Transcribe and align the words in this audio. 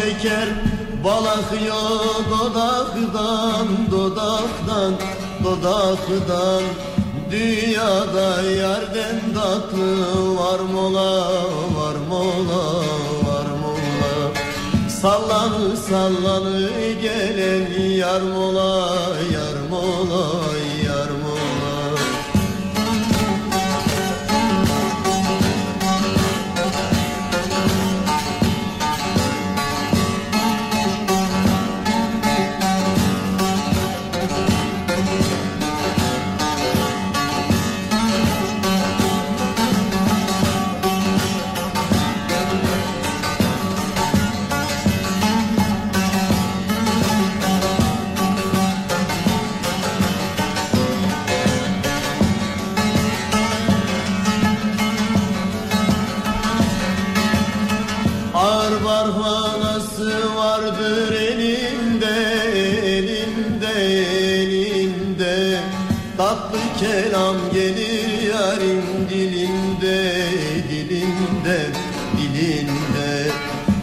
şeker 0.00 0.48
bal 1.04 1.24
akıyor 1.24 2.00
dodaktan 2.30 3.68
dodaktan 3.90 4.92
dodaktan. 5.44 6.62
Dünyada 7.30 8.42
yerden 8.42 9.20
tatlı 9.34 10.36
var 10.36 10.60
mola 10.60 11.26
var 11.76 11.96
mola 12.08 12.64
var 13.26 13.46
mola. 13.62 14.12
Sallanı 15.02 15.76
sallanı 15.76 16.70
gelen 17.02 17.82
yar 17.90 18.20
mola 18.20 18.88
yar 19.32 19.56
mola 19.70 20.24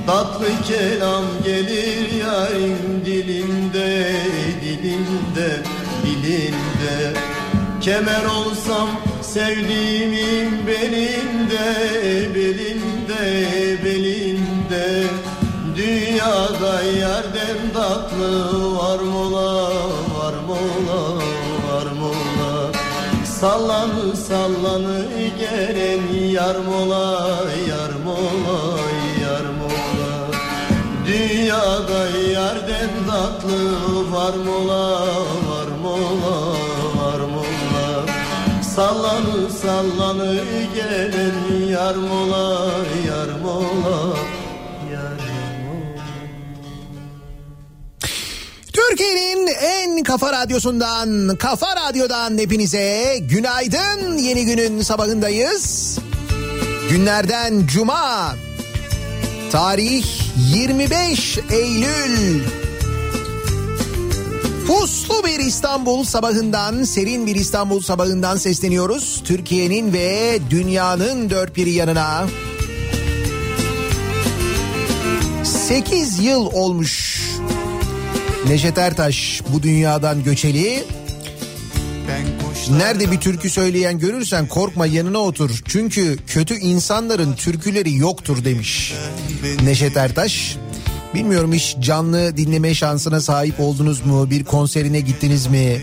Tatlı 0.07 0.47
kelam 0.67 1.25
gelir 1.43 2.11
yarın 2.11 3.05
dilinde, 3.05 4.11
dilinde, 4.61 5.61
dilinde. 6.03 7.13
Kemer 7.81 8.25
olsam 8.25 8.89
sevdiğimin 9.21 10.67
belinde, 10.67 11.75
belinde, 12.35 13.21
belinde. 13.83 15.03
Dünyada 15.75 16.81
yerden 16.83 17.73
tatlı 17.73 18.75
var 18.77 18.99
mola, 18.99 19.63
var 20.17 20.33
mola, 20.47 21.15
var 21.67 21.91
mola. 21.99 22.71
Sallanı 23.39 24.17
sallanı 24.17 25.05
gelen 25.39 26.29
yar 26.31 26.55
mola, 26.55 27.29
yar 27.69 27.91
mola 28.05 28.76
Dünyada 31.57 32.07
yerden 32.17 32.89
tatlı 33.09 34.11
var 34.11 34.33
mola, 34.33 35.01
var 35.49 35.67
mola, 35.81 36.51
var 36.97 37.19
mola 37.19 38.05
Sallanı 38.75 39.51
sallanı 39.61 40.39
gelen 40.75 41.67
yar 41.69 41.95
mola, 41.95 42.71
yar 43.07 43.29
mola, 43.43 44.17
Türkiye'nin 48.73 49.47
en 49.47 50.03
kafa 50.03 50.33
radyosundan, 50.33 51.35
kafa 51.35 51.75
radyodan 51.75 52.37
hepinize 52.37 53.17
günaydın. 53.21 54.17
Yeni 54.17 54.45
günün 54.45 54.81
sabahındayız. 54.81 55.97
Günlerden 56.89 57.67
cuma. 57.67 58.35
Tarih 59.51 60.05
25 60.53 61.39
Eylül. 61.51 62.43
Puslu 64.67 65.23
bir 65.25 65.39
İstanbul 65.39 66.03
sabahından, 66.03 66.83
serin 66.83 67.25
bir 67.25 67.35
İstanbul 67.35 67.81
sabahından 67.81 68.37
sesleniyoruz. 68.37 69.21
Türkiye'nin 69.23 69.93
ve 69.93 70.39
dünyanın 70.49 71.29
dört 71.29 71.55
bir 71.55 71.67
yanına. 71.67 72.27
8 75.43 76.19
yıl 76.19 76.45
olmuş 76.45 77.21
Neşet 78.47 78.77
Ertaş 78.77 79.41
bu 79.53 79.63
dünyadan 79.63 80.23
göçeli. 80.23 80.83
Nerede 82.69 83.11
bir 83.11 83.19
türkü 83.19 83.49
söyleyen 83.49 83.99
görürsen 83.99 84.47
korkma 84.47 84.85
yanına 84.85 85.17
otur. 85.17 85.61
Çünkü 85.65 86.17
kötü 86.27 86.55
insanların 86.55 87.33
türküleri 87.33 87.95
yoktur 87.95 88.45
demiş 88.45 88.93
Neşet 89.63 89.97
Ertaş. 89.97 90.57
Bilmiyorum 91.13 91.53
hiç 91.53 91.75
canlı 91.79 92.37
dinleme 92.37 92.73
şansına 92.73 93.21
sahip 93.21 93.59
oldunuz 93.59 94.05
mu? 94.05 94.29
Bir 94.29 94.43
konserine 94.43 94.99
gittiniz 94.99 95.47
mi? 95.47 95.81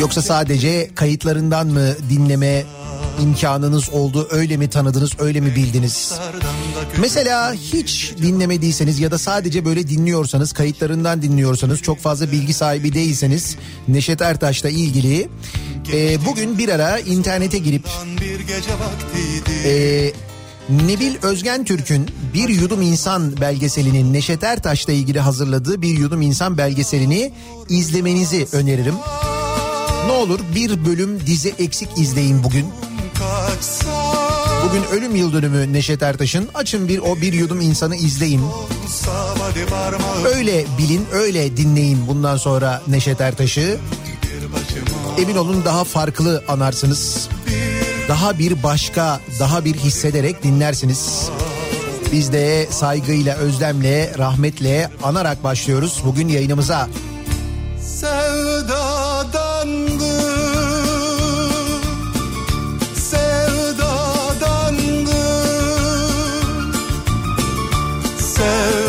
Yoksa 0.00 0.22
sadece 0.22 0.90
kayıtlarından 0.94 1.66
mı 1.66 1.94
dinleme 2.10 2.64
imkanınız 3.22 3.90
oldu? 3.90 4.28
Öyle 4.30 4.56
mi 4.56 4.70
tanıdınız, 4.70 5.12
öyle 5.18 5.40
mi 5.40 5.56
bildiniz? 5.56 6.12
Mesela 7.00 7.52
hiç 7.52 8.14
dinlemediyseniz 8.22 9.00
ya 9.00 9.10
da 9.10 9.18
sadece 9.18 9.64
böyle 9.64 9.88
dinliyorsanız, 9.88 10.52
kayıtlarından 10.52 11.22
dinliyorsanız, 11.22 11.82
çok 11.82 11.98
fazla 11.98 12.32
bilgi 12.32 12.54
sahibi 12.54 12.92
değilseniz 12.92 13.56
Neşet 13.88 14.22
Ertaş'la 14.22 14.68
ilgili 14.68 15.28
e, 15.92 16.24
bugün 16.26 16.58
bir 16.58 16.68
ara 16.68 16.98
internete 16.98 17.58
girip 17.58 17.88
e, 19.64 20.12
Nebil 20.86 21.14
Özgen 21.22 21.64
Türk'ün 21.64 22.06
Bir 22.34 22.48
Yudum 22.48 22.82
İnsan 22.82 23.40
belgeselinin 23.40 24.12
Neşet 24.12 24.44
Ertaş'la 24.44 24.92
ilgili 24.92 25.20
hazırladığı 25.20 25.82
Bir 25.82 25.98
Yudum 25.98 26.22
İnsan 26.22 26.58
belgeselini 26.58 27.32
izlemenizi 27.68 28.46
öneririm. 28.52 28.94
Ne 30.06 30.12
olur 30.12 30.40
bir 30.54 30.86
bölüm 30.86 31.26
dizi 31.26 31.54
eksik 31.58 31.88
izleyin 31.98 32.44
bugün. 32.44 32.66
Bu 33.48 34.68
Bugün 34.68 34.84
ölüm 34.84 35.16
yıl 35.16 35.32
dönümü 35.32 35.72
Neşet 35.72 36.02
Ertaş'ın. 36.02 36.48
Açın 36.54 36.88
bir 36.88 36.98
o 36.98 37.20
bir 37.20 37.32
yudum 37.32 37.60
insanı 37.60 37.96
izleyin. 37.96 38.42
Öyle 40.34 40.64
bilin, 40.78 41.06
öyle 41.12 41.56
dinleyin 41.56 42.06
bundan 42.06 42.36
sonra 42.36 42.82
Neşet 42.88 43.20
Ertaş'ı. 43.20 43.78
Emin 45.18 45.36
olun 45.36 45.64
daha 45.64 45.84
farklı 45.84 46.44
anarsınız. 46.48 47.28
Daha 48.08 48.38
bir 48.38 48.62
başka, 48.62 49.20
daha 49.40 49.64
bir 49.64 49.74
hissederek 49.74 50.42
dinlersiniz. 50.42 51.28
Biz 52.12 52.32
de 52.32 52.66
saygıyla, 52.70 53.36
özlemle, 53.36 54.14
rahmetle 54.18 54.90
anarak 55.02 55.44
başlıyoruz 55.44 56.02
bugün 56.04 56.28
yayınımıza. 56.28 56.88
deserve 68.38 68.87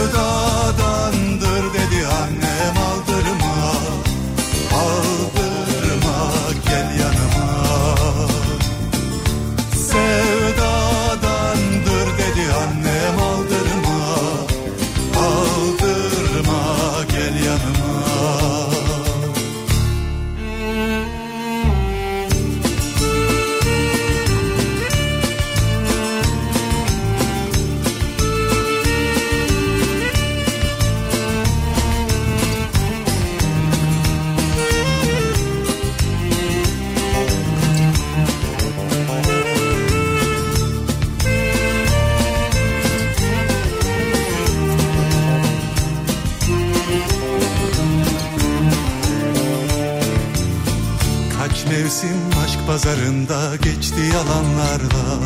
pazarında 52.90 53.56
geçti 53.56 54.02
yalanlarla 54.14 55.20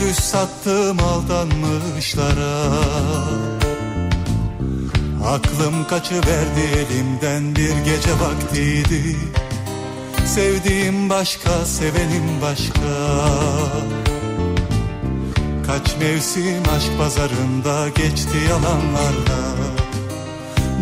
Düz 0.00 0.16
sattım 0.16 0.98
aldanmışlara. 1.00 2.70
Aklım 5.26 5.86
kaçıverdi 5.88 6.60
elimden 6.76 7.56
bir 7.56 7.76
gece 7.84 8.12
vaktiydi. 8.20 9.16
Sevdiğim 10.26 11.10
başka, 11.10 11.64
sevenim 11.64 12.42
başka. 12.42 12.90
Kaç 15.66 15.96
mevsim 16.00 16.62
aşk 16.76 16.98
pazarında 16.98 17.88
geçti 17.88 18.38
yalanlarla. 18.48 19.54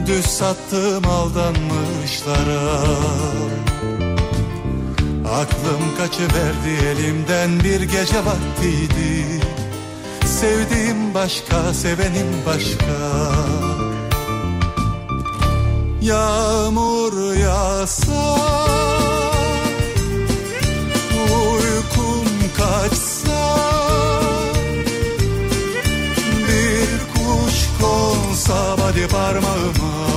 Düz 0.07 0.27
sattım 0.27 1.05
aldanmışlara 1.07 2.83
Aklım 5.33 5.97
kaçıverdi 5.99 6.87
elimden 6.87 7.65
bir 7.65 7.81
gece 7.81 8.19
vaktiydi. 8.25 9.41
Sevdiğim 10.27 11.15
başka, 11.15 11.75
sevenim 11.75 12.27
başka. 12.47 13.33
Yağmur 16.01 17.35
yağsa 17.35 18.37
Uykum 21.13 22.27
kaçsa 22.57 23.57
Bir 26.49 26.89
kuş 27.15 27.55
konsa 27.81 28.77
hadi 28.81 29.09
parmağıma 29.09 30.16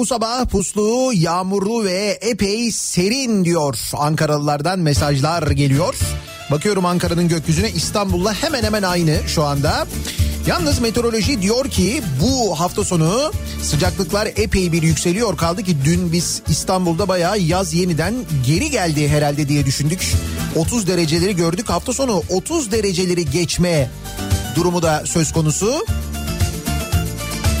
bu 0.00 0.06
sabah 0.06 0.46
puslu, 0.46 1.12
yağmurlu 1.14 1.84
ve 1.84 2.18
epey 2.20 2.72
serin 2.72 3.44
diyor. 3.44 3.78
Ankaralılardan 3.96 4.78
mesajlar 4.78 5.50
geliyor. 5.50 5.94
Bakıyorum 6.50 6.86
Ankara'nın 6.86 7.28
gökyüzüne 7.28 7.70
İstanbul'la 7.70 8.34
hemen 8.34 8.62
hemen 8.62 8.82
aynı 8.82 9.18
şu 9.26 9.44
anda. 9.44 9.86
Yalnız 10.46 10.80
meteoroloji 10.80 11.42
diyor 11.42 11.70
ki 11.70 12.02
bu 12.20 12.60
hafta 12.60 12.84
sonu 12.84 13.32
sıcaklıklar 13.62 14.28
epey 14.36 14.72
bir 14.72 14.82
yükseliyor. 14.82 15.36
Kaldı 15.36 15.62
ki 15.62 15.76
dün 15.84 16.12
biz 16.12 16.42
İstanbul'da 16.48 17.08
bayağı 17.08 17.38
yaz 17.38 17.74
yeniden 17.74 18.14
geri 18.46 18.70
geldi 18.70 19.08
herhalde 19.08 19.48
diye 19.48 19.66
düşündük. 19.66 20.12
30 20.56 20.86
dereceleri 20.86 21.36
gördük. 21.36 21.70
Hafta 21.70 21.92
sonu 21.92 22.22
30 22.28 22.72
dereceleri 22.72 23.30
geçme 23.30 23.90
durumu 24.56 24.82
da 24.82 25.02
söz 25.06 25.32
konusu. 25.32 25.84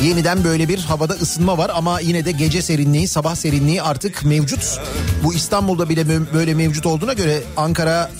Yeniden 0.02 0.44
böyle 0.44 0.68
bir 0.68 0.78
havada 0.78 1.12
ısınma 1.12 1.58
var 1.58 1.70
ama 1.74 2.00
yine 2.00 2.24
de 2.24 2.32
gece 2.32 2.62
serinliği, 2.62 3.08
sabah 3.08 3.34
serinliği 3.34 3.82
artık 3.82 4.24
mevcut. 4.24 4.80
Bu 5.24 5.34
İstanbul'da 5.34 5.88
bile 5.88 6.32
böyle 6.34 6.54
mevcut 6.54 6.86
olduğuna 6.86 7.12
göre 7.12 7.42
Ankara 7.56 8.10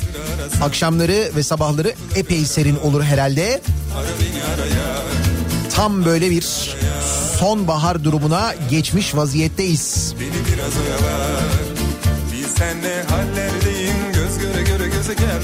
akşamları 0.62 1.30
ve 1.36 1.42
sabahları 1.42 1.94
epey 2.14 2.44
serin 2.44 2.76
olur 2.76 3.02
herhalde. 3.02 3.60
Tam 5.74 6.04
böyle 6.04 6.30
bir 6.30 6.76
sonbahar 7.38 8.04
durumuna 8.04 8.54
geçmiş 8.70 9.14
vaziyetteyiz. 9.14 10.14
Beni 10.20 10.54
biraz. 10.54 10.72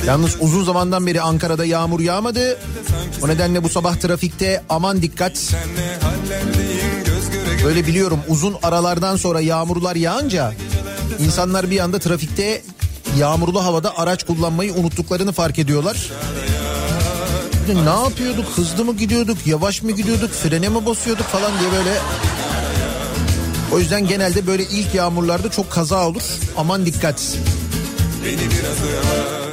Yalnız 0.07 0.37
uzun 0.41 0.65
zamandan 0.65 1.07
beri 1.07 1.21
Ankara'da 1.21 1.65
yağmur 1.65 2.01
yağmadı. 2.01 2.59
O 3.23 3.29
nedenle 3.29 3.65
bu 3.65 3.69
sabah 3.69 3.97
trafikte 3.97 4.63
aman 4.69 5.03
dikkat. 5.03 5.55
Böyle 7.67 7.87
biliyorum 7.87 8.21
uzun 8.29 8.57
aralardan 8.63 9.17
sonra 9.17 9.41
yağmurlar 9.41 9.97
yağınca 9.97 10.53
insanlar 11.19 11.71
bir 11.71 11.81
anda 11.81 11.99
trafikte 11.99 12.63
yağmurlu 13.19 13.65
havada 13.65 13.99
araç 13.99 14.25
kullanmayı 14.27 14.75
unuttuklarını 14.75 15.33
fark 15.33 15.59
ediyorlar. 15.59 16.11
Ne 17.85 18.05
yapıyorduk? 18.05 18.47
Hızlı 18.57 18.85
mı 18.85 18.97
gidiyorduk? 18.97 19.47
Yavaş 19.47 19.83
mı 19.83 19.93
gidiyorduk? 19.93 20.31
Frene 20.31 20.69
mi 20.69 20.87
basıyorduk 20.87 21.27
falan 21.27 21.53
diye 21.61 21.73
böyle. 21.73 21.99
O 23.73 23.79
yüzden 23.79 24.09
genelde 24.09 24.47
böyle 24.47 24.63
ilk 24.63 24.95
yağmurlarda 24.95 25.51
çok 25.51 25.71
kaza 25.71 26.09
olur. 26.09 26.23
Aman 26.57 26.87
dikkat. 26.87 27.39
Beni 28.25 28.39
biraz 28.39 28.83
oyalar. 28.89 29.46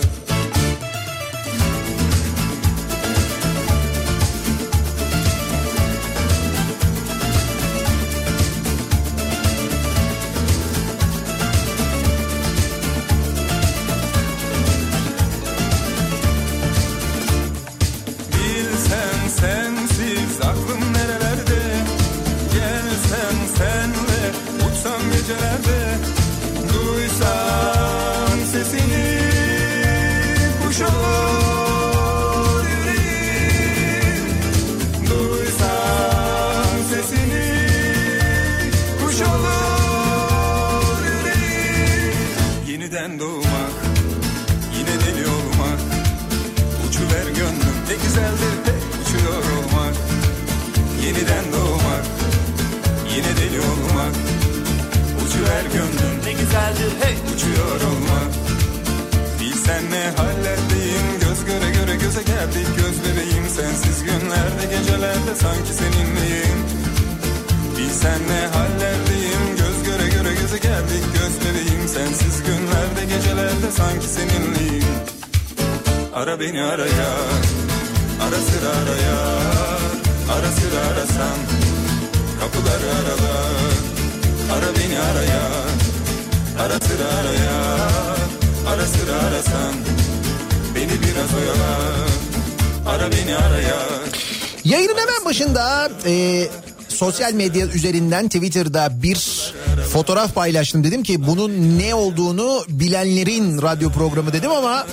Sosyal 97.03 97.33
medya 97.33 97.67
üzerinden 97.67 98.27
Twitter'da 98.27 99.01
bir 99.03 99.53
fotoğraf 99.91 100.35
paylaştım. 100.35 100.83
Dedim 100.83 101.03
ki 101.03 101.27
bunun 101.27 101.79
ne 101.79 101.95
olduğunu 101.95 102.63
bilenlerin 102.69 103.61
radyo 103.61 103.89
programı 103.89 104.33
dedim 104.33 104.51
ama 104.51 104.87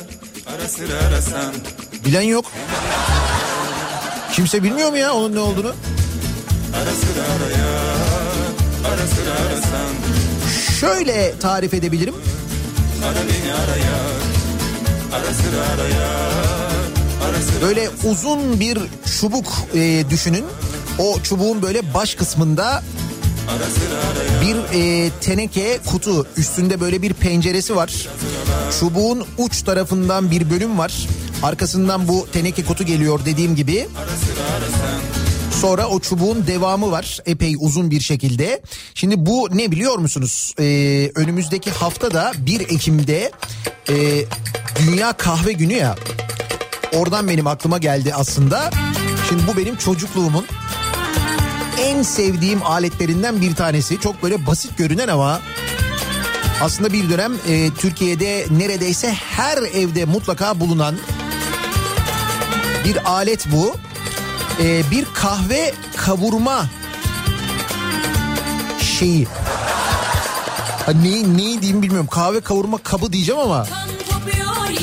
bilen 2.04 2.22
yok. 2.22 2.44
Kimse 4.32 4.62
bilmiyor 4.62 4.90
mu 4.90 4.96
ya 4.96 5.12
onun 5.12 5.34
ne 5.34 5.38
olduğunu? 5.38 5.72
Şöyle 10.80 11.38
tarif 11.40 11.74
edebilirim. 11.74 12.14
Böyle 17.62 17.90
uzun 18.04 18.60
bir 18.60 18.78
çubuk 19.20 19.46
e, 19.74 20.04
düşünün. 20.10 20.44
O 20.98 21.20
çubuğun 21.22 21.62
böyle 21.62 21.94
baş 21.94 22.14
kısmında 22.14 22.82
bir 24.42 24.56
e, 24.78 25.10
teneke 25.20 25.78
kutu 25.86 26.26
üstünde 26.36 26.80
böyle 26.80 27.02
bir 27.02 27.12
penceresi 27.12 27.76
var. 27.76 28.08
Çubuğun 28.80 29.26
uç 29.38 29.62
tarafından 29.62 30.30
bir 30.30 30.50
bölüm 30.50 30.78
var. 30.78 31.06
Arkasından 31.42 32.08
bu 32.08 32.26
teneke 32.32 32.64
kutu 32.64 32.84
geliyor 32.84 33.20
dediğim 33.24 33.56
gibi. 33.56 33.88
Sonra 35.60 35.86
o 35.86 36.00
çubuğun 36.00 36.46
devamı 36.46 36.90
var 36.90 37.18
epey 37.26 37.54
uzun 37.58 37.90
bir 37.90 38.00
şekilde. 38.00 38.62
Şimdi 38.94 39.26
bu 39.26 39.48
ne 39.52 39.70
biliyor 39.70 39.98
musunuz? 39.98 40.54
Ee, 40.58 41.10
önümüzdeki 41.14 41.70
hafta 41.70 42.10
da 42.10 42.32
1 42.38 42.60
Ekim'de 42.60 43.30
e, 43.88 44.24
Dünya 44.86 45.12
Kahve 45.12 45.52
Günü 45.52 45.72
ya. 45.72 45.96
Oradan 46.94 47.28
benim 47.28 47.46
aklıma 47.46 47.78
geldi 47.78 48.14
aslında. 48.14 48.70
Şimdi 49.28 49.42
bu 49.46 49.56
benim 49.56 49.76
çocukluğumun 49.76 50.46
en 51.80 52.02
sevdiğim 52.02 52.66
aletlerinden 52.66 53.40
bir 53.40 53.54
tanesi. 53.54 54.00
Çok 54.00 54.22
böyle 54.22 54.46
basit 54.46 54.78
görünen 54.78 55.08
ama 55.08 55.40
aslında 56.60 56.92
bir 56.92 57.10
dönem 57.10 57.32
e, 57.48 57.70
Türkiye'de 57.78 58.46
neredeyse 58.50 59.12
her 59.12 59.58
evde 59.58 60.04
mutlaka 60.04 60.60
bulunan 60.60 60.96
bir 62.84 63.10
alet 63.10 63.46
bu. 63.52 63.74
E, 64.62 64.90
bir 64.90 65.04
kahve 65.14 65.74
kavurma 65.96 66.66
şeyi. 68.80 69.26
Ha, 70.86 70.92
ne, 70.92 71.22
ne 71.22 71.62
diyeyim 71.62 71.82
bilmiyorum. 71.82 72.08
Kahve 72.10 72.40
kavurma 72.40 72.78
kabı 72.78 73.12
diyeceğim 73.12 73.40
ama. 73.40 73.66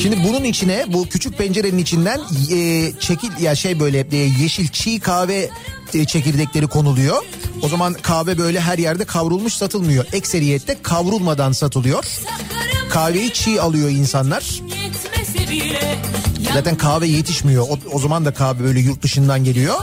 Şimdi 0.02 0.24
bunun 0.24 0.44
içine 0.44 0.86
bu 0.88 1.10
küçük 1.10 1.38
pencerenin 1.38 1.78
içinden 1.78 2.22
e, 2.52 2.92
çekil 3.00 3.40
ya 3.42 3.56
şey 3.56 3.80
böyle 3.80 4.08
e, 4.12 4.18
yeşil 4.18 4.68
çiğ 4.68 5.00
kahve 5.00 5.50
e, 5.94 6.06
çekirdekleri 6.06 6.68
konuluyor. 6.68 7.24
O 7.62 7.70
zaman 7.70 7.94
kahve 7.94 8.38
böyle 8.38 8.60
her 8.60 8.78
yerde 8.78 9.06
kavrulmuş 9.06 9.54
satılmıyor. 9.54 10.06
Ekseriyette 10.14 10.78
kavrulmadan 10.84 11.52
satılıyor. 11.52 12.06
Kahveyi 12.90 13.34
çiğ 13.34 13.62
alıyor 13.62 13.90
insanlar. 13.90 14.62
Zaten 16.54 16.78
kahve 16.78 17.08
yetişmiyor. 17.08 17.68
O, 17.70 17.78
o 17.92 18.00
zaman 18.00 18.26
da 18.26 18.34
kahve 18.34 18.64
böyle 18.64 18.80
yurt 18.80 19.02
dışından 19.02 19.44
geliyor. 19.44 19.76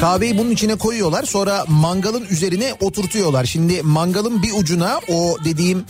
Kahveyi 0.00 0.38
bunun 0.38 0.50
içine 0.50 0.74
koyuyorlar 0.74 1.22
sonra 1.22 1.64
mangalın 1.68 2.26
üzerine 2.30 2.74
oturtuyorlar. 2.80 3.44
Şimdi 3.44 3.82
mangalın 3.82 4.42
bir 4.42 4.52
ucuna 4.56 5.00
o 5.08 5.36
dediğim 5.44 5.84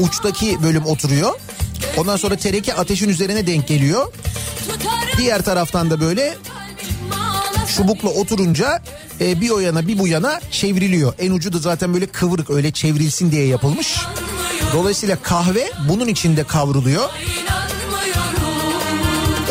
uçtaki 0.00 0.62
bölüm 0.62 0.86
oturuyor. 0.86 1.32
Ondan 1.96 2.16
sonra 2.16 2.36
tereke 2.36 2.74
ateşin 2.74 3.08
üzerine 3.08 3.46
denk 3.46 3.68
geliyor. 3.68 4.12
Diğer 5.18 5.42
taraftan 5.42 5.90
da 5.90 6.00
böyle 6.00 6.38
çubukla 7.76 8.08
oturunca 8.08 8.82
e, 9.20 9.40
bir 9.40 9.50
o 9.50 9.58
yana 9.58 9.86
bir 9.88 9.98
bu 9.98 10.08
yana 10.08 10.40
çevriliyor. 10.50 11.14
En 11.18 11.30
ucu 11.30 11.52
da 11.52 11.58
zaten 11.58 11.94
böyle 11.94 12.06
kıvırık 12.06 12.50
öyle 12.50 12.70
çevrilsin 12.72 13.32
diye 13.32 13.46
yapılmış. 13.46 13.98
Dolayısıyla 14.74 15.16
kahve 15.22 15.70
bunun 15.88 16.08
içinde 16.08 16.44
kavruluyor. 16.44 17.08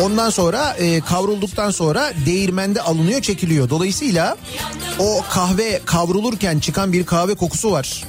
Ondan 0.02 0.30
sonra 0.30 0.72
e, 0.78 1.00
kavrulduktan 1.00 1.70
sonra 1.70 2.12
değirmende 2.26 2.82
alınıyor 2.82 3.22
çekiliyor. 3.22 3.70
Dolayısıyla 3.70 4.36
o 4.98 5.24
kahve 5.30 5.80
kavrulurken 5.84 6.58
çıkan 6.58 6.92
bir 6.92 7.06
kahve 7.06 7.34
kokusu 7.34 7.72
var. 7.72 8.04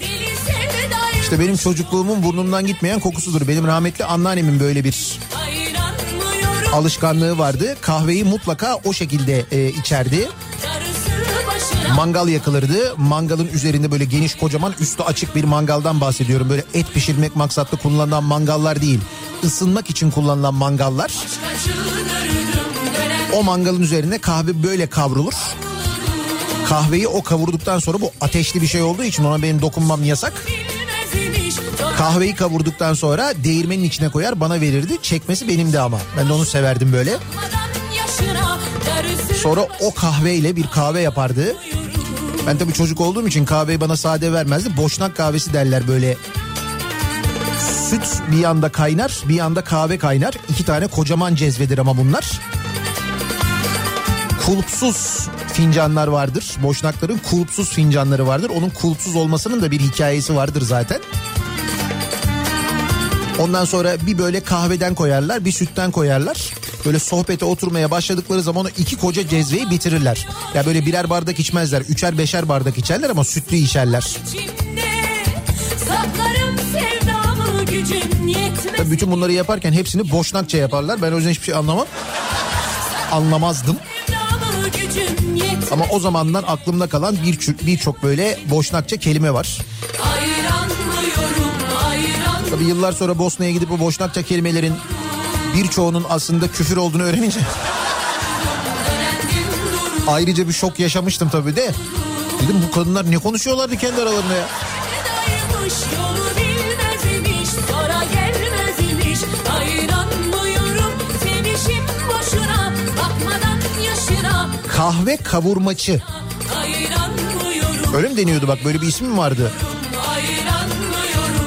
İşte 1.31 1.43
benim 1.43 1.57
çocukluğumun 1.57 2.23
burnumdan 2.23 2.65
gitmeyen 2.67 2.99
kokusudur. 2.99 3.47
Benim 3.47 3.67
rahmetli 3.67 4.05
anneannemin 4.05 4.59
böyle 4.59 4.83
bir 4.83 5.19
alışkanlığı 6.73 7.37
vardı. 7.37 7.77
Kahveyi 7.81 8.23
mutlaka 8.23 8.75
o 8.85 8.93
şekilde 8.93 9.45
e, 9.51 9.69
içerdi. 9.69 10.29
Mangal 11.95 12.27
yakılırdı. 12.27 12.95
Mangalın 12.97 13.47
üzerinde 13.47 13.91
böyle 13.91 14.05
geniş 14.05 14.35
kocaman 14.35 14.73
üstü 14.79 15.03
açık 15.03 15.35
bir 15.35 15.43
mangaldan 15.43 16.01
bahsediyorum. 16.01 16.49
Böyle 16.49 16.63
et 16.73 16.93
pişirmek 16.93 17.35
maksatlı 17.35 17.77
kullanılan 17.77 18.23
mangallar 18.23 18.81
değil. 18.81 18.99
Isınmak 19.43 19.89
için 19.89 20.11
kullanılan 20.11 20.53
mangallar. 20.53 21.11
O 23.33 23.43
mangalın 23.43 23.81
üzerine 23.81 24.17
kahve 24.17 24.63
böyle 24.63 24.87
kavrulur. 24.87 25.33
Kahveyi 26.69 27.07
o 27.07 27.23
kavurduktan 27.23 27.79
sonra 27.79 28.01
bu 28.01 28.11
ateşli 28.21 28.61
bir 28.61 28.67
şey 28.67 28.81
olduğu 28.81 29.03
için 29.03 29.23
ona 29.23 29.41
benim 29.41 29.61
dokunmam 29.61 30.03
yasak. 30.03 30.33
Kahveyi 31.97 32.35
kavurduktan 32.35 32.93
sonra 32.93 33.33
değirmenin 33.43 33.83
içine 33.83 34.09
koyar 34.09 34.39
bana 34.39 34.61
verirdi. 34.61 34.97
Çekmesi 35.01 35.47
benim 35.47 35.73
de 35.73 35.79
ama. 35.79 35.99
Ben 36.17 36.29
de 36.29 36.33
onu 36.33 36.45
severdim 36.45 36.93
böyle. 36.93 37.17
Sonra 39.41 39.67
o 39.81 39.93
kahveyle 39.93 40.55
bir 40.55 40.67
kahve 40.67 41.01
yapardı. 41.01 41.55
Ben 42.47 42.57
tabii 42.57 42.73
çocuk 42.73 43.01
olduğum 43.01 43.27
için 43.27 43.45
kahveyi 43.45 43.81
bana 43.81 43.97
sade 43.97 44.33
vermezdi. 44.33 44.77
Boşnak 44.77 45.17
kahvesi 45.17 45.53
derler 45.53 45.87
böyle. 45.87 46.17
Süt 47.89 48.21
bir 48.31 48.37
yanda 48.37 48.69
kaynar 48.69 49.17
bir 49.29 49.35
yanda 49.35 49.63
kahve 49.63 49.97
kaynar. 49.97 50.33
İki 50.49 50.65
tane 50.65 50.87
kocaman 50.87 51.35
cezvedir 51.35 51.77
ama 51.77 51.97
bunlar. 51.97 52.31
Kulpsuz 54.45 55.27
fincanlar 55.53 56.07
vardır. 56.07 56.45
Boşnakların 56.63 57.17
kulpsuz 57.29 57.69
fincanları 57.69 58.27
vardır. 58.27 58.51
Onun 58.55 58.69
kulpsuz 58.69 59.15
olmasının 59.15 59.61
da 59.61 59.71
bir 59.71 59.79
hikayesi 59.79 60.35
vardır 60.35 60.61
zaten. 60.61 60.99
Ondan 63.39 63.65
sonra 63.65 63.93
bir 64.07 64.17
böyle 64.17 64.43
kahveden 64.43 64.95
koyarlar 64.95 65.45
bir 65.45 65.51
sütten 65.51 65.91
koyarlar. 65.91 66.53
Böyle 66.85 66.99
sohbete 66.99 67.45
oturmaya 67.45 67.91
başladıkları 67.91 68.41
zaman 68.41 68.65
o 68.65 68.69
iki 68.77 68.95
koca 68.95 69.27
cezveyi 69.27 69.69
bitirirler. 69.69 70.27
Ya 70.53 70.65
böyle 70.65 70.85
birer 70.85 71.09
bardak 71.09 71.39
içmezler. 71.39 71.81
Üçer 71.81 72.17
beşer 72.17 72.49
bardak 72.49 72.77
içerler 72.77 73.09
ama 73.09 73.23
sütlü 73.23 73.57
içerler. 73.57 74.17
Tabii 78.77 78.91
bütün 78.91 79.11
bunları 79.11 79.31
yaparken 79.31 79.73
hepsini 79.73 80.11
boşnakça 80.11 80.57
yaparlar. 80.57 81.01
Ben 81.01 81.11
o 81.11 81.15
yüzden 81.15 81.31
hiçbir 81.31 81.45
şey 81.45 81.55
anlamam. 81.55 81.85
Anlamazdım. 83.11 83.77
Ama 85.71 85.85
o 85.89 85.99
zamandan 85.99 86.43
aklımda 86.47 86.87
kalan 86.87 87.17
birçok 87.25 87.65
birçok 87.65 88.03
böyle 88.03 88.39
boşnakça 88.49 88.97
kelime 88.97 89.33
var. 89.33 89.57
Tabii 92.49 92.63
yıllar 92.63 92.91
sonra 92.91 93.17
Bosna'ya 93.17 93.51
gidip 93.51 93.69
bu 93.69 93.79
boşnakça 93.79 94.21
kelimelerin 94.21 94.73
birçoğunun 95.55 96.05
aslında 96.09 96.47
küfür 96.47 96.77
olduğunu 96.77 97.03
öğrenince 97.03 97.39
ayrıca 100.07 100.47
bir 100.47 100.53
şok 100.53 100.79
yaşamıştım 100.79 101.29
tabii 101.29 101.55
de. 101.55 101.71
Dedim 102.43 102.63
bu 102.67 102.71
kadınlar 102.71 103.11
ne 103.11 103.17
konuşuyorlardı 103.17 103.77
kendi 103.77 104.01
aralarında 104.01 104.33
ya. 104.33 104.47
Kahve 114.81 115.17
kavurmacı. 115.17 116.01
Öyle 117.95 118.09
mi 118.09 118.17
deniyordu 118.17 118.47
bak 118.47 118.59
böyle 118.65 118.81
bir 118.81 118.87
ismi 118.87 119.07
mi 119.07 119.17
vardı? 119.17 119.51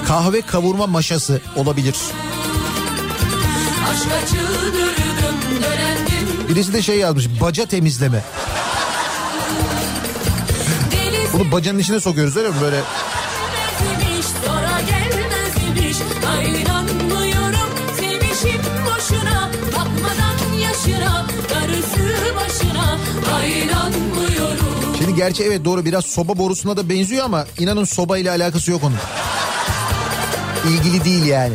kahve 0.09 0.41
kavurma 0.41 0.87
maşası 0.87 1.41
olabilir. 1.57 1.95
Birisi 6.49 6.73
de 6.73 6.83
şey 6.83 6.99
yazmış 6.99 7.29
baca 7.41 7.67
temizleme. 7.67 8.25
Bunu 11.33 11.53
bacanın 11.53 11.79
içine 11.79 12.01
sokuyoruz 12.01 12.37
öyle 12.37 12.49
mi 12.49 12.55
böyle? 12.61 12.81
Ayranmıyorum 16.39 17.65
Şimdi 24.99 25.15
gerçi 25.15 25.43
evet 25.43 25.65
doğru 25.65 25.85
biraz 25.85 26.05
soba 26.05 26.39
borusuna 26.39 26.77
da 26.77 26.89
benziyor 26.89 27.25
ama 27.25 27.47
inanın 27.59 27.85
soba 27.85 28.19
ile 28.19 28.31
alakası 28.31 28.71
yok 28.71 28.85
onun. 28.85 28.97
İlgili 30.75 31.05
değil 31.05 31.25
yani. 31.25 31.55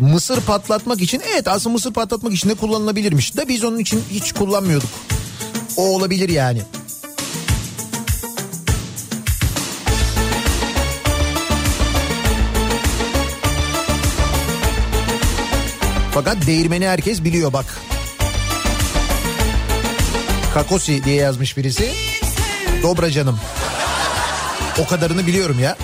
Mısır 0.00 0.40
patlatmak 0.40 1.00
için 1.00 1.22
evet 1.34 1.48
aslında 1.48 1.72
mısır 1.72 1.92
patlatmak 1.92 2.32
için 2.32 2.48
de 2.48 2.54
kullanılabilirmiş. 2.54 3.36
Da 3.36 3.48
biz 3.48 3.64
onun 3.64 3.78
için 3.78 4.04
hiç 4.10 4.32
kullanmıyorduk. 4.32 4.90
O 5.76 5.82
olabilir 5.82 6.28
yani. 6.28 6.62
Fakat 16.18 16.46
değirmeni 16.46 16.88
herkes 16.88 17.24
biliyor 17.24 17.52
bak. 17.52 17.64
Kakosi 20.54 21.04
diye 21.04 21.16
yazmış 21.16 21.56
birisi. 21.56 21.92
Dobra 22.82 23.10
canım. 23.10 23.40
O 24.78 24.86
kadarını 24.86 25.26
biliyorum 25.26 25.58
ya. 25.60 25.76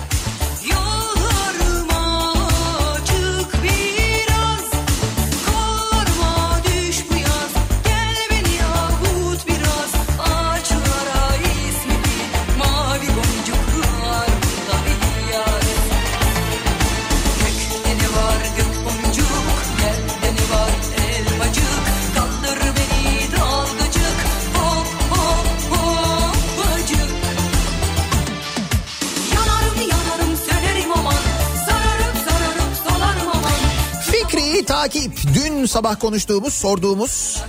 Dün 35.35 35.65
sabah 35.65 35.99
konuştuğumuz, 35.99 36.53
sorduğumuz 36.53 37.43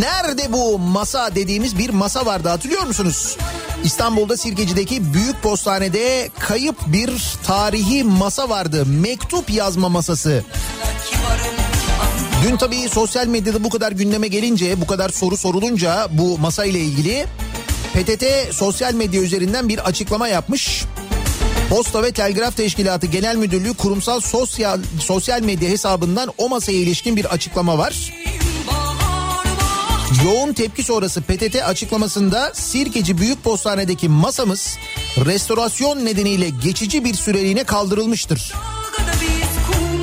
Nerede 0.00 0.52
bu 0.52 0.78
masa 0.78 1.34
dediğimiz 1.34 1.78
bir 1.78 1.90
masa 1.90 2.26
vardı 2.26 2.48
hatırlıyor 2.48 2.82
musunuz? 2.86 3.36
İstanbul'da 3.84 4.36
Sirkeci'deki 4.36 5.14
büyük 5.14 5.42
postanede 5.42 6.30
kayıp 6.38 6.76
bir 6.86 7.10
tarihi 7.46 8.04
masa 8.04 8.48
vardı. 8.48 8.86
Mektup 8.86 9.50
yazma 9.50 9.88
masası. 9.88 10.44
Dün 12.44 12.56
tabii 12.56 12.88
sosyal 12.88 13.26
medyada 13.26 13.64
bu 13.64 13.70
kadar 13.70 13.92
gündeme 13.92 14.28
gelince, 14.28 14.80
bu 14.80 14.86
kadar 14.86 15.08
soru 15.08 15.36
sorulunca 15.36 16.08
bu 16.10 16.38
masa 16.38 16.64
ile 16.64 16.78
ilgili 16.78 17.26
PTT 17.94 18.54
sosyal 18.54 18.94
medya 18.94 19.22
üzerinden 19.22 19.68
bir 19.68 19.78
açıklama 19.78 20.28
yapmış. 20.28 20.84
Posta 21.72 22.02
ve 22.02 22.12
Telgraf 22.12 22.56
Teşkilatı 22.56 23.06
Genel 23.06 23.36
Müdürlüğü 23.36 23.74
kurumsal 23.74 24.20
sosyal 24.20 24.80
sosyal 25.00 25.42
medya 25.42 25.68
hesabından 25.68 26.32
o 26.38 26.48
masaya 26.48 26.78
ilişkin 26.78 27.16
bir 27.16 27.24
açıklama 27.24 27.78
var. 27.78 28.12
Yoğun 30.24 30.52
tepki 30.52 30.82
sonrası 30.82 31.22
PTT 31.22 31.56
açıklamasında 31.56 32.52
Sirkeci 32.54 33.18
Büyük 33.18 33.44
Postane'deki 33.44 34.08
masamız 34.08 34.78
restorasyon 35.24 36.04
nedeniyle 36.04 36.48
geçici 36.48 37.04
bir 37.04 37.14
süreliğine 37.14 37.64
kaldırılmıştır. 37.64 38.52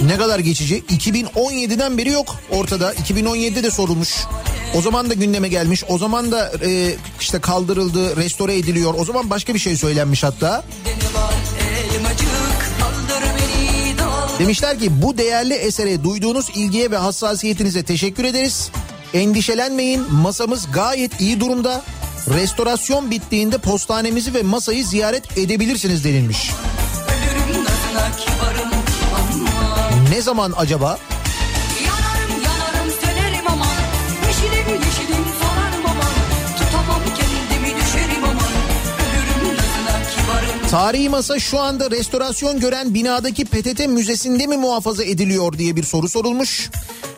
Ne 0.06 0.18
kadar 0.18 0.40
geçici? 0.40 0.80
2017'den 0.80 1.98
beri 1.98 2.10
yok 2.10 2.36
ortada. 2.52 2.94
2017'de 2.94 3.64
de 3.64 3.72
sorulmuş. 3.72 4.16
O 4.76 4.82
zaman 4.82 5.10
da 5.10 5.14
gündeme 5.14 5.48
gelmiş. 5.48 5.84
O 5.88 5.98
zaman 5.98 6.32
da 6.32 6.52
e, 6.66 6.96
işte 7.20 7.40
kaldırıldı, 7.40 8.16
restore 8.16 8.58
ediliyor. 8.58 8.94
O 8.98 9.06
zaman 9.06 9.30
başka 9.30 9.54
bir 9.54 9.60
şey 9.60 9.76
söylenmiş 9.76 10.24
hatta. 10.24 10.64
ne 10.86 11.09
Demişler 14.40 14.80
ki 14.80 15.02
bu 15.02 15.18
değerli 15.18 15.54
esere 15.54 16.04
duyduğunuz 16.04 16.50
ilgiye 16.56 16.92
ve 16.92 16.98
hassasiyetinize 16.98 17.84
teşekkür 17.84 18.24
ederiz. 18.24 18.72
Endişelenmeyin 19.14 20.14
masamız 20.14 20.72
gayet 20.72 21.22
iyi 21.22 21.40
durumda. 21.40 21.82
Restorasyon 22.30 23.12
bittiğinde 23.12 23.58
postanemizi 23.58 24.34
ve 24.34 24.44
masayı 24.44 24.86
ziyaret 24.86 25.38
edebilirsiniz 25.38 26.04
denilmiş. 26.04 26.52
Ne 30.10 30.22
zaman 30.22 30.54
acaba? 30.58 31.00
Tarihi 40.72 41.10
masa 41.10 41.40
şu 41.40 41.60
anda 41.60 41.92
restorasyon 41.92 42.60
gören 42.60 42.94
binadaki 42.94 43.46
PTT 43.46 43.88
Müzesi'nde 43.88 44.48
mi 44.48 44.58
muhafaza 44.58 45.04
ediliyor 45.04 45.54
diye 45.54 45.76
bir 45.76 45.84
soru 45.84 46.10
sorulmuş. 46.10 46.70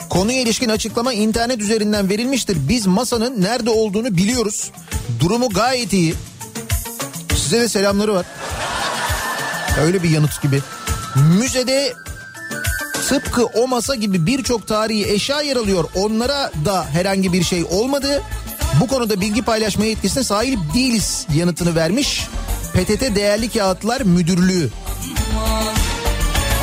Konuya 0.09 0.41
ilişkin 0.41 0.69
açıklama 0.69 1.13
internet 1.13 1.59
üzerinden 1.59 2.09
verilmiştir. 2.09 2.57
Biz 2.69 2.87
masanın 2.87 3.41
nerede 3.41 3.69
olduğunu 3.69 4.17
biliyoruz. 4.17 4.71
Durumu 5.19 5.49
gayet 5.49 5.93
iyi. 5.93 6.13
Size 7.35 7.59
de 7.59 7.67
selamları 7.67 8.13
var. 8.13 8.25
Öyle 9.81 10.03
bir 10.03 10.09
yanıt 10.09 10.41
gibi. 10.41 10.61
Müzede 11.39 11.93
tıpkı 13.07 13.45
o 13.45 13.67
masa 13.67 13.95
gibi 13.95 14.25
birçok 14.25 14.67
tarihi 14.67 15.11
eşya 15.11 15.41
yer 15.41 15.55
alıyor. 15.55 15.83
Onlara 15.95 16.51
da 16.65 16.85
herhangi 16.85 17.33
bir 17.33 17.43
şey 17.43 17.63
olmadı. 17.63 18.21
Bu 18.81 18.87
konuda 18.87 19.21
bilgi 19.21 19.41
paylaşma 19.41 19.85
yetkisine 19.85 20.23
sahip 20.23 20.59
değiliz 20.73 21.27
yanıtını 21.35 21.75
vermiş. 21.75 22.27
PTT 22.73 23.15
Değerli 23.15 23.49
Kağıtlar 23.49 24.01
Müdürlüğü. 24.01 24.69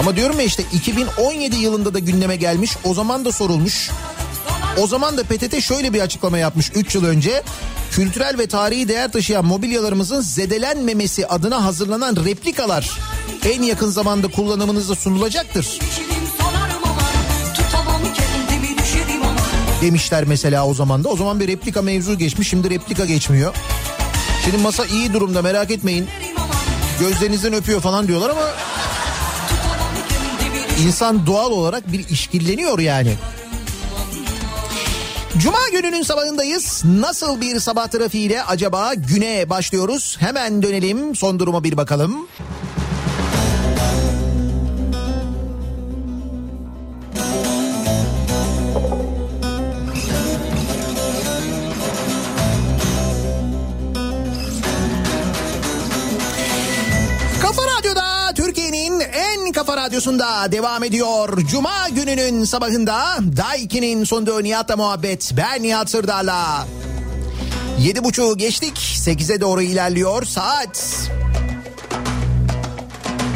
Ama 0.00 0.16
diyorum 0.16 0.38
ya 0.38 0.44
işte 0.44 0.64
2017 0.72 1.56
yılında 1.56 1.94
da 1.94 1.98
gündeme 1.98 2.36
gelmiş. 2.36 2.76
O 2.84 2.94
zaman 2.94 3.24
da 3.24 3.32
sorulmuş. 3.32 3.90
O 4.78 4.86
zaman 4.86 5.16
da 5.18 5.22
PTT 5.22 5.62
şöyle 5.62 5.92
bir 5.92 6.00
açıklama 6.00 6.38
yapmış 6.38 6.72
3 6.74 6.94
yıl 6.94 7.04
önce. 7.04 7.42
Kültürel 7.90 8.38
ve 8.38 8.46
tarihi 8.46 8.88
değer 8.88 9.12
taşıyan 9.12 9.44
mobilyalarımızın 9.44 10.20
zedelenmemesi 10.20 11.26
adına 11.26 11.64
hazırlanan 11.64 12.16
replikalar 12.24 12.98
en 13.44 13.62
yakın 13.62 13.90
zamanda 13.90 14.28
kullanımınıza 14.28 14.94
sunulacaktır. 14.94 15.78
Demişler 19.82 20.24
mesela 20.24 20.66
o 20.66 20.74
zaman 20.74 21.04
da. 21.04 21.08
O 21.08 21.16
zaman 21.16 21.40
bir 21.40 21.48
replika 21.48 21.82
mevzu 21.82 22.18
geçmiş 22.18 22.48
şimdi 22.48 22.70
replika 22.70 23.04
geçmiyor. 23.04 23.54
Şimdi 24.44 24.58
masa 24.58 24.86
iyi 24.86 25.12
durumda 25.12 25.42
merak 25.42 25.70
etmeyin. 25.70 26.08
Gözlerinizden 27.00 27.52
öpüyor 27.52 27.80
falan 27.80 28.08
diyorlar 28.08 28.30
ama 28.30 28.46
insan 30.86 31.26
doğal 31.26 31.50
olarak 31.50 31.92
bir 31.92 32.08
işkilleniyor 32.08 32.78
yani. 32.78 33.14
Cuma 35.38 35.58
gününün 35.72 36.02
sabahındayız. 36.02 36.82
Nasıl 36.84 37.40
bir 37.40 37.60
sabah 37.60 37.88
trafiğiyle 37.88 38.42
acaba 38.42 38.94
güne 38.94 39.50
başlıyoruz? 39.50 40.16
Hemen 40.20 40.62
dönelim 40.62 41.16
son 41.16 41.38
duruma 41.38 41.64
bir 41.64 41.76
bakalım. 41.76 42.28
Radyosunda 59.98 60.52
devam 60.52 60.84
ediyor. 60.84 61.38
Cuma 61.50 61.88
gününün 61.88 62.44
sabahında 62.44 63.18
Daiki'nin 63.36 64.04
sonunda 64.04 64.40
Nihat'la 64.40 64.76
muhabbet. 64.76 65.32
Ben 65.36 65.62
Nihat 65.62 65.90
Sırdar'la. 65.90 66.66
Yedi 67.80 68.04
buçuğu 68.04 68.36
geçtik. 68.36 68.78
Sekize 68.78 69.40
doğru 69.40 69.62
ilerliyor 69.62 70.24
saat. 70.24 70.94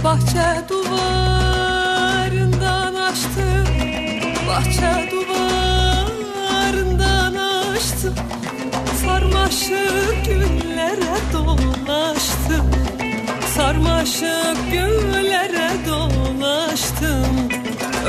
Bahçe 0.04 0.60
duvarından 0.68 0.94
açtım 2.94 3.66
Bahçe 4.48 5.10
duvarından 5.10 5.34
açtım 7.34 8.14
Sarmaşık 9.04 10.26
güllere 10.26 11.16
dolaştım 11.32 12.66
Sarmaşık 13.56 14.56
güllere 14.72 15.70
dolaştım 16.42 17.48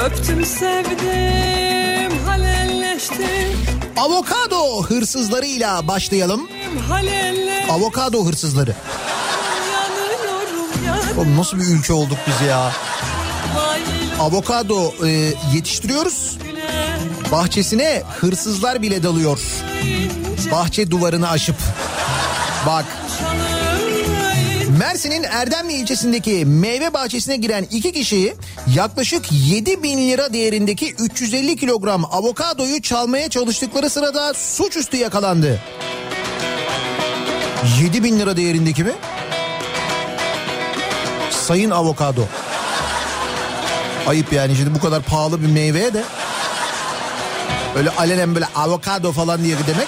Öptüm 0.06 0.46
sevdim 0.46 2.18
halelleştim 2.26 3.58
Avokado 3.98 4.84
hırsızlarıyla 4.84 5.88
başlayalım. 5.88 6.50
Halelleştim 6.90 7.72
Avokado 7.72 8.26
hırsızları. 8.26 8.76
yanıyorum 9.74 10.70
yanıyorum 10.84 11.20
Oğlum 11.20 11.38
nasıl 11.38 11.60
bir 11.60 11.66
ülke 11.66 11.94
olduk 11.94 12.18
biz 12.28 12.48
ya. 12.48 12.72
Avokado 14.20 15.08
e, 15.08 15.10
yetiştiriyoruz. 15.54 16.38
Bahçesine 17.32 18.04
hırsızlar 18.20 18.82
bile 18.82 19.04
dalıyor. 19.04 19.40
Bahçe 20.52 20.92
duvarını 20.92 21.30
aşıp. 21.30 21.58
Bak 22.68 22.86
çalayım 23.20 23.53
Mersin'in 24.84 25.24
Erdemli 25.24 25.74
ilçesindeki 25.74 26.46
meyve 26.46 26.94
bahçesine 26.94 27.36
giren 27.36 27.68
iki 27.72 27.92
kişi 27.92 28.36
yaklaşık 28.76 29.26
7 29.32 29.84
bin 29.84 29.98
lira 29.98 30.34
değerindeki 30.34 30.94
350 30.94 31.56
kilogram 31.58 32.06
avokadoyu 32.06 32.82
çalmaya 32.82 33.30
çalıştıkları 33.30 33.90
sırada 33.90 34.34
suçüstü 34.34 34.98
yakalandı. 34.98 35.60
7 37.82 38.04
bin 38.04 38.20
lira 38.20 38.38
değerindeki 38.38 38.84
mi? 38.84 38.92
Sayın 41.32 41.72
avokado. 41.72 42.24
Ayıp 44.08 44.34
yani 44.34 44.56
şimdi 44.56 44.76
bu 44.76 44.80
kadar 44.80 45.04
pahalı 45.04 45.42
bir 45.42 45.48
meyveye 45.48 45.94
de 45.94 46.04
öyle 47.76 47.90
alenen 47.90 48.36
böyle 48.36 48.48
avokado 48.56 49.12
falan 49.12 49.44
diye 49.44 49.56
demek 49.68 49.88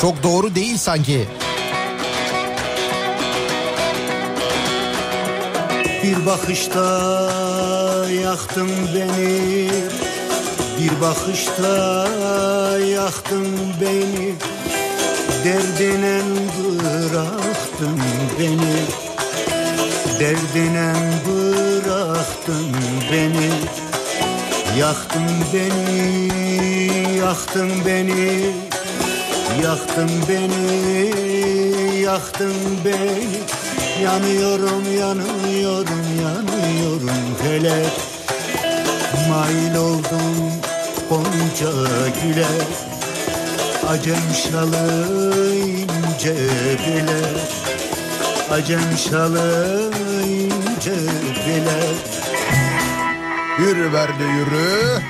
çok 0.00 0.22
doğru 0.22 0.54
değil 0.54 0.76
sanki. 0.76 1.28
Bir 6.02 6.26
bakışta 6.26 6.80
yaktın 8.24 8.70
beni. 8.94 9.68
Bir 10.80 11.00
bakışta 11.00 12.08
yaktın 12.78 13.46
beni. 13.80 14.34
Derdine 15.44 16.20
bıraktın 16.58 18.00
beni. 18.38 18.76
Derdine 20.20 20.92
bıraktın 21.26 22.66
beni. 23.12 23.50
Yaktın 24.78 25.28
beni, 25.54 27.18
yaktın 27.18 27.70
beni. 27.86 28.52
Yaktın 29.62 30.10
beni, 30.28 32.00
yaktın 32.02 32.54
beni 32.84 33.57
Yanıyorum, 34.02 34.98
yanıyorum, 34.98 36.04
yanıyorum 36.22 37.34
felek 37.42 37.92
Mail 39.28 39.74
oldum 39.76 40.52
Gonca 41.08 41.70
güle. 42.22 42.46
Acem 43.88 44.34
şalı 44.34 45.54
ince 45.54 46.34
bile 46.86 47.20
Acem 48.50 48.98
şalı 49.10 49.90
ince 50.26 50.96
bile 51.46 51.80
Yürü 53.58 53.92
Berli 53.92 54.22
yürü. 54.22 55.02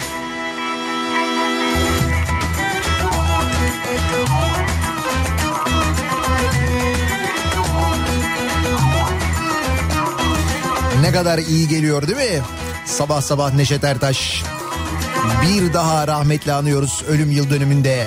Ne 11.09 11.15
kadar 11.15 11.39
iyi 11.39 11.69
geliyor 11.69 12.09
değil 12.09 12.19
mi? 12.19 12.43
Sabah 12.87 13.21
sabah 13.21 13.55
Neşet 13.55 13.85
Ertaş. 13.85 14.43
Bir 15.43 15.73
daha 15.73 16.09
rahmetle 16.09 16.53
anıyoruz 16.53 17.03
ölüm 17.09 17.31
yıl 17.31 17.51
dönümünde. 17.51 18.07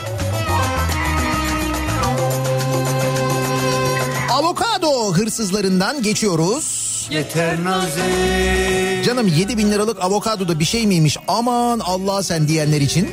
Avokado 4.32 5.14
hırsızlarından 5.14 6.04
geçiyoruz. 6.04 7.08
Yeter 7.12 7.64
nazeyleme 7.64 9.04
Canım 9.04 9.28
7 9.28 9.58
bin 9.58 9.72
liralık 9.72 10.02
avokado 10.02 10.48
da 10.48 10.60
bir 10.60 10.66
şey 10.66 10.88
miymiş 10.88 11.18
aman 11.28 11.80
Allah 11.80 12.24
sen 12.24 12.48
diyenler 12.48 12.82
için. 12.82 13.10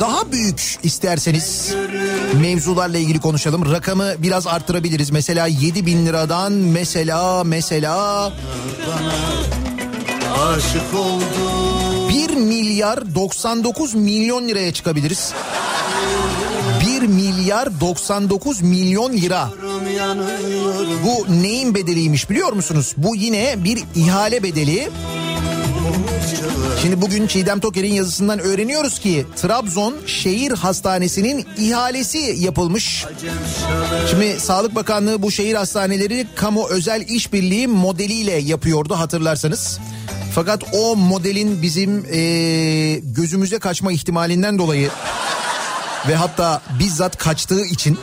Daha 0.00 0.32
büyük 0.32 0.78
isterseniz 0.82 1.74
mevzularla 2.40 2.98
ilgili 2.98 3.20
konuşalım. 3.20 3.72
Rakamı 3.72 4.12
biraz 4.18 4.46
arttırabiliriz. 4.46 5.10
Mesela 5.10 5.46
7 5.46 5.86
bin 5.86 6.06
liradan 6.06 6.52
mesela 6.52 7.44
mesela 7.44 8.26
Aşık 10.38 10.94
oldum 10.94 12.08
1 12.08 12.36
milyar 12.36 13.14
99 13.14 13.94
milyon 13.94 14.48
liraya 14.48 14.72
çıkabiliriz. 14.72 15.32
1 17.00 17.02
milyar 17.02 17.80
99 17.80 18.62
milyon 18.62 19.12
lira. 19.12 19.48
Bu 21.04 21.42
neyin 21.42 21.74
bedeliymiş 21.74 22.30
biliyor 22.30 22.52
musunuz? 22.52 22.94
Bu 22.96 23.16
yine 23.16 23.64
bir 23.64 23.84
ihale 23.94 24.42
bedeli. 24.42 24.90
Şimdi 26.82 27.00
bugün 27.00 27.26
Çiğdem 27.26 27.60
Toker'in 27.60 27.92
yazısından 27.92 28.38
öğreniyoruz 28.38 28.98
ki 28.98 29.26
Trabzon 29.36 29.94
Şehir 30.06 30.52
Hastanesi'nin 30.52 31.46
ihalesi 31.58 32.18
yapılmış. 32.38 33.06
Şimdi 34.10 34.40
Sağlık 34.40 34.74
Bakanlığı 34.74 35.22
bu 35.22 35.30
şehir 35.30 35.54
hastaneleri 35.54 36.26
kamu 36.34 36.68
özel 36.68 37.08
işbirliği 37.08 37.66
modeliyle 37.68 38.32
yapıyordu 38.32 38.94
hatırlarsanız. 38.94 39.78
Fakat 40.34 40.62
o 40.72 40.96
modelin 40.96 41.62
bizim 41.62 42.04
eee, 42.04 42.98
gözümüze 42.98 43.58
kaçma 43.58 43.92
ihtimalinden 43.92 44.58
dolayı 44.58 44.90
ve 46.08 46.14
hatta 46.14 46.62
bizzat 46.78 47.18
kaçtığı 47.18 47.64
için 47.64 47.98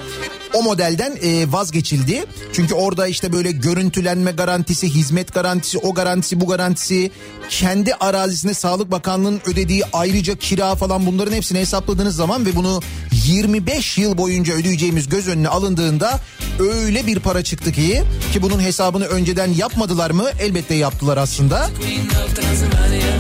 o 0.54 0.64
modelden 0.64 1.18
e, 1.22 1.52
vazgeçildi. 1.52 2.26
Çünkü 2.54 2.74
orada 2.74 3.08
işte 3.08 3.34
böyle 3.34 3.52
görüntülenme 3.52 4.32
garantisi, 4.32 4.90
hizmet 4.90 5.34
garantisi, 5.34 5.78
o 5.78 5.94
garantisi, 5.94 6.42
bu 6.42 6.48
garantisi, 6.48 7.12
kendi 7.50 7.94
arazisine 7.94 8.54
Sağlık 8.54 8.92
Bakanlığı'nın 8.92 9.42
ödediği 9.46 9.84
ayrıca 9.94 10.36
kira 10.36 10.76
falan 10.76 11.06
bunların 11.06 11.34
hepsini 11.34 11.60
hesapladığınız 11.60 12.16
zaman 12.16 12.46
ve 12.46 12.56
bunu 12.56 12.82
25 13.26 13.98
yıl 13.98 14.18
boyunca 14.18 14.54
ödeyeceğimiz 14.54 15.10
göz 15.10 15.28
önüne 15.28 15.48
alındığında 15.48 16.20
öyle 16.60 17.08
bir 17.08 17.20
para 17.20 17.44
çıktı 17.44 17.72
ki 17.72 18.04
ki 18.34 18.42
bunun 18.42 18.60
hesabını 18.60 19.06
önceden 19.06 19.54
yapmadılar 19.54 20.12
mı? 20.12 20.26
Elbette 20.40 20.76
yaptılar 20.76 21.18
aslında. 21.18 21.70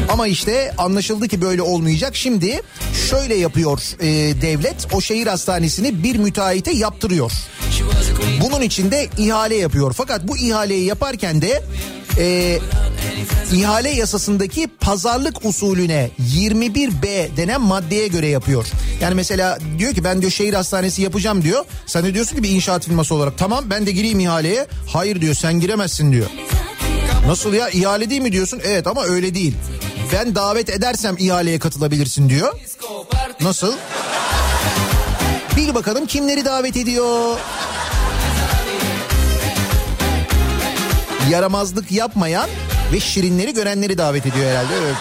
Ama 0.09 0.27
işte 0.27 0.73
anlaşıldı 0.77 1.27
ki 1.27 1.41
böyle 1.41 1.61
olmayacak. 1.61 2.15
Şimdi 2.15 2.61
şöyle 3.09 3.35
yapıyor 3.35 3.79
e, 3.99 4.41
devlet 4.41 4.87
o 4.93 5.01
şehir 5.01 5.27
hastanesini 5.27 6.03
bir 6.03 6.15
müteahhite 6.15 6.71
yaptırıyor. 6.71 7.31
Bunun 8.41 8.61
için 8.61 8.91
de 8.91 9.09
ihale 9.17 9.55
yapıyor. 9.55 9.93
Fakat 9.97 10.27
bu 10.27 10.37
ihaleyi 10.37 10.85
yaparken 10.85 11.41
de 11.41 11.63
e, 12.17 12.60
ihale 13.54 13.89
yasasındaki 13.89 14.67
pazarlık 14.67 15.45
usulüne 15.45 16.10
21B 16.36 17.38
denen 17.38 17.62
maddeye 17.62 18.08
göre 18.08 18.28
yapıyor. 18.28 18.65
Yani 19.02 19.15
mesela 19.15 19.58
diyor 19.78 19.93
ki 19.93 20.04
ben 20.04 20.21
diyor 20.21 20.32
şehir 20.32 20.54
hastanesi 20.54 21.02
yapacağım 21.02 21.41
diyor. 21.43 21.65
Sen 21.86 22.04
de 22.06 22.13
diyorsun 22.13 22.36
ki 22.36 22.43
bir 22.43 22.50
inşaat 22.50 22.86
firması 22.86 23.15
olarak 23.15 23.38
tamam 23.38 23.63
ben 23.69 23.86
de 23.86 23.91
gireyim 23.91 24.19
ihaleye. 24.19 24.67
Hayır 24.93 25.21
diyor 25.21 25.34
sen 25.34 25.60
giremezsin 25.60 26.12
diyor. 26.12 26.28
Nasıl 27.28 27.54
ya 27.54 27.69
ihale 27.69 28.10
değil 28.10 28.21
mi 28.21 28.32
diyorsun? 28.32 28.62
Evet 28.65 28.88
ama 28.88 29.04
öyle 29.04 29.36
değil. 29.36 29.56
Ben 30.13 30.36
davet 30.36 30.69
edersem 30.69 31.15
ihaleye 31.19 31.60
katılabilirsin 31.60 32.30
diyor. 32.30 32.54
Nasıl? 33.41 33.74
Bil 35.58 35.76
bakalım 35.76 36.06
kimleri 36.06 36.45
davet 36.45 36.78
ediyor. 36.78 37.38
Yaramazlık 41.29 41.91
yapmayan 41.91 42.49
ve 42.93 42.99
şirinleri 42.99 43.53
görenleri 43.53 43.97
davet 43.97 44.25
ediyor 44.25 44.49
herhalde. 44.49 44.73
Evet. 44.84 44.95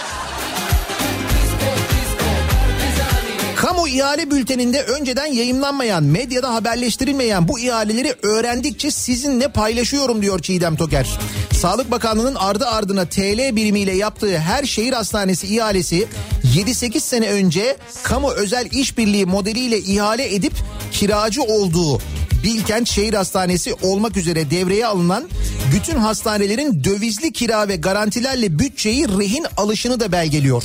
Kamu 3.57 3.89
ihale 3.89 4.31
bülteninde 4.31 4.83
önceden 4.83 5.27
yayımlanmayan, 5.27 6.05
medyada 6.05 6.55
haberleştirilmeyen 6.55 7.49
bu 7.49 7.61
ihaleleri 7.61 8.15
öğrendikçe 8.23 8.91
sizinle 8.91 9.49
paylaşıyorum 9.49 10.23
diyor 10.23 10.39
Çiğdem 10.39 10.77
Toker. 10.77 11.19
Sağlık 11.53 11.91
Bakanlığı'nın 11.91 12.35
ardı 12.35 12.67
ardına 12.67 13.05
TL 13.05 13.57
birimiyle 13.57 13.93
yaptığı 13.93 14.39
her 14.39 14.65
şehir 14.65 14.93
hastanesi 14.93 15.47
ihalesi 15.57 16.09
7-8 16.57 17.01
sene 17.01 17.31
önce 17.31 17.77
kamu 18.03 18.31
özel 18.31 18.69
işbirliği 18.73 19.27
modeliyle 19.27 19.79
ihale 19.79 20.35
edip 20.35 20.53
kiracı 20.93 21.43
olduğu 21.43 22.01
Bilkent 22.45 22.89
Şehir 22.89 23.15
Hastanesi 23.15 23.75
olmak 23.83 24.17
üzere 24.17 24.51
devreye 24.51 24.87
alınan 24.87 25.29
bütün 25.75 25.97
hastanelerin 25.97 26.85
dövizli 26.85 27.33
kira 27.33 27.69
ve 27.69 27.77
garantilerle 27.77 28.59
bütçeyi 28.59 29.09
rehin 29.09 29.47
alışını 29.57 30.01
da 30.01 30.13
belgeliyor. 30.13 30.65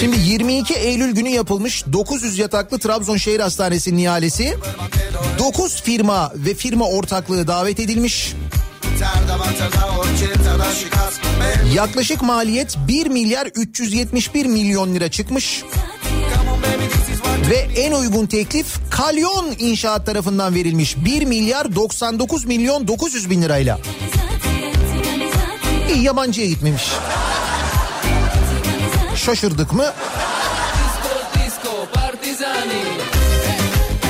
Şimdi 0.00 0.16
22 0.18 0.74
Eylül 0.74 1.12
günü 1.12 1.28
yapılmış 1.28 1.84
900 1.92 2.38
yataklı 2.38 2.78
Trabzon 2.78 3.16
Şehir 3.16 3.40
Hastanesi'nin 3.40 3.98
ihalesi 3.98 4.56
9 5.38 5.82
firma 5.82 6.32
ve 6.34 6.54
firma 6.54 6.88
ortaklığı 6.88 7.46
davet 7.46 7.80
edilmiş. 7.80 8.34
Yaklaşık 11.74 12.22
maliyet 12.22 12.76
1 12.88 13.06
milyar 13.06 13.46
371 13.46 14.46
milyon 14.46 14.94
lira 14.94 15.10
çıkmış. 15.10 15.62
Ve 17.50 17.56
en 17.76 17.92
uygun 17.92 18.26
teklif 18.26 18.76
Kalyon 18.90 19.54
İnşaat 19.58 20.06
tarafından 20.06 20.54
verilmiş 20.54 20.96
1 21.04 21.24
milyar 21.24 21.74
99 21.74 22.44
milyon 22.44 22.88
900 22.88 23.30
bin 23.30 23.42
lirayla. 23.42 23.78
İyi 25.94 26.02
yabancıya 26.02 26.46
gitmemiş. 26.46 26.84
Şaşırdık 29.16 29.72
mı? 29.72 29.84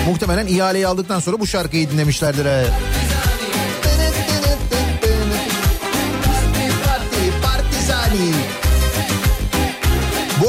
Muhtemelen 0.07 0.47
ihaleyi 0.47 0.87
aldıktan 0.87 1.21
sonra 1.21 1.41
bu 1.41 1.47
şarkıyı 1.47 1.91
dinlemişlerdir. 1.91 2.45
he. 2.45 2.94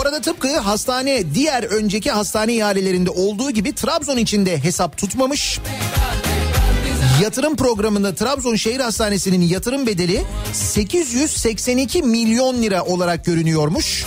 Arada 0.06 0.22
tıpkı 0.22 0.58
hastane 0.60 1.34
diğer 1.36 1.64
önceki 1.64 2.12
hastane 2.12 2.54
ihalelerinde 2.54 3.10
olduğu 3.10 3.52
gibi 3.52 3.76
Trabzon 3.76 4.18
içinde 4.18 4.64
hesap 4.64 4.98
tutmamış. 4.98 5.60
Yatırım 7.22 7.56
programında 7.56 8.16
Trabzon 8.16 8.56
Şehir 8.56 8.80
Hastanesi'nin 8.80 9.42
yatırım 9.42 9.88
bedeli 9.88 10.24
882 10.54 12.04
milyon 12.04 12.62
lira 12.62 12.84
olarak 12.84 13.26
görünüyormuş. 13.26 14.06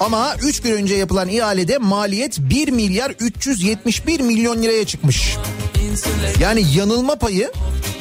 Ama 0.00 0.34
3 0.42 0.60
gün 0.60 0.72
önce 0.72 0.94
yapılan 0.94 1.28
ihalede 1.28 1.78
maliyet 1.78 2.38
1 2.38 2.68
milyar 2.68 3.10
371 3.10 4.20
milyon 4.20 4.62
liraya 4.62 4.86
çıkmış. 4.86 5.36
Yani 6.40 6.64
yanılma 6.74 7.16
payı 7.16 7.52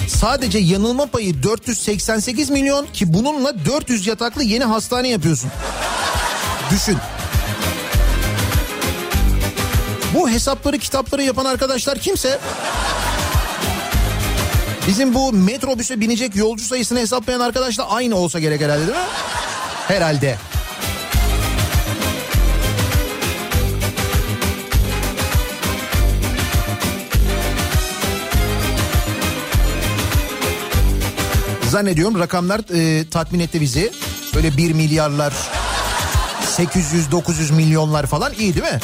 sadece 0.08 0.60
yanılma 0.60 1.06
payı 1.06 1.44
488 1.44 2.50
milyon 2.50 2.86
ki 2.94 3.14
bununla 3.14 3.66
400 3.66 4.08
yataklı 4.08 4.44
yeni 4.44 4.64
hastane 4.64 5.08
yapıyorsun. 5.08 5.52
Düşün. 6.72 6.98
Bu 10.14 10.30
hesapları 10.30 10.78
kitapları 10.78 11.24
yapan 11.24 11.46
arkadaşlar 11.46 12.00
kimse 12.00 12.40
bizim 14.88 15.14
bu 15.14 15.34
metrobüse 15.34 16.00
binecek 16.00 16.36
yolcu 16.36 16.64
sayısını 16.64 17.00
hesaplayan 17.00 17.40
arkadaşla 17.40 17.90
aynı 17.90 18.16
olsa 18.16 18.40
gerek 18.40 18.62
herhalde 18.62 18.88
değil 18.88 18.98
mi? 18.98 19.06
Herhalde. 19.88 20.38
Zannediyorum 31.70 32.20
rakamlar 32.20 32.60
e, 32.60 33.10
tatmin 33.10 33.40
etti 33.40 33.62
bizi. 33.62 33.92
Böyle 34.36 34.58
1 34.58 34.74
milyarlar 34.74 35.34
800-900 36.58 37.54
milyonlar 37.54 38.06
falan 38.06 38.34
iyi 38.34 38.56
değil 38.56 38.74
mi? 38.74 38.80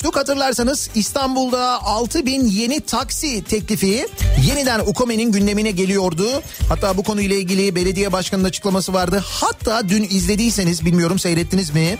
Konuşmuştuk 0.00 0.20
hatırlarsanız 0.20 0.90
İstanbul'da 0.94 1.82
6 1.82 2.26
bin 2.26 2.44
yeni 2.44 2.80
taksi 2.80 3.44
teklifi 3.44 4.06
yeniden 4.48 4.80
UKOME'nin 4.80 5.32
gündemine 5.32 5.70
geliyordu. 5.70 6.42
Hatta 6.68 6.96
bu 6.96 7.02
konuyla 7.02 7.36
ilgili 7.36 7.74
belediye 7.74 8.12
başkanının 8.12 8.48
açıklaması 8.48 8.92
vardı. 8.92 9.24
Hatta 9.26 9.88
dün 9.88 10.02
izlediyseniz 10.02 10.84
bilmiyorum 10.84 11.18
seyrettiniz 11.18 11.74
mi? 11.74 11.98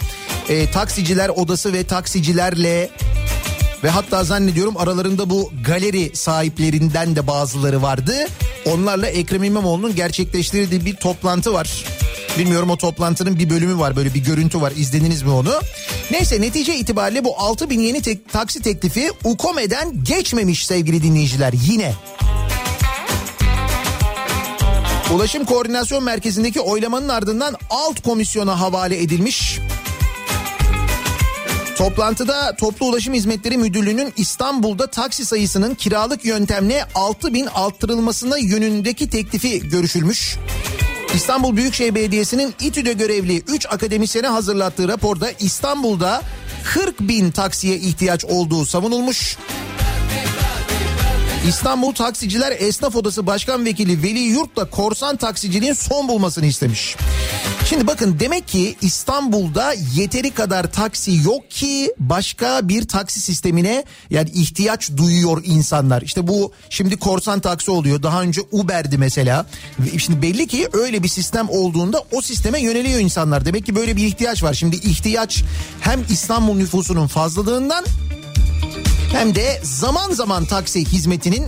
E, 0.48 0.70
taksiciler 0.70 1.28
odası 1.28 1.72
ve 1.72 1.84
taksicilerle 1.84 2.90
ve 3.84 3.90
hatta 3.90 4.24
zannediyorum 4.24 4.76
aralarında 4.76 5.30
bu 5.30 5.50
galeri 5.66 6.16
sahiplerinden 6.16 7.16
de 7.16 7.26
bazıları 7.26 7.82
vardı. 7.82 8.14
Onlarla 8.66 9.06
Ekrem 9.06 9.44
İmamoğlu'nun 9.44 9.94
gerçekleştirdiği 9.94 10.84
bir 10.84 10.96
toplantı 10.96 11.52
var. 11.52 11.99
Bilmiyorum 12.38 12.70
o 12.70 12.76
toplantının 12.76 13.38
bir 13.38 13.50
bölümü 13.50 13.78
var 13.78 13.96
böyle 13.96 14.14
bir 14.14 14.24
görüntü 14.24 14.60
var 14.60 14.72
izlediniz 14.76 15.22
mi 15.22 15.30
onu? 15.30 15.60
Neyse 16.10 16.40
netice 16.40 16.76
itibariyle 16.76 17.24
bu 17.24 17.40
6 17.40 17.70
bin 17.70 17.80
yeni 17.80 18.02
tek, 18.02 18.32
taksi 18.32 18.62
teklifi 18.62 19.10
UKOME'den 19.24 20.04
geçmemiş 20.04 20.66
sevgili 20.66 21.02
dinleyiciler 21.02 21.52
yine. 21.52 21.94
Ulaşım 25.14 25.44
Koordinasyon 25.44 26.04
Merkezi'ndeki 26.04 26.60
oylamanın 26.60 27.08
ardından 27.08 27.56
alt 27.70 28.02
komisyona 28.02 28.60
havale 28.60 29.02
edilmiş. 29.02 29.58
Toplantıda 31.78 32.56
Toplu 32.56 32.86
Ulaşım 32.86 33.14
Hizmetleri 33.14 33.56
Müdürlüğü'nün 33.58 34.12
İstanbul'da 34.16 34.86
taksi 34.86 35.24
sayısının 35.24 35.74
kiralık 35.74 36.24
yöntemle 36.24 36.84
6 36.94 37.34
bin 37.34 37.46
arttırılmasına 37.46 38.38
yönündeki 38.38 39.10
teklifi 39.10 39.68
görüşülmüş. 39.68 40.36
İstanbul 41.14 41.56
Büyükşehir 41.56 41.94
Belediyesi'nin 41.94 42.54
İTÜ'de 42.60 42.92
görevli 42.92 43.38
3 43.38 43.66
akademisyene 43.66 44.26
hazırlattığı 44.26 44.88
raporda 44.88 45.30
İstanbul'da 45.40 46.22
40 46.64 47.00
bin 47.00 47.30
taksiye 47.30 47.76
ihtiyaç 47.76 48.24
olduğu 48.24 48.66
savunulmuş. 48.66 49.36
İstanbul 51.48 51.94
Taksiciler 51.94 52.56
Esnaf 52.58 52.96
Odası 52.96 53.26
Başkan 53.26 53.64
Vekili 53.64 54.02
Veli 54.02 54.18
Yurt 54.18 54.56
da 54.56 54.70
korsan 54.70 55.16
taksiciliğin 55.16 55.72
son 55.72 56.08
bulmasını 56.08 56.46
istemiş. 56.46 56.96
Şimdi 57.64 57.86
bakın 57.86 58.16
demek 58.20 58.48
ki 58.48 58.76
İstanbul'da 58.80 59.74
yeteri 59.94 60.30
kadar 60.30 60.72
taksi 60.72 61.12
yok 61.24 61.50
ki 61.50 61.94
başka 61.98 62.68
bir 62.68 62.88
taksi 62.88 63.20
sistemine 63.20 63.84
yani 64.10 64.30
ihtiyaç 64.30 64.90
duyuyor 64.96 65.42
insanlar. 65.44 66.02
İşte 66.02 66.28
bu 66.28 66.52
şimdi 66.70 66.96
korsan 66.96 67.40
taksi 67.40 67.70
oluyor. 67.70 68.02
Daha 68.02 68.22
önce 68.22 68.40
Uber'di 68.52 68.98
mesela. 68.98 69.46
Şimdi 69.98 70.22
belli 70.22 70.46
ki 70.46 70.68
öyle 70.72 71.02
bir 71.02 71.08
sistem 71.08 71.48
olduğunda 71.48 72.04
o 72.12 72.20
sisteme 72.20 72.60
yöneliyor 72.60 73.00
insanlar. 73.00 73.44
Demek 73.44 73.66
ki 73.66 73.74
böyle 73.74 73.96
bir 73.96 74.06
ihtiyaç 74.06 74.42
var. 74.42 74.54
Şimdi 74.54 74.76
ihtiyaç 74.76 75.44
hem 75.80 76.04
İstanbul 76.10 76.54
nüfusunun 76.56 77.06
fazlalığından 77.06 77.84
hem 79.12 79.34
de 79.34 79.60
zaman 79.62 80.12
zaman 80.12 80.44
taksi 80.44 80.84
hizmetinin 80.84 81.46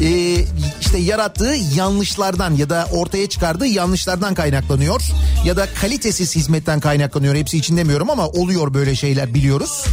e, 0.00 0.44
işte 0.80 0.98
yarattığı 0.98 1.54
yanlışlardan 1.74 2.54
ya 2.54 2.70
da 2.70 2.88
ortaya 2.92 3.28
çıkardığı 3.28 3.66
yanlışlardan 3.66 4.34
kaynaklanıyor 4.34 5.02
ya 5.44 5.56
da 5.56 5.66
kalitesiz 5.80 6.36
hizmetten 6.36 6.80
kaynaklanıyor. 6.80 7.34
Hepsi 7.34 7.58
için 7.58 7.76
demiyorum 7.76 8.10
ama 8.10 8.28
oluyor 8.28 8.74
böyle 8.74 8.96
şeyler 8.96 9.34
biliyoruz. 9.34 9.84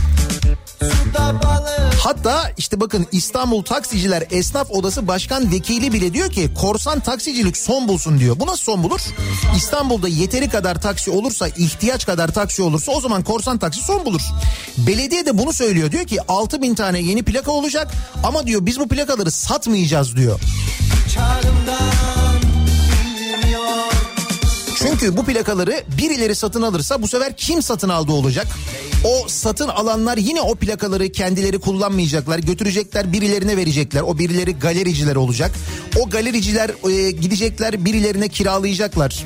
Hatta 2.03 2.51
işte 2.57 2.79
bakın 2.79 3.07
İstanbul 3.11 3.63
Taksiciler 3.63 4.23
Esnaf 4.31 4.71
Odası 4.71 5.07
Başkan 5.07 5.51
Vekili 5.51 5.93
bile 5.93 6.13
diyor 6.13 6.31
ki 6.31 6.49
korsan 6.61 6.99
taksicilik 6.99 7.57
son 7.57 7.87
bulsun 7.87 8.19
diyor. 8.19 8.39
Bu 8.39 8.47
nasıl 8.47 8.63
son 8.63 8.83
bulur? 8.83 9.01
İstanbul'da 9.55 10.07
yeteri 10.07 10.49
kadar 10.49 10.81
taksi 10.81 11.11
olursa 11.11 11.47
ihtiyaç 11.47 12.05
kadar 12.05 12.27
taksi 12.33 12.61
olursa 12.61 12.91
o 12.91 13.01
zaman 13.01 13.23
korsan 13.23 13.57
taksi 13.57 13.83
son 13.83 14.05
bulur. 14.05 14.21
Belediye 14.77 15.25
de 15.25 15.37
bunu 15.37 15.53
söylüyor 15.53 15.91
diyor 15.91 16.05
ki 16.05 16.17
6 16.27 16.61
bin 16.61 16.75
tane 16.75 16.99
yeni 16.99 17.23
plaka 17.23 17.51
olacak 17.51 17.91
ama 18.23 18.47
diyor 18.47 18.65
biz 18.65 18.79
bu 18.79 18.87
plakaları 18.87 19.31
satmayacağız 19.31 20.15
diyor. 20.15 20.39
Çünkü 24.77 25.17
bu 25.17 25.25
plakaları 25.25 25.83
birileri 25.97 26.35
satın 26.35 26.61
alırsa 26.61 27.01
bu 27.01 27.07
sefer 27.07 27.37
kim 27.37 27.61
satın 27.61 27.89
aldı 27.89 28.11
olacak? 28.11 28.47
O 29.03 29.27
satın 29.27 29.67
alanlar 29.67 30.17
yine 30.17 30.41
o 30.41 30.55
plakaları 30.55 31.11
kendileri 31.11 31.59
kullanmayacaklar. 31.59 32.39
Götürecekler 32.39 33.13
birilerine 33.13 33.57
verecekler. 33.57 34.01
O 34.01 34.17
birileri 34.17 34.59
galericiler 34.59 35.15
olacak. 35.15 35.51
O 35.99 36.09
galericiler 36.09 36.71
e, 36.89 37.11
gidecekler 37.11 37.85
birilerine 37.85 38.27
kiralayacaklar. 38.27 39.23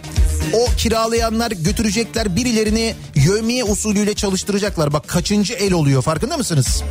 O 0.53 0.65
kiralayanlar 0.77 1.51
götürecekler 1.51 2.35
birilerini 2.35 2.95
yövmiye 3.15 3.63
usulüyle 3.63 4.13
çalıştıracaklar. 4.13 4.93
Bak 4.93 5.07
kaçıncı 5.07 5.53
el 5.53 5.73
oluyor 5.73 6.01
farkında 6.01 6.37
mısınız? 6.37 6.83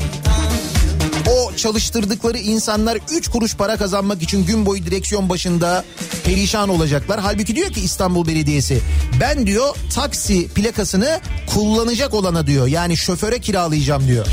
O 1.31 1.53
çalıştırdıkları 1.57 2.39
insanlar 2.39 2.99
3 3.11 3.29
kuruş 3.29 3.57
para 3.57 3.77
kazanmak 3.77 4.23
için 4.23 4.47
gün 4.47 4.67
boyu 4.67 4.87
direksiyon 4.87 5.29
başında 5.29 5.85
perişan 6.25 6.69
olacaklar. 6.69 7.21
Halbuki 7.21 7.57
diyor 7.57 7.71
ki 7.71 7.81
İstanbul 7.81 8.27
Belediyesi 8.27 8.81
ben 9.21 9.47
diyor 9.47 9.77
taksi 9.95 10.49
plakasını 10.49 11.21
kullanacak 11.55 12.15
olana 12.15 12.47
diyor. 12.47 12.67
Yani 12.67 12.97
şoföre 12.97 13.39
kiralayacağım 13.39 14.09
diyor. 14.09 14.27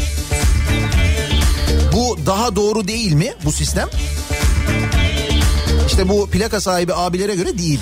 Bu 1.94 2.18
daha 2.26 2.56
doğru 2.56 2.88
değil 2.88 3.14
mi 3.14 3.34
bu 3.46 3.52
sistem? 3.52 3.90
İşte 5.88 6.10
bu 6.10 6.30
plaka 6.30 6.62
sahibi 6.62 6.94
abilere 6.94 7.36
göre 7.36 7.58
değil. 7.58 7.80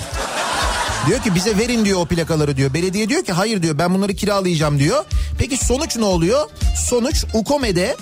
Diyor 1.06 1.22
ki 1.22 1.34
bize 1.34 1.58
verin 1.58 1.84
diyor 1.84 2.00
o 2.00 2.06
plakaları 2.06 2.56
diyor. 2.56 2.74
Belediye 2.74 3.08
diyor 3.08 3.24
ki 3.24 3.32
hayır 3.32 3.62
diyor 3.62 3.78
ben 3.78 3.94
bunları 3.94 4.14
kiralayacağım 4.14 4.78
diyor. 4.78 5.04
Peki 5.38 5.64
sonuç 5.64 5.96
ne 5.96 6.04
oluyor? 6.04 6.48
Sonuç 6.88 7.24
UKOME'de 7.34 7.96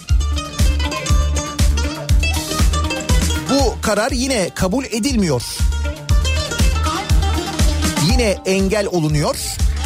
Bu 3.51 3.75
karar 3.83 4.13
yine 4.13 4.51
kabul 4.55 4.85
edilmiyor. 4.85 5.43
Yine 8.11 8.37
engel 8.47 8.87
olunuyor. 8.87 9.37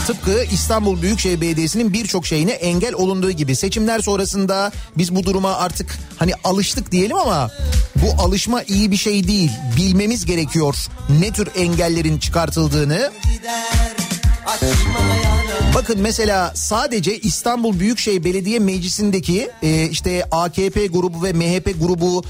Tıpkı 0.07 0.45
İstanbul 0.45 1.03
Büyükşehir 1.03 1.41
Belediyesi'nin 1.41 1.93
birçok 1.93 2.27
şeyine 2.27 2.53
engel 2.53 2.95
olunduğu 2.95 3.31
gibi 3.31 3.57
seçimler 3.57 4.01
sonrasında 4.01 4.73
biz 4.97 5.15
bu 5.15 5.25
duruma 5.25 5.55
artık 5.55 5.99
hani 6.19 6.33
alıştık 6.45 6.93
diyelim 6.93 7.17
ama 7.17 7.51
bu 7.97 8.23
alışma 8.23 8.63
iyi 8.63 8.91
bir 8.91 8.97
şey 8.97 9.29
değil. 9.29 9.51
Bilmemiz 9.77 10.25
gerekiyor 10.25 10.75
ne 11.21 11.33
tür 11.33 11.49
engellerin 11.57 12.19
çıkartıldığını. 12.19 13.11
Bakın 15.75 16.01
mesela 16.01 16.53
sadece 16.55 17.19
İstanbul 17.19 17.81
Büyükşehir 17.81 18.25
Belediye 18.25 18.59
Meclisi'ndeki 18.59 19.51
e, 19.63 19.89
işte 19.89 20.25
AKP 20.31 20.87
grubu 20.87 21.23
ve 21.23 21.33
MHP 21.33 21.81
grubu 21.81 22.25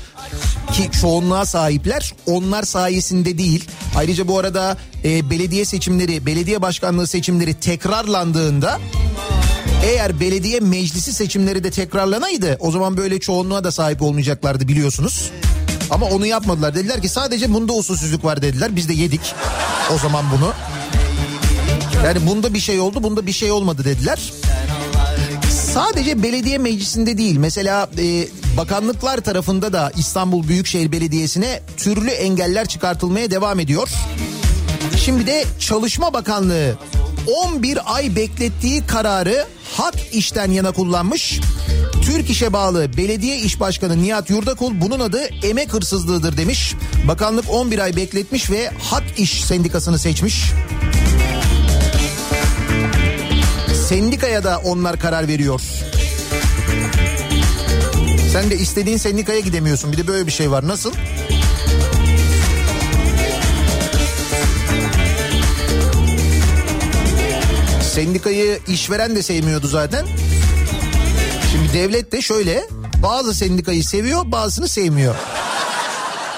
ki 0.72 0.90
çoğunluğa 1.00 1.46
sahipler 1.46 2.14
onlar 2.26 2.62
sayesinde 2.62 3.38
değil. 3.38 3.64
Ayrıca 3.96 4.28
bu 4.28 4.38
arada 4.38 4.76
e, 5.04 5.30
belediye 5.30 5.64
seçimleri, 5.64 6.26
belediye 6.26 6.62
başkanlığı 6.62 7.06
seçimleri 7.06 7.54
tekrarlandığında 7.54 8.78
eğer 9.84 10.20
belediye 10.20 10.60
meclisi 10.60 11.12
seçimleri 11.12 11.64
de 11.64 11.70
tekrarlanaydı 11.70 12.56
o 12.60 12.70
zaman 12.70 12.96
böyle 12.96 13.20
çoğunluğa 13.20 13.64
da 13.64 13.72
sahip 13.72 14.02
olmayacaklardı 14.02 14.68
biliyorsunuz. 14.68 15.30
Ama 15.90 16.06
onu 16.06 16.26
yapmadılar. 16.26 16.74
Dediler 16.74 17.02
ki 17.02 17.08
sadece 17.08 17.54
bunda 17.54 17.72
usulsüzlük 17.72 18.24
var 18.24 18.42
dediler. 18.42 18.76
Biz 18.76 18.88
de 18.88 18.92
yedik 18.94 19.34
o 19.94 19.98
zaman 19.98 20.24
bunu. 20.36 20.52
Yani 22.04 22.26
bunda 22.26 22.54
bir 22.54 22.60
şey 22.60 22.80
oldu 22.80 23.02
bunda 23.02 23.26
bir 23.26 23.32
şey 23.32 23.52
olmadı 23.52 23.84
dediler. 23.84 24.32
Sadece 25.50 26.22
belediye 26.22 26.58
meclisinde 26.58 27.18
değil 27.18 27.36
mesela 27.36 27.90
e, 27.98 28.28
bakanlıklar 28.56 29.18
tarafında 29.18 29.72
da 29.72 29.92
İstanbul 29.96 30.48
Büyükşehir 30.48 30.92
Belediyesi'ne 30.92 31.60
türlü 31.76 32.10
engeller 32.10 32.66
çıkartılmaya 32.68 33.30
devam 33.30 33.60
ediyor. 33.60 33.88
Şimdi 35.04 35.26
de 35.26 35.44
Çalışma 35.58 36.12
Bakanlığı 36.12 36.78
11 37.26 37.94
ay 37.94 38.16
beklettiği 38.16 38.86
kararı 38.86 39.46
hak 39.76 39.94
işten 40.12 40.50
yana 40.50 40.72
kullanmış. 40.72 41.40
Türk 42.02 42.30
İş'e 42.30 42.52
bağlı 42.52 42.96
Belediye 42.96 43.38
İş 43.38 43.60
Başkanı 43.60 44.02
Nihat 44.02 44.30
Yurdakul 44.30 44.80
bunun 44.80 45.00
adı 45.00 45.20
emek 45.42 45.72
hırsızlığıdır 45.72 46.36
demiş. 46.36 46.74
Bakanlık 47.08 47.44
11 47.50 47.78
ay 47.78 47.96
bekletmiş 47.96 48.50
ve 48.50 48.70
Hak 48.82 49.04
İş 49.16 49.44
Sendikası'nı 49.44 49.98
seçmiş. 49.98 50.52
Sendikaya 53.88 54.44
da 54.44 54.58
onlar 54.64 55.00
karar 55.00 55.28
veriyor. 55.28 55.60
Sen 58.32 58.50
de 58.50 58.56
istediğin 58.56 58.96
sendikaya 58.96 59.40
gidemiyorsun. 59.40 59.92
Bir 59.92 59.96
de 59.96 60.06
böyle 60.06 60.26
bir 60.26 60.32
şey 60.32 60.50
var. 60.50 60.68
Nasıl? 60.68 60.92
Sendikayı 67.82 68.58
işveren 68.68 69.16
de 69.16 69.22
sevmiyordu 69.22 69.66
zaten. 69.66 70.06
Şimdi 71.52 71.72
devlet 71.72 72.12
de 72.12 72.22
şöyle 72.22 72.64
bazı 73.02 73.34
sendikayı 73.34 73.84
seviyor 73.84 74.32
bazısını 74.32 74.68
sevmiyor. 74.68 75.14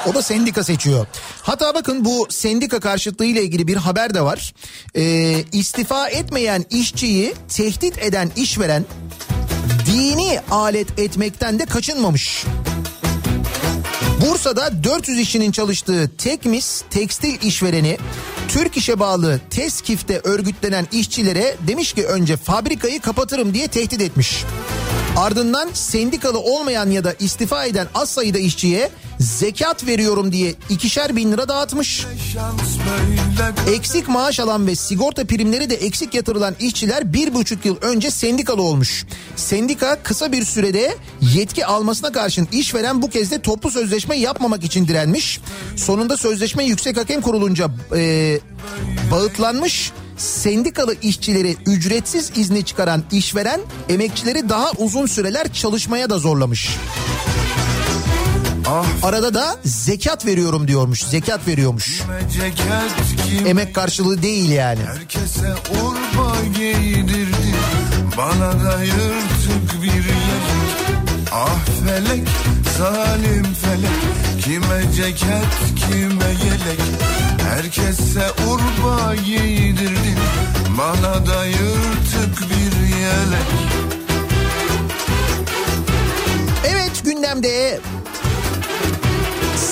O 0.07 0.15
da 0.15 0.23
sendika 0.23 0.65
seçiyor. 0.65 1.07
Hatta 1.43 1.75
bakın 1.75 2.05
bu 2.05 2.27
sendika 2.31 2.81
karşıtlığı 2.81 3.25
ile 3.25 3.43
ilgili 3.43 3.67
bir 3.67 3.77
haber 3.77 4.15
de 4.15 4.21
var. 4.21 4.55
Ee, 4.95 5.45
istifa 5.53 6.09
etmeyen 6.09 6.65
işçiyi 6.71 7.35
tehdit 7.49 7.99
eden 7.99 8.31
işveren 8.37 8.85
dini 9.87 10.41
alet 10.51 10.99
etmekten 10.99 11.59
de 11.59 11.67
kaçınmamış. 11.67 12.45
Bursa'da 14.21 14.85
400 14.85 15.19
işçinin 15.19 15.53
çalıştığı 15.53 16.11
Tekmis 16.19 16.83
tekstil 16.91 17.43
işvereni 17.43 17.99
Türk 18.49 18.77
İş'e 18.77 19.01
bağlı 19.01 19.41
TESKİF'te 19.51 20.21
örgütlenen 20.25 20.87
işçilere 20.93 21.57
demiş 21.67 21.93
ki 21.93 22.07
önce 22.07 22.37
fabrikayı 22.37 23.01
kapatırım 23.01 23.55
diye 23.55 23.69
tehdit 23.69 24.01
etmiş. 24.01 24.45
Ardından 25.17 25.69
sendikalı 25.73 26.39
olmayan 26.39 26.91
ya 26.91 27.05
da 27.05 27.15
istifa 27.19 27.65
eden 27.65 27.87
az 27.95 28.11
sayıda 28.11 28.39
işçiye 28.39 28.91
zekat 29.20 29.87
veriyorum 29.87 30.33
diye 30.33 30.54
ikişer 30.70 31.16
bin 31.16 31.33
lira 31.33 31.48
dağıtmış. 31.48 32.06
Eksik 33.72 34.09
maaş 34.09 34.40
alan 34.40 34.66
ve 34.66 34.74
sigorta 34.76 35.26
primleri 35.26 35.70
de 35.70 35.74
eksik 35.74 36.14
yatırılan 36.14 36.54
işçiler 36.61 37.12
bir 37.12 37.35
buçuk 37.35 37.64
yıl 37.66 37.76
önce 37.80 38.11
sendikalı 38.11 38.62
olmuş. 38.62 39.06
Sendika 39.37 40.02
kısa 40.02 40.33
bir 40.33 40.44
sürede 40.44 40.96
yetki 41.20 41.66
almasına 41.66 42.12
karşın 42.12 42.48
işveren 42.52 43.02
bu 43.02 43.11
kez 43.11 43.30
de 43.30 43.42
toplu 43.42 43.70
sözleşme 43.70 44.16
yapmamak 44.16 44.64
için 44.64 44.88
direnmiş. 44.88 45.40
Sonunda 45.76 46.16
sözleşme 46.16 46.64
Yüksek 46.64 46.96
Hakem 46.96 47.20
Kurulunca 47.20 47.70
e, 47.96 48.38
bağıtlanmış 49.11 49.92
sendikalı 50.16 50.94
işçileri 51.02 51.56
ücretsiz 51.66 52.30
izni 52.37 52.64
çıkaran 52.64 53.02
işveren 53.12 53.61
emekçileri 53.88 54.48
daha 54.48 54.70
uzun 54.78 55.06
süreler 55.06 55.52
çalışmaya 55.52 56.11
da 56.11 56.18
zorlamış. 56.18 56.70
Arada 59.02 59.35
da 59.35 59.56
zekat 59.64 60.26
veriyorum 60.26 60.68
diyormuş. 60.68 61.04
Zekat 61.04 61.48
veriyormuş. 61.48 62.02
Emek 63.46 63.75
karşılığı 63.75 64.23
değil 64.23 64.50
yani. 64.50 64.81
Herkese 64.81 65.54
urba 65.83 66.37
giydirdi 66.56 67.54
Bana 68.16 68.64
da 68.64 68.83
yırtık 68.83 69.83
bir 69.83 69.87
yelek 69.87 70.71
Ah 71.33 71.58
felek 71.85 72.29
zalim 72.79 73.46
felek 73.54 74.44
Kime 74.44 74.92
ceket 74.96 75.52
kime 75.77 76.29
yelek 76.44 76.81
Herkese 77.48 78.31
urba 78.48 79.14
giydirdin 79.14 80.18
Bana 80.79 81.27
da 81.27 81.44
yırtık 81.44 82.40
bir 82.50 82.96
yelek 82.96 83.50
Evet 86.64 87.04
gündemde 87.04 87.81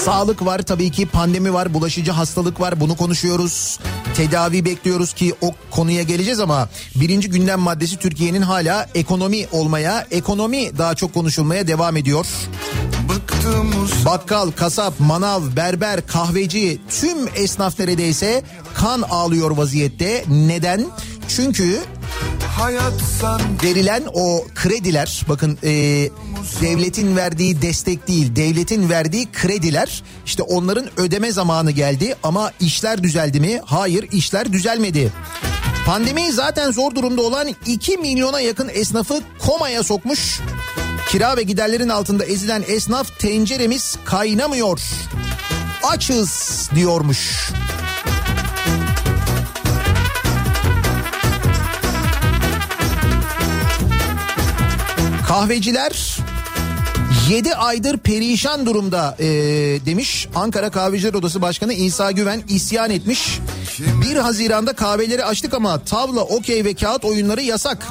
Sağlık 0.04 0.44
var 0.44 0.62
tabii 0.62 0.90
ki 0.90 1.06
pandemi 1.06 1.52
var 1.52 1.74
bulaşıcı 1.74 2.12
hastalık 2.12 2.60
var 2.60 2.80
bunu 2.80 2.96
konuşuyoruz. 2.96 3.78
Tedavi 4.16 4.64
bekliyoruz 4.64 5.12
ki 5.12 5.34
o 5.40 5.54
konuya 5.70 6.02
geleceğiz 6.02 6.40
ama 6.40 6.68
birinci 6.94 7.30
gündem 7.30 7.60
maddesi 7.60 7.96
Türkiye'nin 7.96 8.42
hala 8.42 8.86
ekonomi 8.94 9.46
olmaya 9.52 10.06
ekonomi 10.10 10.78
daha 10.78 10.94
çok 10.94 11.14
konuşulmaya 11.14 11.66
devam 11.66 11.96
ediyor. 11.96 12.26
Bakkal, 14.04 14.50
kasap, 14.50 15.00
manav, 15.00 15.42
berber, 15.56 16.06
kahveci 16.06 16.80
tüm 17.00 17.18
esnaf 17.34 17.78
neredeyse 17.78 18.42
kan 18.74 19.02
ağlıyor 19.02 19.50
vaziyette. 19.50 20.24
Neden? 20.28 20.86
Çünkü 21.28 21.80
verilen 23.62 24.02
o 24.14 24.44
krediler 24.54 25.24
bakın 25.28 25.58
e, 25.64 25.70
devletin 26.60 27.16
verdiği 27.16 27.62
destek 27.62 28.08
değil 28.08 28.36
devletin 28.36 28.88
verdiği 28.88 29.28
krediler 29.32 30.02
işte 30.26 30.42
onların 30.42 31.00
ödeme 31.00 31.32
zamanı 31.32 31.70
geldi 31.70 32.16
ama 32.22 32.52
işler 32.60 33.02
düzeldi 33.02 33.40
mi? 33.40 33.60
Hayır 33.64 34.08
işler 34.12 34.52
düzelmedi. 34.52 35.12
Pandemi 35.86 36.32
zaten 36.32 36.70
zor 36.70 36.94
durumda 36.94 37.22
olan 37.22 37.48
2 37.66 37.96
milyona 37.96 38.40
yakın 38.40 38.68
esnafı 38.68 39.20
komaya 39.46 39.82
sokmuş. 39.82 40.40
Kira 41.08 41.36
ve 41.36 41.42
giderlerin 41.42 41.88
altında 41.88 42.24
ezilen 42.24 42.64
esnaf 42.68 43.18
tenceremiz 43.18 43.96
kaynamıyor. 44.04 44.80
Açız 45.82 46.70
diyormuş. 46.74 47.50
Kahveciler 55.38 56.18
7 57.30 57.54
aydır 57.54 57.98
perişan 57.98 58.66
durumda 58.66 59.16
ee, 59.20 59.26
demiş 59.86 60.28
Ankara 60.34 60.70
Kahveciler 60.70 61.14
Odası 61.14 61.42
Başkanı 61.42 61.72
İsa 61.72 62.10
Güven 62.10 62.42
isyan 62.48 62.90
etmiş. 62.90 63.38
1 64.02 64.16
Haziran'da 64.16 64.72
kahveleri 64.72 65.24
açtık 65.24 65.54
ama 65.54 65.78
tavla, 65.78 66.20
okey 66.20 66.64
ve 66.64 66.74
kağıt 66.74 67.04
oyunları 67.04 67.42
yasak. 67.42 67.86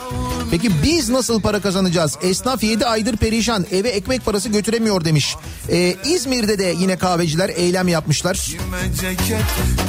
Peki 0.52 0.72
biz 0.84 1.10
nasıl 1.10 1.42
para 1.42 1.62
kazanacağız? 1.62 2.18
Esnaf 2.22 2.64
7 2.64 2.86
aydır 2.86 3.18
perişan 3.18 3.66
eve 3.72 3.90
ekmek 3.90 4.26
parası 4.26 4.50
götüremiyor 4.50 5.06
demiş. 5.06 5.36
Ee, 5.70 5.96
İzmir'de 6.06 6.60
de 6.60 6.76
yine 6.80 6.98
kahveciler 6.98 7.50
eylem 7.50 7.88
yapmışlar. 7.88 8.36
Kime 8.36 8.96
ceket 9.02 9.46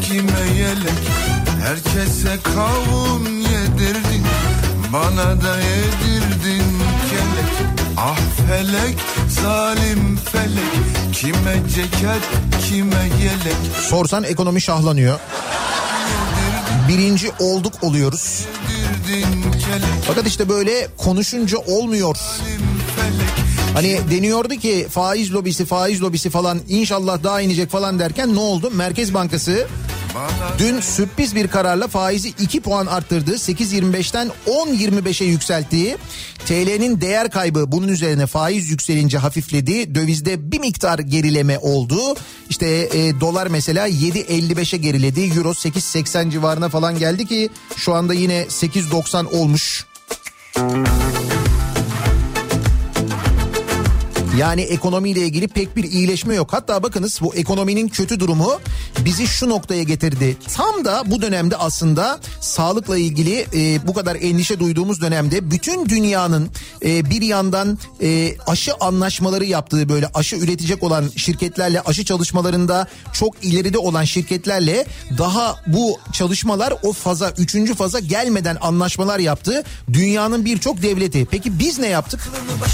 kime 0.09 0.59
yelek 0.59 0.99
Herkese 1.63 2.39
kavun 2.43 3.27
yedirdin 3.27 4.25
Bana 4.93 5.43
da 5.43 5.57
kelek 5.61 6.28
Ah 8.01 8.17
felek 8.49 8.97
zalim 9.29 10.17
felek 10.17 11.13
Kime 11.13 11.57
ceket 11.75 12.23
kime 12.69 13.03
yelek 13.23 13.77
Sorsan 13.89 14.25
ekonomi 14.25 14.61
şahlanıyor. 14.61 15.21
Birinci 16.89 17.31
olduk 17.39 17.73
oluyoruz. 17.83 18.45
Fakat 20.07 20.27
işte 20.27 20.49
böyle 20.49 20.89
konuşunca 20.99 21.59
olmuyor. 21.59 22.17
Hani 23.75 24.01
deniyordu 24.11 24.55
ki 24.55 24.87
faiz 24.91 25.35
lobisi 25.35 25.65
faiz 25.65 26.03
lobisi 26.03 26.31
falan 26.31 26.61
inşallah 26.69 27.23
daha 27.23 27.41
inecek 27.41 27.71
falan 27.71 27.99
derken 27.99 28.35
ne 28.35 28.41
oldu? 28.41 28.71
Merkez 28.71 29.15
Bankası 29.15 29.67
dün 30.59 30.81
sürpriz 30.81 31.35
bir 31.35 31.49
kararla 31.49 31.89
faizi 31.89 32.29
2 32.29 32.61
puan 32.61 32.87
arttırdı. 32.87 33.35
8.25'ten 33.35 34.31
10.25'e 34.47 35.27
yükselttiği 35.27 35.97
TL'nin 36.47 37.01
değer 37.01 37.31
kaybı 37.31 37.73
bunun 37.73 37.89
üzerine 37.89 38.27
faiz 38.27 38.71
yükselince 38.71 39.19
hafifledi. 39.19 39.95
Dövizde 39.95 40.53
bir 40.53 40.61
miktar 40.61 40.99
gerileme 40.99 41.59
oldu. 41.59 41.99
İşte 42.51 42.67
e, 42.67 43.21
dolar 43.21 43.47
mesela 43.47 43.89
7.55'e 43.89 44.79
geriledi. 44.79 45.21
Euro 45.21 45.51
8.80 45.51 46.31
civarına 46.31 46.69
falan 46.69 46.99
geldi 46.99 47.27
ki 47.27 47.51
şu 47.77 47.95
anda 47.95 48.15
yine 48.15 48.43
8.90 48.43 49.27
olmuş. 49.27 49.87
Yani 54.39 54.61
ekonomiyle 54.61 55.21
ilgili 55.21 55.49
pek 55.49 55.77
bir 55.77 55.85
iyileşme 55.85 56.35
yok. 56.35 56.53
Hatta 56.53 56.83
bakınız 56.83 57.19
bu 57.23 57.35
ekonominin 57.35 57.89
kötü 57.89 58.21
durumu 58.21 58.61
bizi 59.05 59.27
şu 59.27 59.49
noktaya 59.49 59.83
getirdi. 59.83 60.37
Tam 60.55 60.85
da 60.85 61.03
bu 61.07 61.23
dönemde 61.23 61.57
aslında 61.57 62.21
sağlıkla 62.41 62.99
ilgili 62.99 63.47
e, 63.55 63.87
bu 63.87 63.95
kadar 63.95 64.17
endişe 64.17 64.61
duyduğumuz 64.61 65.01
dönemde 65.01 65.51
bütün 65.51 65.89
dünyanın 65.89 66.51
e, 66.85 67.11
bir 67.11 67.23
yandan 67.23 67.79
e, 68.03 68.39
aşı 68.47 68.73
anlaşmaları 68.81 69.45
yaptığı 69.45 69.89
böyle 69.89 70.11
aşı 70.15 70.37
üretecek 70.37 70.83
olan 70.83 71.11
şirketlerle 71.17 71.81
aşı 71.81 72.05
çalışmalarında 72.05 72.89
çok 73.13 73.45
ileride 73.45 73.79
olan 73.79 74.05
şirketlerle 74.05 74.87
daha 75.19 75.57
bu 75.67 75.99
çalışmalar 76.13 76.75
o 76.83 76.93
faza 76.93 77.31
üçüncü 77.39 77.75
faza 77.75 77.99
gelmeden 77.99 78.57
anlaşmalar 78.61 79.19
yaptı. 79.19 79.65
Dünyanın 79.93 80.45
birçok 80.45 80.83
devleti. 80.83 81.27
Peki 81.31 81.59
biz 81.59 81.79
ne 81.79 81.89
yaptık? 81.89 82.21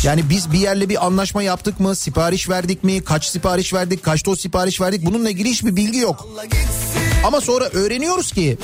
Yani 0.03 0.31
biz 0.31 0.53
bir 0.53 0.59
yerle 0.59 0.89
bir 0.89 1.07
anlaşma 1.07 1.43
yaptık 1.43 1.54
mı? 1.81 1.97
Sipariş 1.97 2.49
verdik 2.49 2.85
mi? 2.85 3.05
Kaç 3.05 3.27
sipariş 3.27 3.75
verdik? 3.75 4.03
Kaç 4.03 4.27
doz 4.27 4.41
sipariş 4.41 4.81
verdik? 4.81 5.07
Bununla 5.07 5.31
ilgili 5.31 5.51
hiçbir 5.51 5.77
bilgi 5.77 5.99
yok. 5.99 6.29
Ama 7.25 7.41
sonra 7.41 7.65
öğreniyoruz 7.65 8.33
ki 8.33 8.59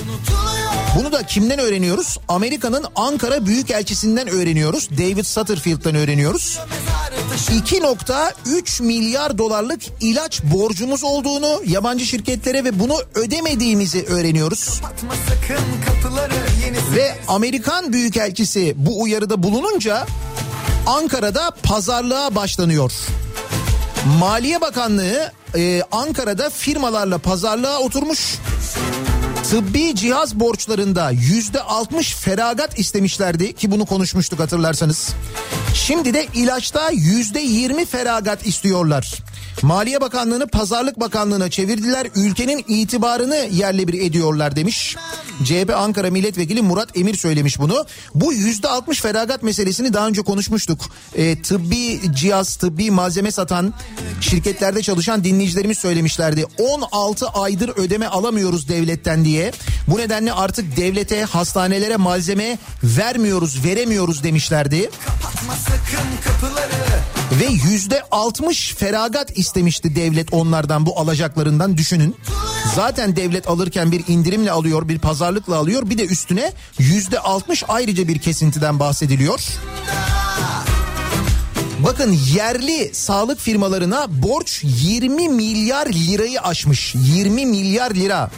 bunu 0.98 1.12
da 1.12 1.26
kimden 1.26 1.58
öğreniyoruz? 1.58 2.18
Amerika'nın 2.28 2.84
Ankara 2.96 3.46
Büyükelçisinden 3.46 4.28
öğreniyoruz. 4.28 4.90
David 4.90 5.24
Satterfield'dan 5.24 5.94
öğreniyoruz. 5.94 6.58
2.3 7.48 8.82
milyar 8.82 9.38
dolarlık 9.38 9.82
ilaç 10.00 10.42
borcumuz 10.42 11.04
olduğunu 11.04 11.62
yabancı 11.66 12.06
şirketlere 12.06 12.64
ve 12.64 12.78
bunu 12.78 12.96
ödemediğimizi 13.14 14.04
öğreniyoruz. 14.04 14.80
Ve 16.96 17.14
Amerikan 17.28 17.92
Büyükelçisi 17.92 18.74
bu 18.76 19.02
uyarıda 19.02 19.42
bulununca 19.42 20.06
Ankara'da 20.90 21.50
pazarlığa 21.62 22.34
başlanıyor. 22.34 22.92
Maliye 24.18 24.60
Bakanlığı 24.60 25.32
e, 25.56 25.82
Ankara'da 25.92 26.50
firmalarla 26.50 27.18
pazarlığa 27.18 27.78
oturmuş. 27.78 28.38
Tıbbi 29.50 29.94
cihaz 29.94 30.40
borçlarında 30.40 31.10
yüzde 31.10 31.62
60 31.62 32.14
feragat 32.14 32.78
istemişlerdi 32.78 33.52
ki 33.52 33.70
bunu 33.70 33.86
konuşmuştuk 33.86 34.40
hatırlarsanız. 34.40 35.10
Şimdi 35.74 36.14
de 36.14 36.26
ilaçta 36.34 36.90
yüzde 36.90 37.40
20 37.40 37.84
feragat 37.84 38.46
istiyorlar. 38.46 39.14
Maliye 39.62 40.00
Bakanlığı'nı 40.00 40.46
Pazarlık 40.46 41.00
Bakanlığı'na 41.00 41.50
çevirdiler. 41.50 42.06
Ülkenin 42.14 42.64
itibarını 42.68 43.48
yerle 43.52 43.88
bir 43.88 44.00
ediyorlar 44.00 44.56
demiş. 44.56 44.96
CHP 45.44 45.72
Ankara 45.76 46.10
Milletvekili 46.10 46.62
Murat 46.62 46.96
Emir 46.98 47.14
söylemiş 47.14 47.58
bunu. 47.58 47.86
Bu 48.14 48.32
yüzde 48.32 48.68
60 48.68 49.00
feragat 49.00 49.42
meselesini 49.42 49.92
daha 49.92 50.08
önce 50.08 50.22
konuşmuştuk. 50.22 50.80
E, 51.14 51.42
tıbbi 51.42 52.00
cihaz, 52.14 52.56
tıbbi 52.56 52.90
malzeme 52.90 53.32
satan 53.32 53.74
şirketlerde 54.20 54.82
çalışan 54.82 55.24
dinleyicilerimiz 55.24 55.78
söylemişlerdi. 55.78 56.46
16 56.58 57.28
aydır 57.28 57.68
ödeme 57.68 58.06
alamıyoruz 58.06 58.68
devletten 58.68 59.24
diye. 59.24 59.52
Bu 59.88 59.98
nedenle 59.98 60.32
artık 60.32 60.76
devlete, 60.76 61.24
hastanelere 61.24 61.96
malzeme 61.96 62.58
vermiyoruz, 62.82 63.64
veremiyoruz 63.64 64.24
demişlerdi. 64.24 64.90
Ve 67.32 67.46
yüzde 67.70 68.02
60 68.10 68.74
feragat 68.74 69.38
istemişti 69.38 69.96
devlet 69.96 70.32
onlardan 70.32 70.86
bu 70.86 71.00
alacaklarından 71.00 71.76
düşünün. 71.76 72.16
Zaten 72.74 73.16
devlet 73.16 73.48
alırken 73.48 73.92
bir 73.92 74.04
indirimle 74.08 74.50
alıyor, 74.50 74.88
bir 74.88 74.98
pazarlıkla 74.98 75.56
alıyor. 75.56 75.90
Bir 75.90 75.98
de 75.98 76.06
üstüne 76.06 76.52
yüzde 76.78 77.20
60 77.20 77.64
ayrıca 77.68 78.08
bir 78.08 78.18
kesintiden 78.18 78.80
bahsediliyor. 78.80 79.40
Bakın 81.78 82.18
yerli 82.34 82.90
sağlık 82.94 83.40
firmalarına 83.40 84.22
borç 84.22 84.60
20 84.64 85.28
milyar 85.28 85.86
lirayı 85.86 86.40
aşmış. 86.40 86.94
20 86.94 87.46
milyar 87.46 87.90
lira. 87.90 88.30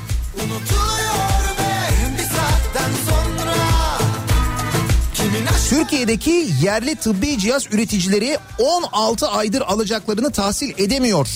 Türkiye'deki 5.73 6.49
yerli 6.63 6.97
tıbbi 6.97 7.39
cihaz 7.39 7.67
üreticileri 7.73 8.39
16 8.59 9.29
aydır 9.29 9.61
alacaklarını 9.61 10.33
tahsil 10.33 10.73
edemiyor. 10.79 11.29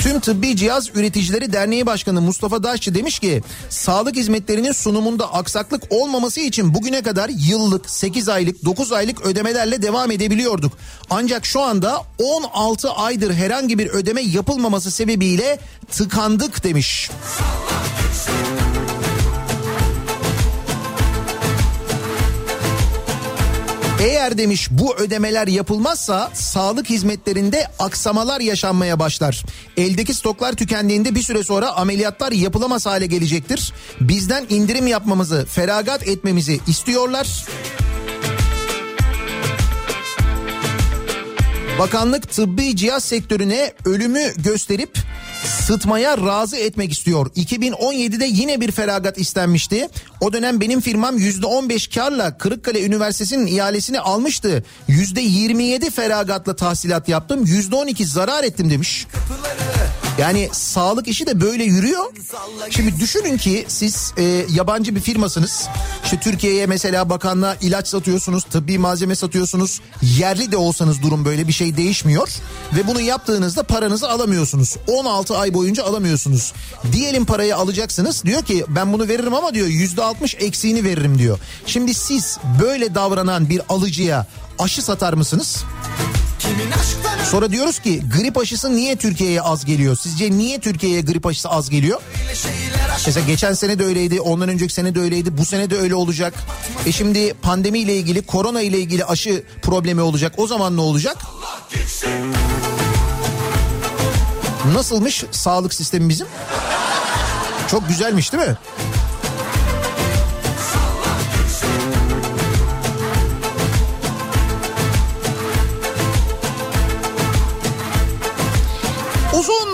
Tüm 0.00 0.20
Tıbbi 0.20 0.56
Cihaz 0.56 0.88
Üreticileri 0.94 1.52
Derneği 1.52 1.86
Başkanı 1.86 2.20
Mustafa 2.20 2.62
Daşçı 2.62 2.94
demiş 2.94 3.18
ki 3.18 3.42
sağlık 3.68 4.16
hizmetlerinin 4.16 4.72
sunumunda 4.72 5.34
aksaklık 5.34 5.82
olmaması 5.90 6.40
için 6.40 6.74
bugüne 6.74 7.02
kadar 7.02 7.28
yıllık 7.28 7.90
8 7.90 8.28
aylık 8.28 8.64
9 8.64 8.92
aylık 8.92 9.26
ödemelerle 9.26 9.82
devam 9.82 10.10
edebiliyorduk. 10.10 10.72
Ancak 11.10 11.46
şu 11.46 11.60
anda 11.60 12.02
16 12.18 12.90
aydır 12.90 13.34
herhangi 13.34 13.78
bir 13.78 13.86
ödeme 13.86 14.22
yapılmaması 14.22 14.90
sebebiyle 14.90 15.58
tıkandık 15.90 16.64
demiş. 16.64 17.10
Eğer 24.02 24.38
demiş 24.38 24.68
bu 24.70 24.96
ödemeler 24.96 25.46
yapılmazsa 25.46 26.30
sağlık 26.34 26.90
hizmetlerinde 26.90 27.66
aksamalar 27.78 28.40
yaşanmaya 28.40 28.98
başlar. 28.98 29.44
Eldeki 29.76 30.14
stoklar 30.14 30.52
tükendiğinde 30.52 31.14
bir 31.14 31.22
süre 31.22 31.44
sonra 31.44 31.70
ameliyatlar 31.70 32.32
yapılamaz 32.32 32.86
hale 32.86 33.06
gelecektir. 33.06 33.72
Bizden 34.00 34.46
indirim 34.48 34.86
yapmamızı, 34.86 35.46
feragat 35.50 36.08
etmemizi 36.08 36.60
istiyorlar. 36.66 37.46
Bakanlık 41.78 42.30
tıbbi 42.30 42.76
cihaz 42.76 43.04
sektörüne 43.04 43.72
ölümü 43.84 44.32
gösterip 44.36 44.98
sıtmaya 45.44 46.18
razı 46.18 46.56
etmek 46.56 46.92
istiyor. 46.92 47.26
2017'de 47.26 48.24
yine 48.24 48.60
bir 48.60 48.70
feragat 48.72 49.18
istenmişti. 49.18 49.88
O 50.20 50.32
dönem 50.32 50.60
benim 50.60 50.80
firmam 50.80 51.18
%15 51.18 51.94
karla 51.94 52.38
Kırıkkale 52.38 52.84
Üniversitesi'nin 52.84 53.46
ihalesini 53.46 54.00
almıştı. 54.00 54.64
%27 54.88 55.90
feragatla 55.90 56.56
tahsilat 56.56 57.08
yaptım. 57.08 57.44
%12 57.44 58.04
zarar 58.04 58.44
ettim 58.44 58.70
demiş. 58.70 59.06
Yani 60.18 60.48
sağlık 60.52 61.08
işi 61.08 61.26
de 61.26 61.40
böyle 61.40 61.64
yürüyor. 61.64 62.04
Şimdi 62.70 63.00
düşünün 63.00 63.36
ki 63.36 63.64
siz 63.68 64.12
e, 64.16 64.22
yabancı 64.50 64.94
bir 64.94 65.00
firmasınız. 65.00 65.68
İşte 66.04 66.20
Türkiye'ye 66.20 66.66
mesela 66.66 67.10
bakanlığa 67.10 67.56
ilaç 67.60 67.88
satıyorsunuz, 67.88 68.44
tıbbi 68.44 68.78
malzeme 68.78 69.14
satıyorsunuz. 69.14 69.80
Yerli 70.18 70.52
de 70.52 70.56
olsanız 70.56 71.02
durum 71.02 71.24
böyle 71.24 71.48
bir 71.48 71.52
şey 71.52 71.76
değişmiyor. 71.76 72.28
Ve 72.76 72.86
bunu 72.86 73.00
yaptığınızda 73.00 73.62
paranızı 73.62 74.10
alamıyorsunuz. 74.10 74.76
16 74.86 75.36
ay 75.36 75.54
boyunca 75.54 75.84
alamıyorsunuz. 75.84 76.52
Diyelim 76.92 77.24
parayı 77.24 77.56
alacaksınız. 77.56 78.24
Diyor 78.24 78.42
ki 78.42 78.64
ben 78.68 78.92
bunu 78.92 79.08
veririm 79.08 79.34
ama 79.34 79.54
diyor 79.54 79.66
%60 79.66 80.36
eksiğini 80.36 80.84
veririm 80.84 81.18
diyor. 81.18 81.38
Şimdi 81.66 81.94
siz 81.94 82.38
böyle 82.62 82.94
davranan 82.94 83.48
bir 83.48 83.60
alıcıya 83.68 84.26
aşı 84.58 84.82
satar 84.82 85.12
mısınız? 85.12 85.64
Sonra 87.30 87.50
diyoruz 87.50 87.78
ki 87.78 88.02
grip 88.18 88.38
aşısı 88.38 88.76
niye 88.76 88.96
Türkiye'ye 88.96 89.42
az 89.42 89.64
geliyor? 89.64 89.96
Sizce 89.96 90.30
niye 90.30 90.60
Türkiye'ye 90.60 91.00
grip 91.00 91.26
aşısı 91.26 91.48
az 91.48 91.70
geliyor? 91.70 92.00
Mesela 93.06 93.26
geçen 93.26 93.52
sene 93.52 93.78
de 93.78 93.84
öyleydi, 93.84 94.20
ondan 94.20 94.48
önceki 94.48 94.74
sene 94.74 94.94
de 94.94 95.00
öyleydi, 95.00 95.38
bu 95.38 95.44
sene 95.46 95.70
de 95.70 95.78
öyle 95.78 95.94
olacak. 95.94 96.34
E 96.86 96.92
şimdi 96.92 97.34
pandemiyle 97.34 97.96
ilgili, 97.96 98.26
korona 98.26 98.60
ile 98.62 98.78
ilgili 98.78 99.04
aşı 99.04 99.42
problemi 99.62 100.00
olacak. 100.00 100.32
O 100.36 100.46
zaman 100.46 100.76
ne 100.76 100.80
olacak? 100.80 101.16
Nasılmış 104.74 105.24
sağlık 105.30 105.74
sistemi 105.74 106.08
bizim? 106.08 106.26
Çok 107.70 107.88
güzelmiş 107.88 108.32
değil 108.32 108.44
mi? 108.44 108.56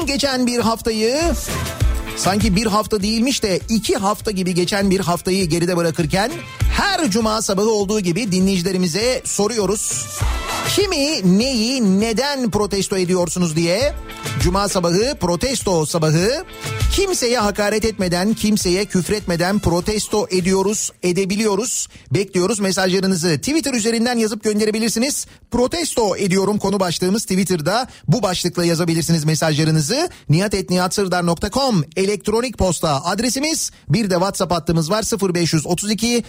Geçen 0.08 0.46
bir 0.46 0.58
haftayı 0.58 1.20
sanki 2.16 2.56
bir 2.56 2.66
hafta 2.66 3.02
değilmiş 3.02 3.42
de 3.42 3.60
iki 3.68 3.96
hafta 3.96 4.30
gibi 4.30 4.54
geçen 4.54 4.90
bir 4.90 5.00
haftayı 5.00 5.44
geride 5.48 5.76
bırakırken 5.76 6.30
her 6.78 7.10
cuma 7.10 7.42
sabahı 7.42 7.70
olduğu 7.70 8.00
gibi 8.00 8.32
dinleyicilerimize 8.32 9.22
soruyoruz. 9.24 10.06
Kimi, 10.76 11.38
neyi, 11.38 12.00
neden 12.00 12.50
protesto 12.50 12.96
ediyorsunuz 12.96 13.56
diye 13.56 13.94
Cuma 14.42 14.68
sabahı 14.68 15.14
protesto 15.20 15.86
sabahı 15.86 16.44
kimseye 16.92 17.38
hakaret 17.38 17.84
etmeden, 17.84 18.34
kimseye 18.34 18.84
küfretmeden 18.84 19.58
protesto 19.58 20.26
ediyoruz, 20.30 20.90
edebiliyoruz. 21.02 21.88
Bekliyoruz 22.14 22.60
mesajlarınızı 22.60 23.38
Twitter 23.38 23.74
üzerinden 23.74 24.18
yazıp 24.18 24.44
gönderebilirsiniz. 24.44 25.26
Protesto 25.50 26.16
ediyorum 26.16 26.58
konu 26.58 26.80
başlığımız 26.80 27.22
Twitter'da. 27.22 27.88
Bu 28.08 28.22
başlıkla 28.22 28.64
yazabilirsiniz 28.64 29.24
mesajlarınızı. 29.24 30.08
niyatetniyatsırdar.com 30.28 31.84
elektronik 31.96 32.58
posta 32.58 33.04
adresimiz. 33.04 33.70
Bir 33.88 34.10
de 34.10 34.14
WhatsApp 34.14 34.52
hattımız 34.52 34.90
var 34.90 35.04
0532 35.34 36.24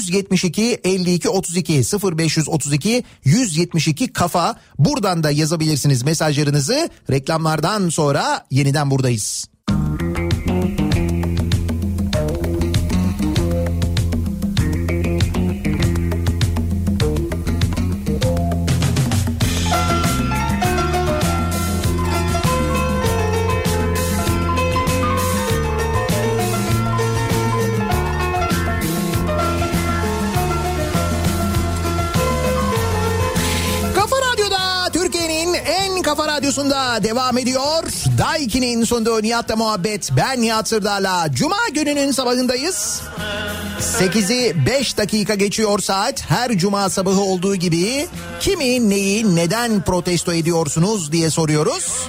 172 0.00 0.80
52 0.84 1.28
32 1.28 1.82
0532 1.82 3.04
172 3.24 4.12
kafa. 4.12 4.56
Buradan 4.78 5.22
da 5.22 5.30
yazabilirsiniz 5.30 6.02
mesajlarınızı. 6.02 6.88
Reklamlardan 7.10 7.88
sonra 7.88 8.46
yeniden 8.50 8.90
buradayız. 8.90 9.48
Kafa 9.68 10.11
kafa 36.16 36.28
radyosunda 36.28 37.02
devam 37.02 37.38
ediyor. 37.38 37.82
Daiki'nin 38.18 38.84
sunduğu 38.84 39.22
Nihat'la 39.22 39.56
muhabbet. 39.56 40.10
Ben 40.16 40.42
Nihat 40.42 40.68
Sırdar'la. 40.68 41.26
Cuma 41.32 41.56
gününün 41.74 42.10
sabahındayız. 42.10 43.02
8'i 43.80 44.66
5 44.66 44.96
dakika 44.96 45.34
geçiyor 45.34 45.78
saat. 45.78 46.30
Her 46.30 46.58
cuma 46.58 46.90
sabahı 46.90 47.20
olduğu 47.20 47.56
gibi 47.56 48.08
kimi, 48.40 48.90
neyi, 48.90 49.36
neden 49.36 49.82
protesto 49.82 50.32
ediyorsunuz 50.32 51.12
diye 51.12 51.30
soruyoruz. 51.30 52.08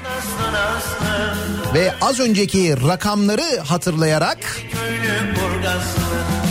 Ve 1.74 1.93
az 2.01 2.20
önceki 2.20 2.88
rakamları 2.88 3.60
hatırlayarak 3.60 4.38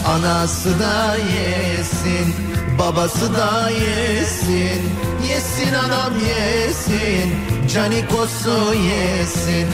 Anası 0.06 0.80
da 0.80 1.16
yesin, 1.16 2.34
babası 2.78 3.34
da 3.34 3.70
yesin. 3.70 5.11
Yesin 5.32 5.74
anam 5.74 6.12
yesin, 6.28 7.32
canikosu 7.74 8.74
yesin. 8.74 9.68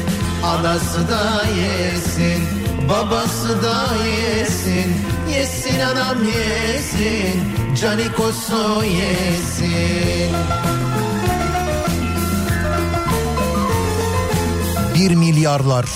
Anası 0.44 1.08
da 1.08 1.42
yesin, 1.46 2.42
babası 2.88 3.62
da 3.62 4.04
yesin. 4.04 4.94
Yesin 5.30 5.80
anam 5.80 6.18
yesin, 6.24 7.42
canikosu 7.80 8.84
yesin. 8.84 10.32
1 14.94 15.14
milyarlar. 15.14 15.86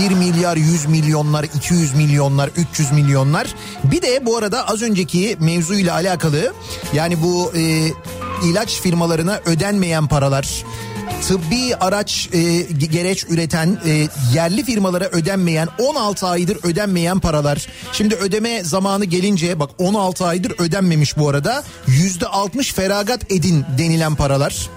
1 0.00 0.10
milyar 0.10 0.56
100 0.56 0.86
milyonlar 0.86 1.44
200 1.44 1.94
milyonlar 1.94 2.50
300 2.56 2.92
milyonlar. 2.92 3.54
Bir 3.84 4.02
de 4.02 4.26
bu 4.26 4.36
arada 4.36 4.68
az 4.68 4.82
önceki 4.82 5.36
mevzuyla 5.40 5.94
alakalı 5.94 6.52
yani 6.92 7.22
bu 7.22 7.52
e, 7.56 7.92
ilaç 8.44 8.80
firmalarına 8.80 9.40
ödenmeyen 9.44 10.06
paralar 10.06 10.64
tıbbi 11.28 11.76
araç 11.80 12.28
e, 12.32 12.62
gereç 12.86 13.24
üreten 13.28 13.78
e, 13.86 14.08
yerli 14.34 14.64
firmalara 14.64 15.04
ödenmeyen 15.04 15.68
16 15.78 16.26
aydır 16.26 16.58
ödenmeyen 16.62 17.20
paralar. 17.20 17.66
Şimdi 17.92 18.14
ödeme 18.14 18.64
zamanı 18.64 19.04
gelince 19.04 19.60
bak 19.60 19.70
16 19.78 20.26
aydır 20.26 20.52
ödenmemiş 20.58 21.18
bu 21.18 21.28
arada. 21.28 21.64
%60 21.88 22.72
feragat 22.74 23.32
edin 23.32 23.64
denilen 23.78 24.14
paralar. 24.14 24.68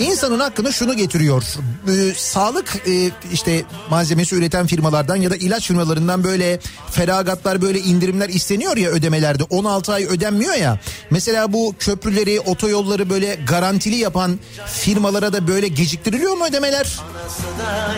İnsanın 0.00 0.40
hakkında 0.40 0.72
şunu 0.72 0.96
getiriyor. 0.96 1.42
E, 1.88 2.14
sağlık 2.16 2.76
e, 2.86 3.10
işte 3.32 3.62
malzemesi 3.90 4.36
üreten 4.36 4.66
firmalardan 4.66 5.16
ya 5.16 5.30
da 5.30 5.36
ilaç 5.36 5.66
firmalarından 5.66 6.24
böyle 6.24 6.60
feragatlar 6.90 7.62
böyle 7.62 7.78
indirimler 7.78 8.28
isteniyor 8.28 8.76
ya 8.76 8.90
ödemelerde. 8.90 9.42
16 9.42 9.92
ay 9.92 10.04
ödenmiyor 10.04 10.54
ya. 10.54 10.80
Mesela 11.10 11.52
bu 11.52 11.74
köprüleri, 11.78 12.40
otoyolları 12.40 13.10
böyle 13.10 13.34
garantili 13.34 13.96
yapan 13.96 14.38
firmalara 14.66 15.32
da 15.32 15.48
böyle 15.48 15.68
geciktiriliyor 15.90 16.36
mu 16.36 16.44
ödemeler? 16.44 17.00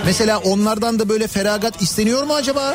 Mesela 0.05 0.38
onlardan 0.38 0.99
da 0.99 1.09
böyle 1.09 1.26
feragat 1.28 1.82
isteniyor 1.82 2.22
mu 2.22 2.34
acaba? 2.34 2.74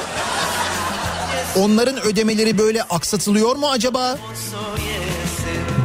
Onların 1.55 2.01
ödemeleri 2.01 2.57
böyle 2.57 2.83
aksatılıyor 2.83 3.55
mu 3.55 3.67
acaba? 3.67 4.17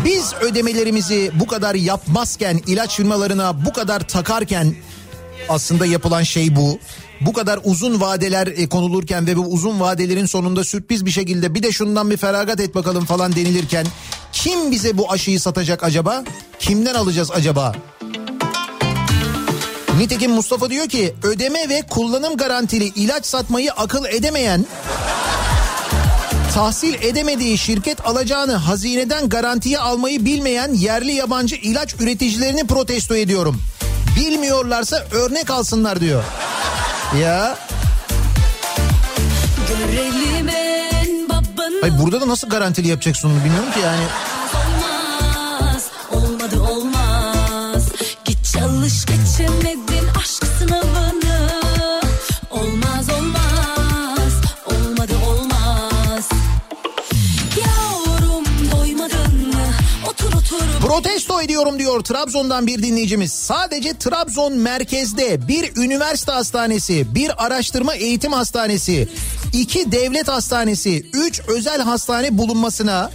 Biz 0.05 0.35
ödemelerimizi 0.41 1.30
bu 1.35 1.47
kadar 1.47 1.74
yapmazken, 1.74 2.61
ilaç 2.66 2.97
firmalarına 2.97 3.64
bu 3.64 3.72
kadar 3.72 4.01
takarken 4.01 4.74
aslında 5.49 5.87
yapılan 5.87 6.22
şey 6.22 6.57
bu. 6.57 6.78
Bu 7.20 7.33
kadar 7.33 7.61
uzun 7.64 8.01
vadeler 8.01 8.47
e, 8.47 8.68
konulurken 8.68 9.26
ve 9.26 9.37
bu 9.37 9.41
uzun 9.41 9.80
vadelerin 9.80 10.26
sonunda 10.26 10.64
sürpriz 10.64 11.07
bir 11.07 11.11
şekilde 11.11 11.55
bir 11.55 11.62
de 11.62 11.72
şundan 11.72 12.11
bir 12.11 12.16
feragat 12.16 12.61
et 12.61 12.74
bakalım 12.74 13.05
falan 13.05 13.37
denilirken 13.37 13.87
kim 14.33 14.70
bize 14.70 14.99
bu 14.99 15.12
aşıyı 15.12 15.41
satacak 15.41 15.85
acaba? 15.85 16.24
Kimden 16.59 16.95
alacağız 16.95 17.30
acaba? 17.30 17.74
Nitekim 20.03 20.30
Mustafa 20.30 20.70
diyor 20.70 20.88
ki 20.88 21.14
ödeme 21.22 21.68
ve 21.68 21.82
kullanım 21.90 22.36
garantili 22.36 22.84
ilaç 22.84 23.26
satmayı 23.26 23.72
akıl 23.72 24.05
edemeyen 24.05 24.66
tahsil 26.55 26.94
edemediği 26.94 27.59
şirket 27.59 28.07
alacağını 28.07 28.55
hazineden 28.55 29.28
garantiye 29.28 29.78
almayı 29.78 30.24
bilmeyen 30.24 30.72
yerli 30.74 31.12
yabancı 31.12 31.55
ilaç 31.55 31.94
üreticilerini 32.00 32.66
protesto 32.66 33.16
ediyorum. 33.16 33.62
Bilmiyorlarsa 34.16 35.07
örnek 35.12 35.50
alsınlar 35.50 36.00
diyor. 36.00 36.24
Ya 37.22 37.59
ay 41.82 41.98
burada 41.98 42.20
da 42.20 42.28
nasıl 42.28 42.48
garantili 42.48 42.88
yapacaksın 42.88 43.30
onu 43.30 43.44
bilmiyorum 43.44 43.72
ki 43.72 43.80
yani. 43.80 44.05
Ediyorum 61.43 61.78
diyor 61.78 62.01
Trabzon'dan 62.01 62.66
bir 62.66 62.82
dinleyicimiz. 62.82 63.32
Sadece 63.32 63.99
Trabzon 63.99 64.53
merkezde 64.53 65.49
bir 65.49 65.76
üniversite 65.76 66.32
hastanesi, 66.32 67.14
bir 67.14 67.47
araştırma 67.47 67.95
eğitim 67.95 68.32
hastanesi, 68.32 69.09
iki 69.53 69.93
devlet 69.93 70.28
hastanesi, 70.28 71.07
üç 71.12 71.40
özel 71.49 71.80
hastane 71.80 72.38
bulunmasına 72.38 73.11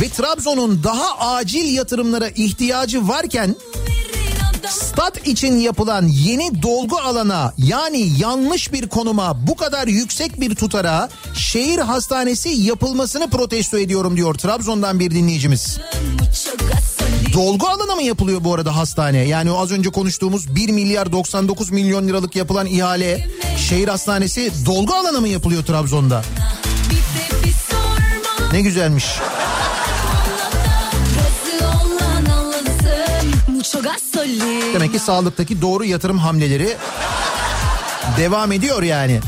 ve 0.00 0.08
Trabzon'un 0.08 0.84
daha 0.84 1.34
acil 1.34 1.74
yatırımlara 1.74 2.28
ihtiyacı 2.28 3.08
varken 3.08 3.56
stat 4.68 5.26
için 5.26 5.56
yapılan 5.56 6.06
yeni 6.08 6.62
dolgu 6.62 6.98
alana 6.98 7.54
yani 7.58 8.10
yanlış 8.18 8.72
bir 8.72 8.88
konuma 8.88 9.46
bu 9.46 9.56
kadar 9.56 9.88
yüksek 9.88 10.40
bir 10.40 10.54
tutara 10.54 11.08
şehir 11.34 11.78
hastanesi 11.78 12.48
yapılmasını 12.48 13.30
protesto 13.30 13.78
ediyorum 13.78 14.16
diyor 14.16 14.34
Trabzon'dan 14.34 15.00
bir 15.00 15.10
dinleyicimiz. 15.10 15.78
Dolgu 17.32 17.68
alana 17.68 17.94
mı 17.94 18.02
yapılıyor 18.02 18.44
bu 18.44 18.54
arada 18.54 18.76
hastane? 18.76 19.18
Yani 19.18 19.50
az 19.50 19.70
önce 19.72 19.90
konuştuğumuz 19.90 20.56
1 20.56 20.68
milyar 20.68 21.12
99 21.12 21.70
milyon 21.70 22.08
liralık 22.08 22.36
yapılan 22.36 22.66
ihale 22.66 23.28
şehir 23.68 23.88
hastanesi 23.88 24.52
dolgu 24.66 24.94
alana 24.94 25.20
mı 25.20 25.28
yapılıyor 25.28 25.64
Trabzon'da? 25.64 26.22
Ne 28.52 28.60
güzelmiş. 28.60 29.06
Demek 34.74 34.92
ki 34.92 34.98
sağlıktaki 34.98 35.62
doğru 35.62 35.84
yatırım 35.84 36.18
hamleleri 36.18 36.76
devam 38.18 38.52
ediyor 38.52 38.82
yani. 38.82 39.20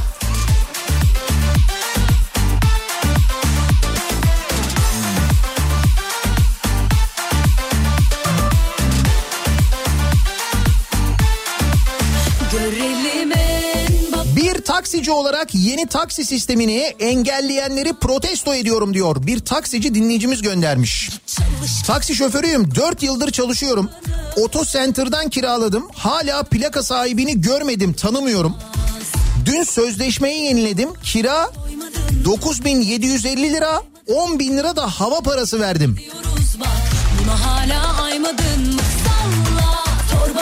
Taksici 15.04 15.20
olarak 15.20 15.54
yeni 15.54 15.86
taksi 15.86 16.24
sistemini 16.24 16.94
engelleyenleri 17.00 17.92
protesto 17.92 18.54
ediyorum 18.54 18.94
diyor. 18.94 19.16
Bir 19.26 19.40
taksici 19.40 19.94
dinleyicimiz 19.94 20.42
göndermiş. 20.42 21.10
Taksi 21.86 22.14
şoförüyüm 22.14 22.74
4 22.74 23.02
yıldır 23.02 23.30
çalışıyorum. 23.30 23.90
Oto 24.36 24.64
Center'dan 24.64 25.28
kiraladım. 25.28 25.88
Hala 25.94 26.42
plaka 26.42 26.82
sahibini 26.82 27.40
görmedim 27.40 27.92
tanımıyorum. 27.92 28.56
Dün 29.46 29.62
sözleşmeyi 29.62 30.44
yeniledim. 30.44 30.88
Kira 31.02 31.50
9750 32.24 33.52
lira 33.52 33.82
10 34.06 34.38
bin 34.38 34.56
lira 34.56 34.76
da 34.76 34.86
hava 34.90 35.20
parası 35.20 35.60
verdim. 35.60 35.98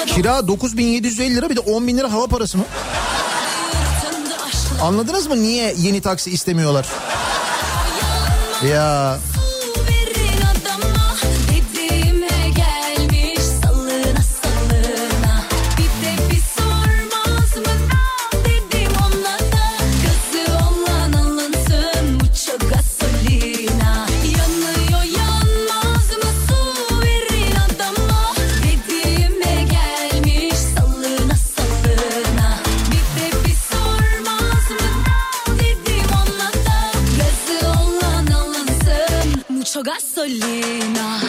Kira 0.07 0.49
9750 0.49 1.37
lira 1.37 1.51
bir 1.51 1.57
de 1.57 1.61
10 1.61 1.87
bin 1.87 1.99
lira 1.99 2.13
hava 2.13 2.27
parası 2.27 2.59
mı? 2.59 2.65
Anladınız 4.83 5.27
mı 5.27 5.37
niye 5.43 5.75
yeni 5.79 6.01
taksi 6.01 6.31
istemiyorlar? 6.31 6.87
Ya 8.69 9.19
mucho 39.83 39.91
gasolina 39.91 41.21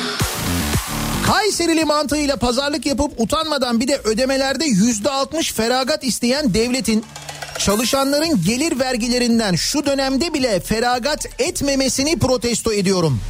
Kayserili 1.26 1.86
mantığıyla 1.86 2.38
pazarlık 2.38 2.86
yapıp 2.86 3.20
utanmadan 3.22 3.80
bir 3.80 3.88
de 3.88 3.98
ödemelerde 3.98 4.66
yüzde 4.66 5.10
altmış 5.10 5.54
feragat 5.54 6.04
isteyen 6.04 6.54
devletin 6.54 7.06
çalışanların 7.60 8.44
gelir 8.44 8.80
vergilerinden 8.80 9.56
şu 9.56 9.86
dönemde 9.86 10.34
bile 10.34 10.60
feragat 10.60 11.26
etmemesini 11.40 12.20
protesto 12.20 12.74
ediyorum. 12.74 13.22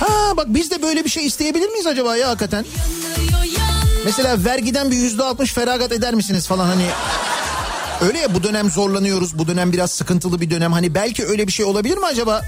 Ha 0.00 0.36
bak 0.36 0.46
biz 0.48 0.70
de 0.70 0.82
böyle 0.82 1.04
bir 1.04 1.10
şey 1.10 1.26
isteyebilir 1.26 1.68
miyiz 1.68 1.86
acaba 1.86 2.16
ya 2.16 2.28
hakikaten? 2.28 2.64
Mesela 4.04 4.44
vergiden 4.44 4.90
bir 4.90 4.96
yüzde 4.96 5.22
altmış 5.22 5.52
feragat 5.52 5.92
eder 5.92 6.14
misiniz 6.14 6.46
falan 6.46 6.66
hani... 6.66 6.86
Öyle 8.00 8.18
ya 8.18 8.34
bu 8.34 8.42
dönem 8.42 8.70
zorlanıyoruz. 8.70 9.38
Bu 9.38 9.46
dönem 9.46 9.72
biraz 9.72 9.90
sıkıntılı 9.90 10.40
bir 10.40 10.50
dönem. 10.50 10.72
Hani 10.72 10.94
belki 10.94 11.26
öyle 11.26 11.46
bir 11.46 11.52
şey 11.52 11.64
olabilir 11.64 11.96
mi 11.96 12.06
acaba? 12.06 12.42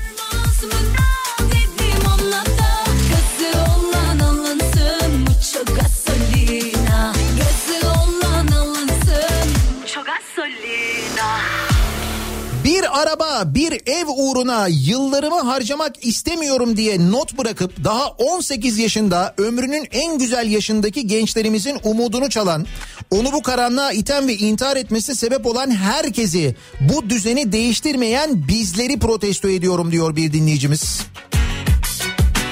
Bir 12.76 13.02
araba, 13.02 13.42
bir 13.54 13.72
ev 13.86 14.06
uğruna 14.16 14.66
yıllarımı 14.70 15.40
harcamak 15.40 16.06
istemiyorum 16.06 16.76
diye 16.76 17.10
not 17.10 17.38
bırakıp 17.38 17.84
daha 17.84 18.08
18 18.08 18.78
yaşında 18.78 19.34
ömrünün 19.38 19.88
en 19.90 20.18
güzel 20.18 20.50
yaşındaki 20.50 21.06
gençlerimizin 21.06 21.78
umudunu 21.84 22.30
çalan, 22.30 22.66
onu 23.10 23.32
bu 23.32 23.42
karanlığa 23.42 23.92
iten 23.92 24.28
ve 24.28 24.36
intihar 24.36 24.76
etmesi 24.76 25.14
sebep 25.14 25.46
olan 25.46 25.70
herkesi 25.70 26.56
bu 26.80 27.10
düzeni 27.10 27.52
değiştirmeyen 27.52 28.48
bizleri 28.48 28.98
protesto 28.98 29.48
ediyorum 29.48 29.92
diyor 29.92 30.16
bir 30.16 30.32
dinleyicimiz. 30.32 31.00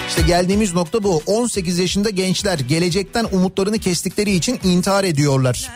İşte 0.09 0.23
geldiğimiz 0.23 0.75
nokta 0.75 1.03
bu. 1.03 1.23
18 1.27 1.79
yaşında 1.79 2.11
gençler 2.11 2.59
gelecekten 2.59 3.27
umutlarını 3.33 3.79
kestikleri 3.79 4.31
için 4.31 4.61
intihar 4.65 5.05
ediyorlar. 5.05 5.71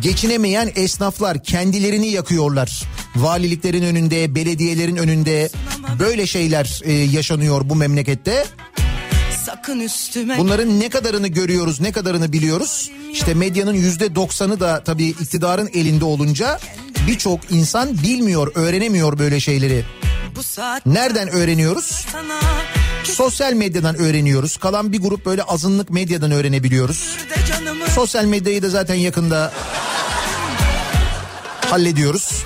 Geçinemeyen 0.00 0.72
esnaflar 0.76 1.42
kendilerini 1.42 2.06
yakıyorlar. 2.06 2.82
Valiliklerin 3.16 3.82
önünde, 3.82 4.34
belediyelerin 4.34 4.96
önünde 4.96 5.50
böyle 5.98 6.26
şeyler 6.26 6.80
e, 6.84 6.92
yaşanıyor 6.92 7.68
bu 7.68 7.74
memlekette. 7.74 8.44
Sakın 9.46 9.80
üstüme 9.80 10.38
Bunların 10.38 10.80
ne 10.80 10.88
kadarını 10.88 11.28
görüyoruz, 11.28 11.80
ne 11.80 11.92
kadarını 11.92 12.32
biliyoruz? 12.32 12.90
İşte 13.12 13.34
medyanın 13.34 13.74
yüzde 13.74 14.14
doksanı 14.14 14.60
da 14.60 14.82
tabii 14.84 15.08
iktidarın 15.08 15.70
elinde 15.74 16.04
olunca 16.04 16.60
birçok 17.06 17.40
insan 17.50 18.02
bilmiyor, 18.02 18.52
öğrenemiyor 18.54 19.18
böyle 19.18 19.40
şeyleri. 19.40 19.84
Nereden 20.86 21.28
öğreniyoruz? 21.28 21.84
sana 22.12 22.40
Sosyal 23.04 23.52
medyadan 23.52 23.96
öğreniyoruz. 23.96 24.56
Kalan 24.56 24.92
bir 24.92 25.00
grup 25.00 25.26
böyle 25.26 25.42
azınlık 25.42 25.90
medyadan 25.90 26.30
öğrenebiliyoruz. 26.30 27.16
Sosyal 27.94 28.24
medyayı 28.24 28.62
da 28.62 28.70
zaten 28.70 28.94
yakında 28.94 29.52
hallediyoruz. 31.70 32.44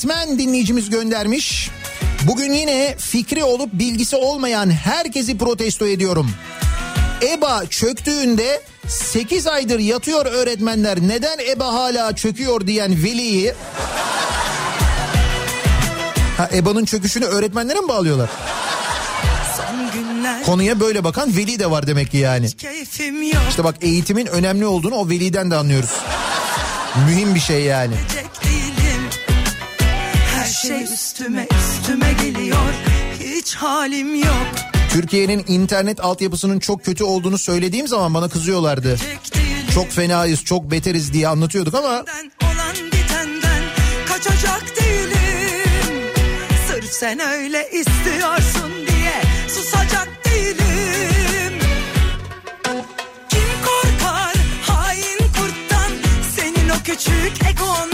Öğretmen 0.00 0.38
dinleyicimiz 0.38 0.90
göndermiş. 0.90 1.70
Bugün 2.22 2.52
yine 2.52 2.94
fikri 2.98 3.44
olup 3.44 3.72
bilgisi 3.72 4.16
olmayan 4.16 4.70
herkesi 4.70 5.38
protesto 5.38 5.86
ediyorum. 5.86 6.30
EBA 7.22 7.66
çöktüğünde 7.66 8.62
8 8.88 9.46
aydır 9.46 9.78
yatıyor 9.78 10.26
öğretmenler 10.26 10.98
neden 11.00 11.38
EBA 11.38 11.74
hala 11.74 12.16
çöküyor 12.16 12.66
diyen 12.66 13.02
veliyi... 13.02 13.54
Ha 16.36 16.48
EBA'nın 16.52 16.84
çöküşünü 16.84 17.24
öğretmenlere 17.24 17.80
mi 17.80 17.88
bağlıyorlar? 17.88 18.30
Konuya 20.46 20.80
böyle 20.80 21.04
bakan 21.04 21.36
veli 21.36 21.58
de 21.58 21.70
var 21.70 21.86
demek 21.86 22.10
ki 22.10 22.16
yani. 22.16 22.46
İşte 23.48 23.64
bak 23.64 23.74
eğitimin 23.80 24.26
önemli 24.26 24.66
olduğunu 24.66 24.94
o 24.94 25.08
veliden 25.08 25.50
de 25.50 25.56
anlıyoruz. 25.56 25.90
Mühim 27.06 27.34
bir 27.34 27.40
şey 27.40 27.62
yani. 27.62 27.94
Her 27.94 28.19
şey 30.68 30.82
üstüme 30.82 31.46
üstüme 31.60 32.12
geliyor. 32.12 32.72
Hiç 33.20 33.54
halim 33.54 34.14
yok. 34.14 34.46
Türkiye'nin 34.90 35.44
internet 35.48 36.00
altyapısının 36.00 36.58
çok 36.58 36.84
kötü 36.84 37.04
olduğunu 37.04 37.38
söylediğim 37.38 37.88
zaman 37.88 38.14
bana 38.14 38.28
kızıyorlardı. 38.28 38.96
Çok 39.74 39.90
fenayız, 39.90 40.44
çok 40.44 40.70
beteriz 40.70 41.12
diye 41.12 41.28
anlatıyorduk 41.28 41.74
ama 41.74 42.04
Sırf 46.68 46.84
sen 46.84 47.20
öyle 47.20 47.70
istiyorsun 47.72 48.72
diye 48.86 49.22
susacak 49.48 50.08
değilim. 50.24 51.58
Kim 53.30 53.48
korkar 53.64 54.34
hain 54.62 55.18
kurttan? 55.18 55.92
Senin 56.36 56.68
o 56.68 56.74
küçük 56.84 57.46
egondan 57.50 57.89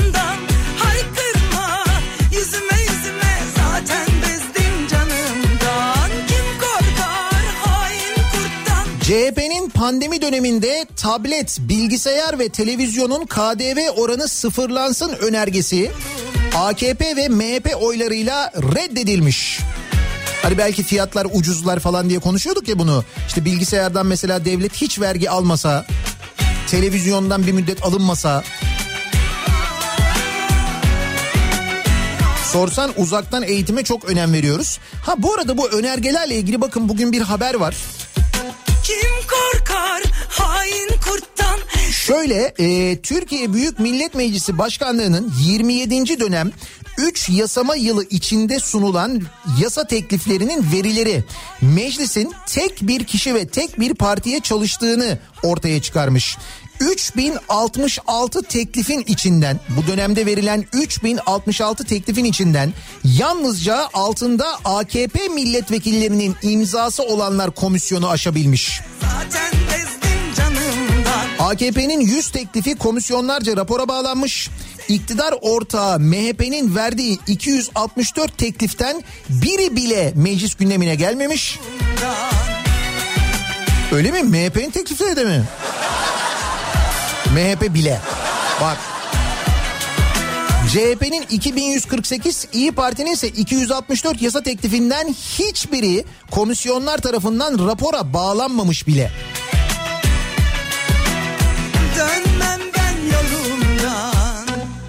pandemi 9.86 10.22
döneminde 10.22 10.86
tablet, 10.96 11.58
bilgisayar 11.60 12.38
ve 12.38 12.48
televizyonun 12.48 13.26
KDV 13.26 13.90
oranı 13.96 14.28
sıfırlansın 14.28 15.12
önergesi 15.12 15.90
AKP 16.56 17.16
ve 17.16 17.28
MHP 17.28 17.82
oylarıyla 17.82 18.52
reddedilmiş. 18.56 19.60
Hani 20.42 20.58
belki 20.58 20.82
fiyatlar 20.82 21.26
ucuzlar 21.32 21.80
falan 21.80 22.08
diye 22.08 22.18
konuşuyorduk 22.18 22.68
ya 22.68 22.78
bunu. 22.78 23.04
İşte 23.28 23.44
bilgisayardan 23.44 24.06
mesela 24.06 24.44
devlet 24.44 24.74
hiç 24.74 25.00
vergi 25.00 25.30
almasa, 25.30 25.86
televizyondan 26.70 27.46
bir 27.46 27.52
müddet 27.52 27.84
alınmasa. 27.84 28.44
Sorsan 32.52 32.90
uzaktan 32.96 33.42
eğitime 33.42 33.84
çok 33.84 34.04
önem 34.04 34.32
veriyoruz. 34.32 34.78
Ha 35.02 35.14
bu 35.18 35.34
arada 35.34 35.58
bu 35.58 35.68
önergelerle 35.68 36.34
ilgili 36.34 36.60
bakın 36.60 36.88
bugün 36.88 37.12
bir 37.12 37.20
haber 37.20 37.54
var. 37.54 37.76
Kim 38.86 39.16
korkar 39.76 40.02
hain 40.28 40.88
kurttan 40.88 41.58
Şöyle 41.90 42.54
e, 42.58 43.00
Türkiye 43.00 43.52
Büyük 43.52 43.78
Millet 43.78 44.14
Meclisi 44.14 44.58
Başkanlığı'nın 44.58 45.32
27. 45.40 46.20
dönem 46.20 46.52
3 46.98 47.28
yasama 47.28 47.76
yılı 47.76 48.04
içinde 48.04 48.60
sunulan 48.60 49.22
yasa 49.62 49.86
tekliflerinin 49.86 50.66
verileri 50.72 51.24
meclisin 51.60 52.32
tek 52.46 52.82
bir 52.82 53.04
kişi 53.04 53.34
ve 53.34 53.46
tek 53.46 53.80
bir 53.80 53.94
partiye 53.94 54.40
çalıştığını 54.40 55.18
ortaya 55.42 55.82
çıkarmış. 55.82 56.38
3066 56.80 58.42
teklifin 58.42 59.04
içinden 59.06 59.60
bu 59.68 59.86
dönemde 59.86 60.26
verilen 60.26 60.64
3066 60.72 61.84
teklifin 61.84 62.24
içinden 62.24 62.72
yalnızca 63.04 63.88
altında 63.94 64.46
AKP 64.64 65.28
milletvekillerinin 65.28 66.36
imzası 66.42 67.02
olanlar 67.02 67.50
komisyonu 67.50 68.08
aşabilmiş. 68.08 68.80
AKP'nin 71.38 72.00
100 72.00 72.30
teklifi 72.30 72.74
komisyonlarca 72.74 73.56
rapora 73.56 73.88
bağlanmış. 73.88 74.50
İktidar 74.88 75.34
ortağı 75.40 76.00
MHP'nin 76.00 76.76
verdiği 76.76 77.18
264 77.26 78.38
tekliften 78.38 79.02
biri 79.28 79.76
bile 79.76 80.12
meclis 80.16 80.54
gündemine 80.54 80.94
gelmemiş. 80.94 81.58
Öyle 83.92 84.10
mi? 84.10 84.22
MHP'nin 84.22 84.70
teklifleri 84.70 85.16
de 85.16 85.24
mi? 85.24 85.44
MHP 87.36 87.74
bile. 87.74 88.00
Bak. 88.60 88.76
CHP'nin 90.72 91.22
2148, 91.30 92.46
İyi 92.52 92.72
Parti'nin 92.72 93.12
ise 93.12 93.28
264 93.28 94.22
yasa 94.22 94.42
teklifinden 94.42 95.08
hiçbiri 95.08 96.04
komisyonlar 96.30 96.98
tarafından 96.98 97.68
rapora 97.68 98.12
bağlanmamış 98.12 98.86
bile. 98.86 99.10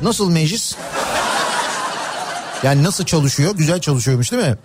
Nasıl 0.01 0.29
meclis? 0.29 0.75
Yani 2.63 2.83
nasıl 2.83 3.05
çalışıyor? 3.05 3.55
Güzel 3.55 3.81
çalışıyormuş 3.81 4.31
değil 4.31 4.43
mi? 4.43 4.57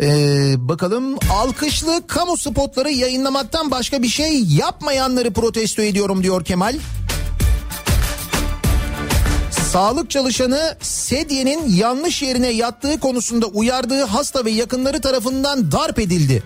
Ee, 0.00 0.54
bakalım 0.58 1.18
alkışlı 1.30 2.06
kamu 2.06 2.36
spotları 2.36 2.90
yayınlamaktan 2.90 3.70
başka 3.70 4.02
bir 4.02 4.08
şey 4.08 4.42
yapmayanları 4.44 5.32
protesto 5.32 5.82
ediyorum 5.82 6.22
diyor 6.22 6.44
Kemal. 6.44 6.76
Sağlık 9.72 10.10
çalışanı 10.10 10.76
sedyenin 10.80 11.76
yanlış 11.76 12.22
yerine 12.22 12.48
yattığı 12.48 13.00
konusunda 13.00 13.46
uyardığı 13.46 14.04
hasta 14.04 14.44
ve 14.44 14.50
yakınları 14.50 15.00
tarafından 15.00 15.72
darp 15.72 15.98
edildi. 15.98 16.42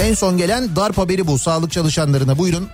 En 0.00 0.14
son 0.14 0.38
gelen 0.38 0.76
darp 0.76 0.98
haberi 0.98 1.26
bu 1.26 1.38
sağlık 1.38 1.72
çalışanlarına 1.72 2.38
buyurun. 2.38 2.68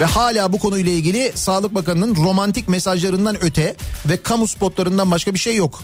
Ve 0.00 0.04
hala 0.04 0.52
bu 0.52 0.58
konuyla 0.58 0.92
ilgili 0.92 1.32
Sağlık 1.34 1.74
Bakanı'nın 1.74 2.16
romantik 2.16 2.68
mesajlarından 2.68 3.44
öte 3.44 3.76
ve 4.06 4.22
kamu 4.22 4.48
spotlarından 4.48 5.10
başka 5.10 5.34
bir 5.34 5.38
şey 5.38 5.56
yok. 5.56 5.80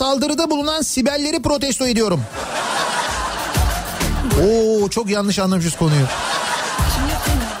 Saldırıda 0.00 0.50
bulunan 0.50 0.82
Sibelleri 0.82 1.42
protesto 1.42 1.86
ediyorum. 1.86 2.24
Oo 4.42 4.88
çok 4.88 5.10
yanlış 5.10 5.38
anlamışız 5.38 5.76
konuyu. 5.76 6.06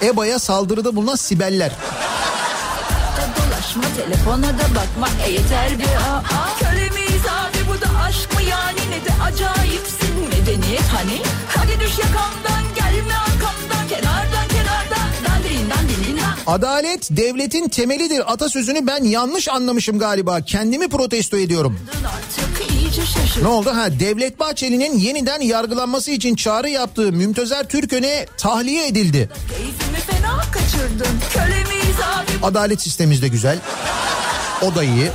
EBA'ya 0.02 0.38
saldırıda 0.38 0.96
bulunan 0.96 1.14
Sibeller. 1.14 1.72
Dolaşma 3.36 3.82
telefona 3.96 4.48
da 4.48 4.74
bakma 4.74 5.08
e 5.26 5.30
yeter 5.30 5.78
bir 5.78 5.84
aa. 5.84 6.22
Köle 6.60 6.90
miyiz 6.90 7.22
abi 7.26 7.68
bu 7.68 7.80
da 7.80 7.86
aşk 8.04 8.34
mı 8.34 8.42
yani 8.42 8.80
ne 8.90 9.04
de 9.04 9.22
acayipsin 9.22 10.14
medeniyet 10.28 10.88
hani. 10.96 11.22
Hadi 11.56 11.80
düş 11.80 11.98
yakamdan 11.98 12.64
gelme 12.74 13.14
arkamdan 13.14 13.88
kenardan. 13.88 14.39
Adalet 16.46 17.08
devletin 17.10 17.68
temelidir 17.68 18.32
atasözünü 18.32 18.86
ben 18.86 19.04
yanlış 19.04 19.48
anlamışım 19.48 19.98
galiba. 19.98 20.40
Kendimi 20.40 20.88
protesto 20.88 21.36
ediyorum. 21.36 21.78
Ne 23.42 23.48
oldu? 23.48 23.70
Ha 23.74 24.00
Devlet 24.00 24.40
Bahçeli'nin 24.40 24.98
yeniden 24.98 25.40
yargılanması 25.40 26.10
için 26.10 26.34
çağrı 26.34 26.70
yaptığı 26.70 27.12
Mümtezer 27.12 27.68
Türkön'e 27.68 28.26
tahliye 28.38 28.86
edildi. 28.86 29.28
Adalet 32.42 32.80
sistemimiz 32.80 33.22
de 33.22 33.28
güzel. 33.28 33.58
O 34.62 34.74
da 34.74 34.84
iyi. 34.84 35.10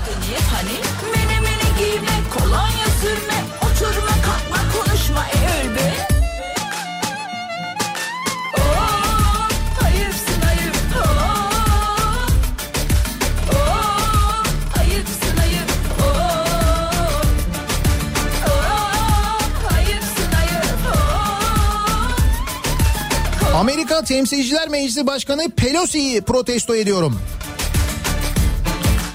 Amerika 23.56 24.04
Temsilciler 24.04 24.68
Meclisi 24.68 25.08
Başkanı 25.08 25.50
Pelosi'yi 25.50 26.22
protesto 26.22 26.76
ediyorum. 26.76 27.20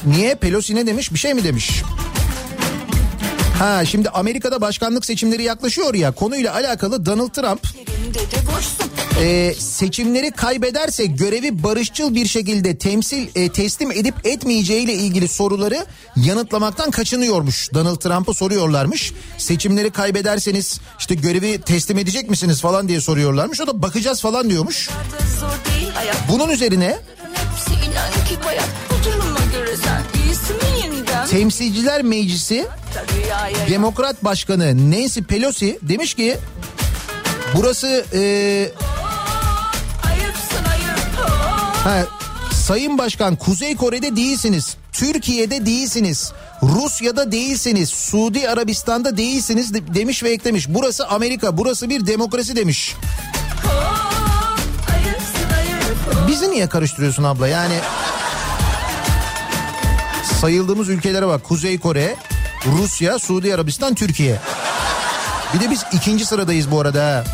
Niye? 0.07 0.34
Pelosi 0.34 0.74
ne 0.74 0.86
demiş? 0.86 1.12
Bir 1.12 1.18
şey 1.18 1.34
mi 1.34 1.45
demiş? 1.45 1.82
Ha 3.61 3.84
şimdi 3.84 4.08
Amerika'da 4.11 4.61
başkanlık 4.61 5.04
seçimleri 5.04 5.42
yaklaşıyor 5.42 5.94
ya 5.94 6.12
konuyla 6.12 6.54
alakalı 6.54 7.06
Donald 7.06 7.28
Trump 7.28 7.61
e, 9.20 9.54
seçimleri 9.58 10.30
kaybederse 10.30 11.06
görevi 11.06 11.62
barışçıl 11.62 12.14
bir 12.14 12.26
şekilde 12.26 12.78
temsil 12.78 13.26
e, 13.34 13.52
teslim 13.52 13.90
edip 13.92 14.14
etmeyeceği 14.24 14.84
ile 14.84 14.94
ilgili 14.94 15.28
soruları 15.28 15.86
yanıtlamaktan 16.16 16.90
kaçınıyormuş. 16.90 17.74
Donald 17.74 17.96
Trump'a 17.96 18.34
soruyorlarmış. 18.34 19.12
Seçimleri 19.38 19.90
kaybederseniz 19.90 20.80
işte 20.98 21.14
görevi 21.14 21.61
teslim 21.61 21.98
edecek 21.98 22.30
misiniz 22.30 22.61
falan 22.61 22.88
diye 22.88 23.00
soruyorlarmış. 23.00 23.61
O 23.61 23.66
da 23.66 23.82
bakacağız 23.82 24.20
falan 24.20 24.50
diyormuş. 24.50 24.90
Bunun 26.28 26.50
üzerine 26.50 26.98
Temsilciler 31.31 32.03
Meclisi 32.03 32.66
Demokrat 33.70 34.24
Başkanı 34.24 34.91
Nancy 34.91 35.20
Pelosi 35.20 35.78
demiş 35.83 36.14
ki 36.14 36.39
burası 37.57 38.05
e. 38.14 38.72
Ha, 41.85 42.03
Sayın 42.53 42.99
Başkan 42.99 43.37
Kuzey 43.37 43.76
Kore'de 43.76 44.16
değilsiniz. 44.16 44.76
Türkiye'de 44.93 45.66
değilsiniz. 45.66 46.33
Rusya'da 46.62 47.33
değilsiniz. 47.33 47.89
Suudi 47.91 48.49
Arabistan'da 48.49 49.16
değilsiniz 49.16 49.74
de- 49.74 49.95
demiş 49.95 50.22
ve 50.22 50.31
eklemiş. 50.31 50.66
Burası 50.68 51.07
Amerika, 51.09 51.57
burası 51.59 51.91
bir 51.91 52.07
demokrasi 52.07 52.57
demiş. 52.57 52.95
Bizi 56.28 56.51
niye 56.51 56.68
karıştırıyorsun 56.68 57.22
abla? 57.24 57.49
Yani 57.49 57.74
sayıldığımız 60.41 60.88
ülkelere 60.88 61.26
bak. 61.26 61.45
Kuzey 61.45 61.78
Kore, 61.78 62.16
Rusya, 62.66 63.18
Suudi 63.18 63.55
Arabistan, 63.55 63.95
Türkiye. 63.95 64.38
Bir 65.55 65.61
de 65.61 65.70
biz 65.70 65.84
ikinci 65.93 66.26
sıradayız 66.26 66.70
bu 66.70 66.80
arada. 66.80 67.24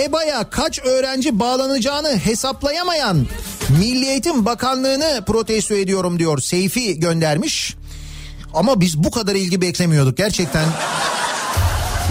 EBA'ya 0.00 0.50
kaç 0.50 0.78
öğrenci 0.78 1.38
bağlanacağını 1.38 2.18
hesaplayamayan 2.18 3.26
Milli 3.68 4.06
Eğitim 4.06 4.46
Bakanlığı'nı 4.46 5.24
protesto 5.26 5.74
ediyorum 5.74 6.18
diyor. 6.18 6.38
Seyfi 6.38 7.00
göndermiş. 7.00 7.76
Ama 8.54 8.80
biz 8.80 8.98
bu 8.98 9.10
kadar 9.10 9.34
ilgi 9.34 9.60
beklemiyorduk 9.60 10.16
gerçekten. 10.16 10.64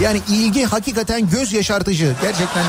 Yani 0.02 0.20
ilgi 0.28 0.64
hakikaten 0.64 1.30
göz 1.30 1.52
yaşartıcı 1.52 2.14
gerçekten. 2.22 2.64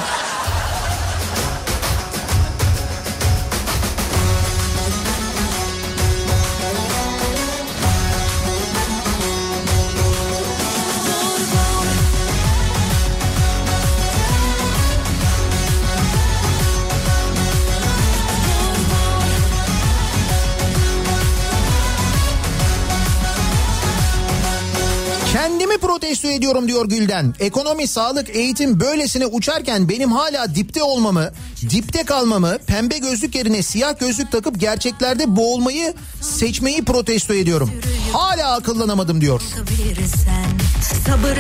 Protesto 25.82 26.28
ediyorum 26.28 26.68
diyor 26.68 26.86
Gülden. 26.90 27.36
Ekonomi, 27.40 27.88
sağlık, 27.88 28.36
eğitim 28.36 28.80
böylesine 28.80 29.26
uçarken 29.26 29.90
benim 29.90 30.12
hala 30.12 30.56
dipte 30.56 30.84
olmamı, 30.84 31.32
dipte 31.70 32.04
kalmamı, 32.04 32.58
pembe 32.58 32.98
gözlük 32.98 33.36
yerine 33.36 33.64
siyah 33.64 34.00
gözlük 34.00 34.32
takıp 34.32 34.60
gerçeklerde 34.60 35.36
boğulmayı 35.36 35.94
seçmeyi 36.22 36.86
protesto 36.86 37.34
ediyorum. 37.34 37.72
Hala 38.14 38.54
akıllanamadım 38.56 39.22
diyor. 39.22 39.42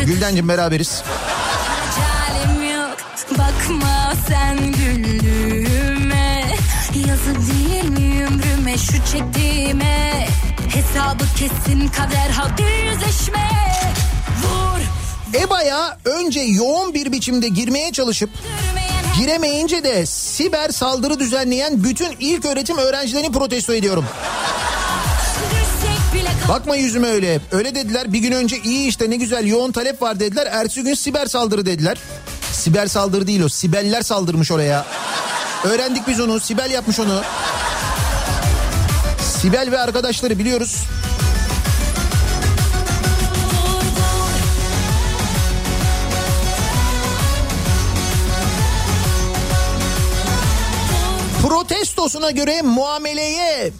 Güldencim 0.06 0.48
beraberiz. 0.50 1.04
yok 2.74 2.98
Bakma 3.38 4.14
sen 4.28 4.58
güldüğüme 4.72 6.44
Yazık 7.08 7.38
değil 7.38 7.89
mi 7.89 8.26
ömrüme 8.26 8.78
şu 8.78 9.12
çektiğime 9.12 10.28
Hesabı 10.70 11.24
kesin 11.38 11.88
kader 11.88 12.30
hadi 12.30 12.62
yüzleşme 12.62 13.52
EBA'ya 15.34 15.98
önce 16.06 16.40
yoğun 16.40 16.94
bir 16.94 17.12
biçimde 17.12 17.48
girmeye 17.48 17.92
çalışıp 17.92 18.30
giremeyince 19.20 19.84
de 19.84 20.06
siber 20.06 20.70
saldırı 20.70 21.20
düzenleyen 21.20 21.84
bütün 21.84 22.16
ilk 22.20 22.46
öğretim 22.46 22.78
öğrencilerini 22.78 23.32
protesto 23.32 23.74
ediyorum. 23.74 24.06
Bakma 26.50 26.76
yüzüme 26.76 27.08
öyle. 27.08 27.40
Öyle 27.52 27.76
dediler. 27.76 28.14
Bir 28.14 28.20
gün 28.20 28.32
önce 28.32 28.58
iyi 28.64 28.88
işte 28.88 29.10
ne 29.10 29.16
güzel 29.16 29.46
yoğun 29.46 29.72
talep 29.72 30.02
var 30.02 30.20
dediler. 30.20 30.48
Ertesi 30.52 30.84
gün 30.84 30.94
siber 30.94 31.26
saldırı 31.26 31.66
dediler. 31.66 31.98
Siber 32.52 32.88
saldırı 32.88 33.28
değil 33.28 33.42
o. 33.42 33.50
Sibeller 33.50 34.02
saldırmış 34.02 34.52
oraya. 34.52 34.86
Öğrendik 35.64 36.08
biz 36.08 36.20
onu. 36.20 36.40
Sibel 36.40 36.72
yapmış 36.72 37.00
onu. 37.00 37.22
Sibel 39.42 39.72
ve 39.72 39.80
arkadaşları 39.80 40.40
biliyoruz. 40.40 40.78
Protestosuna 51.52 52.32
göre 52.32 52.62
muameleye 52.62 53.72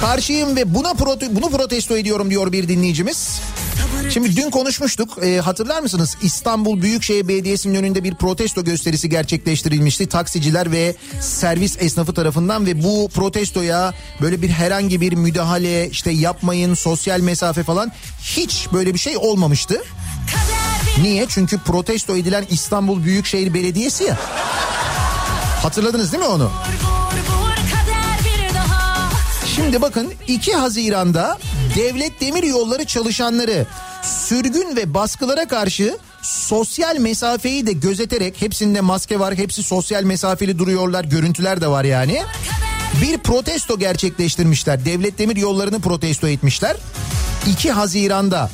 karşıyım 0.00 0.56
ve 0.56 0.74
buna 0.74 0.90
prote- 0.90 1.36
bunu 1.36 1.50
protesto 1.50 1.96
ediyorum 1.96 2.30
diyor 2.30 2.52
bir 2.52 2.68
dinleyicimiz. 2.68 3.40
Şimdi 4.10 4.36
dün 4.36 4.50
konuşmuştuk 4.50 5.18
e, 5.22 5.38
hatırlar 5.38 5.80
mısınız 5.82 6.16
İstanbul 6.22 6.82
Büyükşehir 6.82 7.28
Belediyesi'nin 7.28 7.74
önünde 7.74 8.04
bir 8.04 8.14
protesto 8.14 8.64
gösterisi 8.64 9.08
gerçekleştirilmişti 9.08 10.06
taksiciler 10.06 10.72
ve 10.72 10.96
servis 11.20 11.76
esnafı 11.80 12.14
tarafından 12.14 12.66
ve 12.66 12.82
bu 12.82 13.08
protestoya 13.14 13.94
böyle 14.20 14.42
bir 14.42 14.48
herhangi 14.48 15.00
bir 15.00 15.12
müdahale 15.12 15.90
işte 15.90 16.10
yapmayın 16.10 16.74
sosyal 16.74 17.20
mesafe 17.20 17.62
falan 17.62 17.92
hiç 18.22 18.66
böyle 18.72 18.94
bir 18.94 18.98
şey 18.98 19.16
olmamıştı. 19.16 19.82
Niye? 21.02 21.26
Çünkü 21.28 21.58
protesto 21.58 22.16
edilen 22.16 22.46
İstanbul 22.50 23.04
Büyükşehir 23.04 23.54
Belediyesi 23.54 24.04
ya. 24.04 24.18
Hatırladınız 25.62 26.12
değil 26.12 26.22
mi 26.22 26.28
onu? 26.28 26.50
Şimdi 29.56 29.82
bakın 29.82 30.12
2 30.28 30.52
Haziran'da 30.54 31.38
devlet 31.76 32.20
demir 32.20 32.42
yolları 32.42 32.84
çalışanları 32.84 33.66
sürgün 34.02 34.76
ve 34.76 34.94
baskılara 34.94 35.48
karşı 35.48 35.98
sosyal 36.22 36.96
mesafeyi 36.96 37.66
de 37.66 37.72
gözeterek 37.72 38.42
hepsinde 38.42 38.80
maske 38.80 39.20
var 39.20 39.34
hepsi 39.34 39.62
sosyal 39.62 40.02
mesafeli 40.02 40.58
duruyorlar 40.58 41.04
görüntüler 41.04 41.60
de 41.60 41.66
var 41.66 41.84
yani. 41.84 42.22
Bir 43.02 43.18
protesto 43.18 43.78
gerçekleştirmişler 43.78 44.84
devlet 44.84 45.18
demir 45.18 45.36
yollarını 45.36 45.80
protesto 45.80 46.28
etmişler. 46.28 46.76
2 47.46 47.70
Haziran'da 47.70 48.50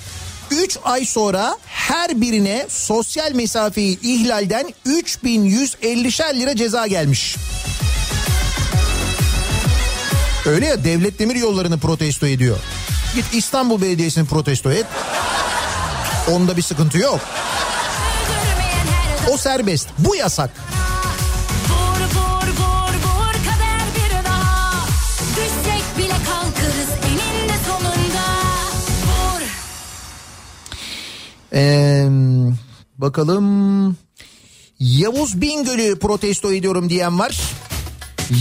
3 0.50 0.78
ay 0.84 1.04
sonra 1.04 1.56
her 1.66 2.20
birine 2.20 2.66
sosyal 2.68 3.32
mesafeyi 3.32 4.00
ihlalden 4.02 4.74
3150'şer 4.86 6.40
lira 6.40 6.56
ceza 6.56 6.86
gelmiş. 6.86 7.36
Öyle 10.46 10.66
ya 10.66 10.84
devlet 10.84 11.18
demir 11.18 11.36
yollarını 11.36 11.78
protesto 11.78 12.26
ediyor. 12.26 12.58
Git 13.14 13.24
İstanbul 13.34 13.82
Belediyesi'ni 13.82 14.26
protesto 14.26 14.70
et. 14.70 14.86
Onda 16.30 16.56
bir 16.56 16.62
sıkıntı 16.62 16.98
yok. 16.98 17.20
O 19.32 19.36
serbest. 19.36 19.88
Bu 19.98 20.16
yasak. 20.16 20.50
Ee, 31.56 32.06
bakalım. 32.98 33.96
Yavuz 34.78 35.40
Bingöl'ü 35.40 35.98
protesto 35.98 36.52
ediyorum 36.52 36.90
diyen 36.90 37.18
var. 37.18 37.40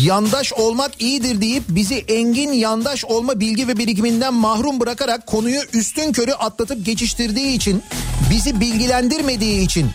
Yandaş 0.03 0.53
olmak 0.53 1.01
iyidir 1.01 1.41
deyip 1.41 1.63
bizi 1.70 1.95
engin 1.95 2.51
yandaş 2.51 3.05
olma 3.05 3.39
bilgi 3.39 3.68
ve 3.68 3.78
birikiminden 3.78 4.34
mahrum 4.34 4.80
bırakarak 4.80 5.28
konuyu 5.28 5.61
üstün 5.74 6.11
körü 6.11 6.32
atlatıp 6.32 6.86
geçiştirdiği 6.86 7.55
için 7.55 7.84
bizi 8.30 8.59
bilgilendirmediği 8.59 9.61
için 9.66 9.88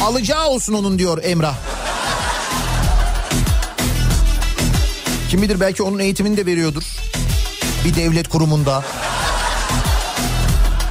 alacağı 0.00 0.46
olsun 0.48 0.72
onun 0.74 0.98
diyor 0.98 1.18
Emrah. 1.24 1.56
Kim 5.30 5.42
bilir 5.42 5.60
belki 5.60 5.82
onun 5.82 5.98
eğitimini 5.98 6.36
de 6.36 6.46
veriyordur. 6.46 6.84
Bir 7.84 7.94
devlet 7.94 8.28
kurumunda. 8.28 8.84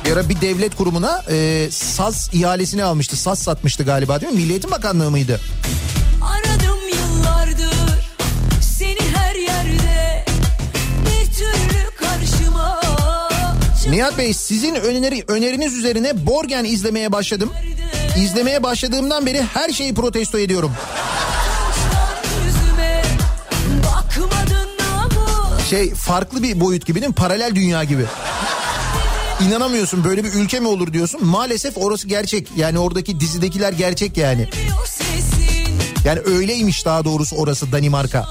Bir 0.06 0.12
ara 0.12 0.30
bir 0.30 0.41
devlet 0.41 0.76
kurumuna 0.76 1.24
e, 1.30 1.68
saz 1.72 2.30
ihalesini 2.34 2.84
almıştı. 2.84 3.18
Saz 3.18 3.39
satmıştı 3.39 3.84
galiba 3.84 4.22
değil 4.22 4.34
mi? 4.34 4.38
Milli 4.39 4.51
Eğitim 4.51 4.72
Bakanlığı 4.72 5.12
mıydı? 5.12 5.39
Aradım 6.22 6.80
yıllardır 6.88 8.10
seni 8.62 8.99
her 9.16 9.36
yerde 9.36 10.26
bir 11.01 11.34
türlü 11.34 11.89
karşıma 11.99 12.82
Nihat 13.89 14.18
Bey 14.18 14.34
sizin 14.34 14.76
öneri, 14.76 15.24
öneriniz 15.28 15.74
üzerine 15.74 16.26
Borgen 16.28 16.64
izlemeye 16.64 17.12
başladım. 17.12 17.49
İzlemeye 18.18 18.64
başladığımdan 18.64 19.26
beri 19.26 19.41
her 19.54 19.70
şeyi 19.70 19.93
protesto 19.93 20.39
ediyorum. 20.39 20.72
Şey 25.70 25.93
farklı 25.93 26.43
bir 26.43 26.60
boyut 26.60 26.86
gibi 26.86 27.01
değil 27.01 27.10
mi? 27.10 27.16
Paralel 27.16 27.56
dünya 27.56 27.84
gibi. 27.84 28.06
İnanamıyorsun 29.41 30.03
böyle 30.03 30.23
bir 30.23 30.34
ülke 30.34 30.59
mi 30.59 30.67
olur 30.67 30.93
diyorsun. 30.93 31.25
Maalesef 31.25 31.77
orası 31.77 32.07
gerçek. 32.07 32.47
Yani 32.55 32.79
oradaki 32.79 33.19
dizidekiler 33.19 33.73
gerçek 33.73 34.17
yani. 34.17 34.49
Yani 36.05 36.19
öyleymiş 36.19 36.86
daha 36.86 37.05
doğrusu 37.05 37.36
orası 37.36 37.71
Danimarka. 37.71 38.27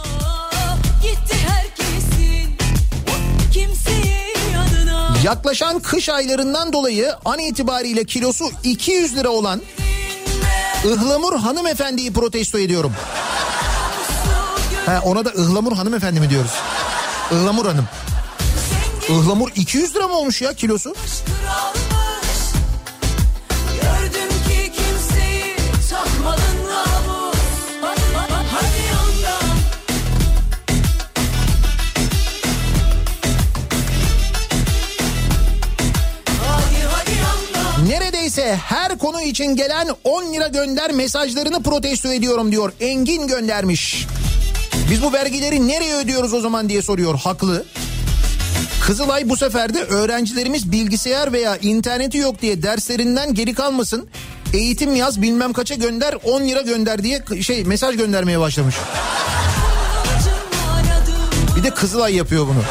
Yaklaşan 5.24 5.80
kış 5.80 6.08
aylarından 6.08 6.72
dolayı 6.72 7.14
an 7.24 7.38
itibariyle 7.38 8.04
kilosu 8.04 8.50
200 8.64 9.16
lira 9.16 9.28
olan 9.28 9.62
ıhlamur 10.84 11.38
hanımefendiyi 11.38 12.12
protesto 12.12 12.58
ediyorum. 12.58 12.92
Ha, 14.86 15.00
ona 15.04 15.24
da 15.24 15.30
ıhlamur 15.30 15.76
hanımefendi 15.76 16.20
mi 16.20 16.30
diyoruz? 16.30 16.52
Ihlamur 17.32 17.66
hanım. 17.66 17.88
Ihlamur 19.08 19.50
200 19.56 19.94
lira 19.94 20.08
mı 20.08 20.14
olmuş 20.14 20.42
ya 20.42 20.52
kilosu? 20.52 20.94
Neredeyse 37.88 38.56
her 38.56 38.98
konu 38.98 39.22
için 39.22 39.56
gelen 39.56 39.88
10 40.04 40.32
lira 40.34 40.48
gönder 40.48 40.92
mesajlarını 40.92 41.62
protesto 41.62 42.12
ediyorum 42.12 42.52
diyor. 42.52 42.72
Engin 42.80 43.26
göndermiş. 43.26 44.06
Biz 44.90 45.02
bu 45.02 45.12
vergileri 45.12 45.68
nereye 45.68 45.94
ödüyoruz 45.94 46.34
o 46.34 46.40
zaman 46.40 46.68
diye 46.68 46.82
soruyor. 46.82 47.18
Haklı. 47.18 47.64
Kızılay 48.86 49.28
bu 49.28 49.36
sefer 49.36 49.74
de 49.74 49.84
öğrencilerimiz 49.84 50.72
bilgisayar 50.72 51.32
veya 51.32 51.56
interneti 51.56 52.18
yok 52.18 52.42
diye 52.42 52.62
derslerinden 52.62 53.34
geri 53.34 53.54
kalmasın. 53.54 54.08
Eğitim 54.54 54.96
yaz 54.96 55.22
bilmem 55.22 55.52
kaça 55.52 55.74
gönder 55.74 56.14
10 56.24 56.42
lira 56.42 56.60
gönder 56.60 57.02
diye 57.02 57.24
şey 57.42 57.64
mesaj 57.64 57.96
göndermeye 57.96 58.40
başlamış. 58.40 58.74
Bir 61.56 61.62
de 61.62 61.70
Kızılay 61.70 62.14
yapıyor 62.14 62.46
bunu. 62.46 62.62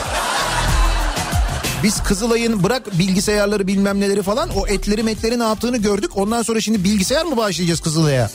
Biz 1.84 2.04
Kızılay'ın 2.04 2.64
bırak 2.64 3.00
bilgisayarları 3.00 3.68
bilmem 3.68 4.00
neleri 4.00 4.22
falan 4.22 4.50
o 4.56 4.68
etleri 4.68 5.04
metleri 5.04 5.40
ne 5.40 5.44
yaptığını 5.44 5.78
gördük. 5.78 6.18
Ondan 6.18 6.42
sonra 6.42 6.62
şimdi 6.62 6.84
bilgisayar 6.84 7.26
mı 7.26 7.38
başlayacağız 7.38 7.82
Kızılay'a? 7.82 8.30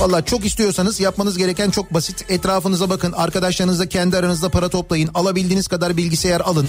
Valla 0.00 0.24
çok 0.24 0.44
istiyorsanız 0.44 1.00
yapmanız 1.00 1.38
gereken 1.38 1.70
çok 1.70 1.94
basit. 1.94 2.24
Etrafınıza 2.28 2.90
bakın, 2.90 3.12
arkadaşlarınızla 3.12 3.86
kendi 3.86 4.16
aranızda 4.16 4.48
para 4.48 4.68
toplayın. 4.68 5.10
Alabildiğiniz 5.14 5.68
kadar 5.68 5.96
bilgisayar 5.96 6.40
alın. 6.40 6.68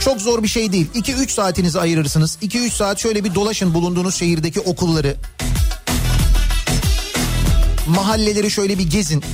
Çok 0.00 0.20
zor 0.20 0.42
bir 0.42 0.48
şey 0.48 0.72
değil. 0.72 0.86
2-3 0.94 1.28
saatinizi 1.28 1.80
ayırırsınız. 1.80 2.38
2-3 2.42 2.70
saat 2.70 2.98
şöyle 2.98 3.24
bir 3.24 3.34
dolaşın 3.34 3.74
bulunduğunuz 3.74 4.14
şehirdeki 4.14 4.60
okulları. 4.60 5.16
Mahalleleri 7.88 8.50
şöyle 8.50 8.78
bir 8.78 8.90
gezin. 8.90 9.24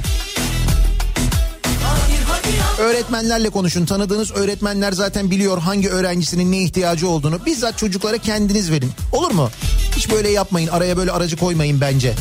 Öğretmenlerle 2.78 3.50
konuşun. 3.50 3.86
Tanıdığınız 3.86 4.32
öğretmenler 4.32 4.92
zaten 4.92 5.30
biliyor 5.30 5.58
hangi 5.58 5.90
öğrencisinin 5.90 6.52
ne 6.52 6.62
ihtiyacı 6.62 7.08
olduğunu. 7.08 7.46
Bizzat 7.46 7.78
çocuklara 7.78 8.18
kendiniz 8.18 8.70
verin. 8.70 8.90
Olur 9.12 9.30
mu? 9.30 9.50
Hiç 9.96 10.10
böyle 10.10 10.28
yapmayın. 10.30 10.68
Araya 10.68 10.96
böyle 10.96 11.12
aracı 11.12 11.36
koymayın 11.36 11.80
bence. 11.80 12.14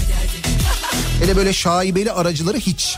Hele 1.22 1.36
böyle 1.36 1.54
şaibeli 1.54 2.12
aracıları 2.12 2.58
hiç. 2.58 2.98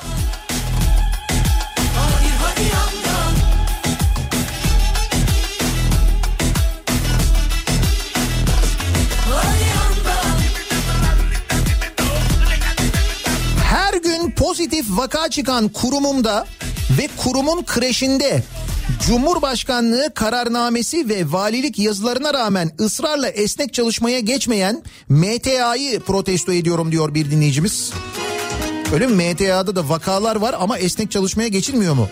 Her 13.63 13.93
gün 13.93 14.31
pozitif 14.31 14.85
vaka 14.89 15.29
çıkan 15.29 15.69
kurumumda 15.69 16.47
ve 16.99 17.09
kurumun 17.17 17.63
kreşinde 17.63 18.43
Cumhurbaşkanlığı 19.07 20.13
kararnamesi 20.13 21.09
ve 21.09 21.31
valilik 21.31 21.79
yazılarına 21.79 22.33
rağmen 22.33 22.71
ısrarla 22.79 23.29
esnek 23.29 23.73
çalışmaya 23.73 24.19
geçmeyen 24.19 24.83
MTA'yı 25.09 25.99
protesto 25.99 26.53
ediyorum 26.53 26.91
diyor 26.91 27.13
bir 27.13 27.31
dinleyicimiz. 27.31 27.93
Öyle 28.93 29.07
mi? 29.07 29.33
MTA'da 29.33 29.75
da 29.75 29.89
vakalar 29.89 30.35
var 30.35 30.55
ama 30.59 30.77
esnek 30.77 31.11
çalışmaya 31.11 31.47
geçilmiyor 31.47 31.93
mu? 31.93 32.07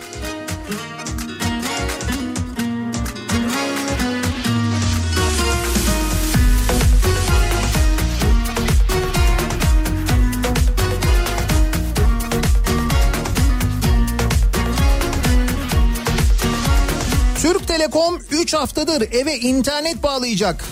Telekom 17.81 18.19
3 18.31 18.53
haftadır 18.53 19.01
eve 19.01 19.39
internet 19.39 20.03
bağlayacak. 20.03 20.65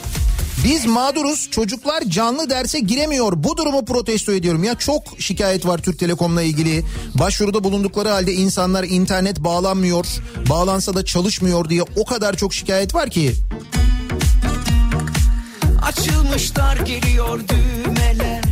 Biz 0.64 0.86
mağduruz 0.86 1.52
çocuklar 1.52 2.04
canlı 2.04 2.50
derse 2.50 2.80
giremiyor. 2.80 3.34
Bu 3.36 3.58
durumu 3.58 3.86
protesto 3.86 4.32
ediyorum. 4.32 4.64
Ya 4.64 4.76
çok 4.76 5.04
şikayet 5.20 5.66
var 5.66 5.78
Türk 5.78 6.00
Telekom'la 6.00 6.42
ilgili. 6.42 6.84
Başvuruda 7.20 7.64
bulundukları 7.64 8.10
halde 8.10 8.34
insanlar 8.34 8.84
internet 8.84 9.40
bağlanmıyor 9.40 10.06
bağlansa 10.50 10.94
da 10.94 11.06
çalışmıyor 11.06 11.70
diye 11.70 11.84
o 11.96 12.06
kadar 12.06 12.36
çok 12.36 12.54
şikayet 12.54 12.96
var 12.96 13.10
ki. 13.10 13.34
Açılmışlar 15.82 16.78
geliyor 16.78 17.40
düğmeler. 17.50 18.44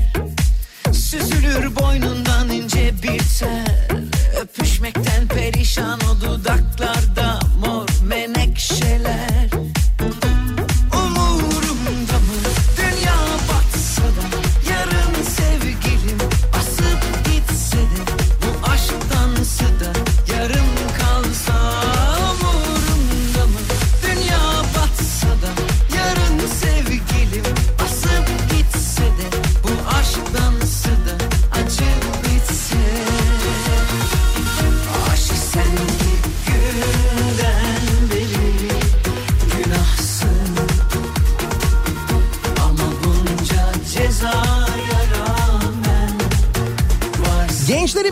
Süzülür 0.94 1.76
boynundan 1.76 2.50
ince 2.50 2.94
bir 3.04 3.22
tel 3.40 3.78
Öpüşmekten 4.42 5.28
perişan 5.28 6.00
o 6.00 6.22
dudaklarda 6.22 7.27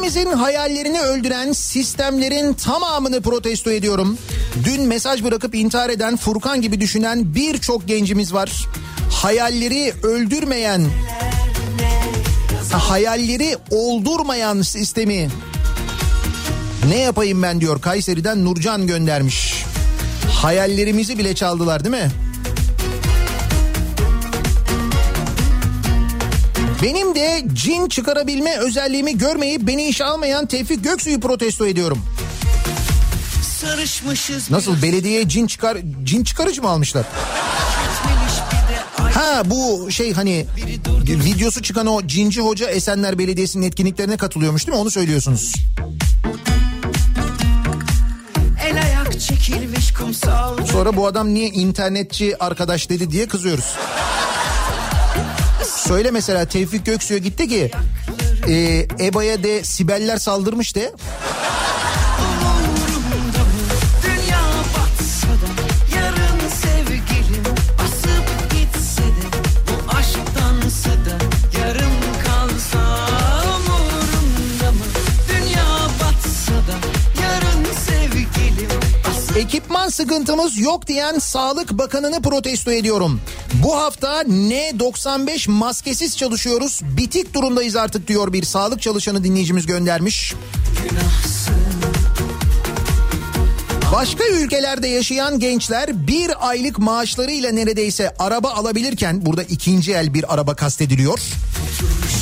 Gençlerimizin 0.06 0.38
hayallerini 0.38 1.02
öldüren 1.02 1.52
sistemlerin 1.52 2.54
tamamını 2.54 3.22
protesto 3.22 3.72
ediyorum. 3.72 4.18
Dün 4.64 4.82
mesaj 4.82 5.24
bırakıp 5.24 5.56
intihar 5.56 5.90
eden 5.90 6.18
Furkan 6.18 6.62
gibi 6.62 6.82
düşünen 6.82 7.36
birçok 7.36 7.88
gencimiz 7.88 8.34
var. 8.34 8.68
Hayalleri 9.12 9.94
öldürmeyen, 10.04 10.82
hayalleri 12.72 13.58
oldurmayan 13.72 14.62
sistemi 14.62 15.30
ne 16.90 16.98
yapayım 16.98 17.44
ben 17.44 17.62
diyor 17.62 17.82
Kayseri'den 17.82 18.46
Nurcan 18.46 18.88
göndermiş. 18.88 19.66
Hayallerimizi 20.32 21.18
bile 21.18 21.36
çaldılar 21.36 21.84
değil 21.84 21.96
mi? 21.96 22.25
Benim 26.82 27.16
de 27.16 27.44
cin 27.54 27.88
çıkarabilme 27.90 28.58
özelliğimi 28.58 29.18
görmeyip 29.18 29.62
beni 29.62 29.84
işe 29.88 30.04
almayan 30.06 30.46
Tevfik 30.46 30.84
Göksu'yu 30.84 31.20
protesto 31.20 31.68
ediyorum. 31.68 32.00
Sarışmışız 33.62 34.52
Nasıl 34.52 34.82
belediyeye 34.82 35.30
cin 35.30 35.48
çıkar 35.48 35.78
cin 36.04 36.24
çıkarıcı 36.24 36.62
mı 36.62 36.70
almışlar? 36.70 37.06
Ha 38.98 39.42
bu 39.46 39.92
şey 39.92 40.14
hani 40.14 40.46
videosu 41.08 41.62
çıkan 41.62 41.88
o 41.88 42.08
cinci 42.08 42.42
hoca 42.42 42.70
Esenler 42.70 43.18
Belediyesi'nin 43.20 43.66
etkinliklerine 43.68 44.18
katılıyormuş 44.18 44.68
değil 44.68 44.78
mi? 44.78 44.82
Onu 44.82 44.92
söylüyorsunuz. 44.92 45.54
El 48.68 48.82
ayak 48.84 49.20
çekilmiş 49.22 49.94
kumsal 49.94 50.66
Sonra 50.66 50.96
bu 50.98 51.08
adam 51.08 51.34
niye 51.34 51.48
internetçi 51.48 52.44
arkadaş 52.44 52.90
dedi 52.90 53.12
diye 53.12 53.28
kızıyoruz. 53.28 53.66
Söyle 55.88 56.12
mesela 56.12 56.46
Tevfik 56.46 56.86
Göksu'ya 56.86 57.20
gitti 57.20 57.48
ki 57.48 57.72
e, 58.48 58.88
EBA'ya 59.00 59.44
de 59.44 59.64
Sibeller 59.64 60.18
saldırmış 60.18 60.76
de 60.76 60.92
Ekipman 79.76 79.90
sıkıntımız 79.90 80.58
yok 80.58 80.88
diyen 80.88 81.20
Sağlık 81.20 81.72
Bakanı'nı 81.72 82.22
protesto 82.22 82.72
ediyorum. 82.72 83.22
Bu 83.54 83.76
hafta 83.76 84.22
N95 84.22 85.52
maskesiz 85.52 86.18
çalışıyoruz. 86.18 86.82
Bitik 86.84 87.34
durumdayız 87.34 87.76
artık 87.76 88.08
diyor 88.08 88.34
bir 88.34 88.44
sağlık 88.44 88.82
çalışanı 88.82 89.24
dinleyicimiz 89.24 89.66
göndermiş. 89.66 90.34
Başka 93.94 94.24
ülkelerde 94.26 94.88
yaşayan 94.88 95.40
gençler 95.40 96.08
bir 96.08 96.50
aylık 96.50 96.80
maaşlarıyla 96.80 97.52
neredeyse 97.52 98.14
araba 98.20 98.52
alabilirken 98.52 99.26
burada 99.26 99.44
ikinci 99.44 99.94
el 99.94 100.14
bir 100.14 100.34
araba 100.34 100.56
kastediliyor. 100.56 101.20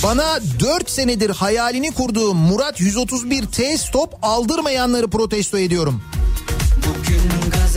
Bana 0.04 0.39
4 0.60 0.89
senedir 0.89 1.30
hayalini 1.30 1.91
kurduğum 1.91 2.38
Murat 2.38 2.80
131 2.80 3.45
T 3.45 3.78
stop 3.78 4.14
aldırmayanları 4.22 5.10
protesto 5.10 5.58
ediyorum. 5.58 6.01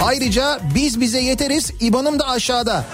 Ayrıca 0.00 0.60
biz 0.74 1.00
bize 1.00 1.20
yeteriz 1.20 1.70
İban'ım 1.80 2.18
da 2.18 2.28
aşağıda. 2.28 2.84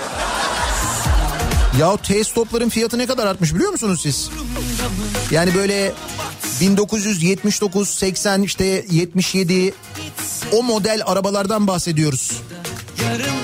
Ya 1.81 1.97
T 1.97 2.25
stopların 2.25 2.69
fiyatı 2.69 2.99
ne 2.99 3.07
kadar 3.07 3.27
artmış 3.27 3.55
biliyor 3.55 3.71
musunuz 3.71 4.01
siz? 4.03 4.31
Yani 5.31 5.55
böyle 5.55 5.93
1979, 6.61 7.89
80 7.89 8.43
işte 8.43 8.85
77 8.91 9.75
o 10.53 10.63
model 10.63 11.03
arabalardan 11.07 11.67
bahsediyoruz. 11.67 12.33
yarım 13.03 13.42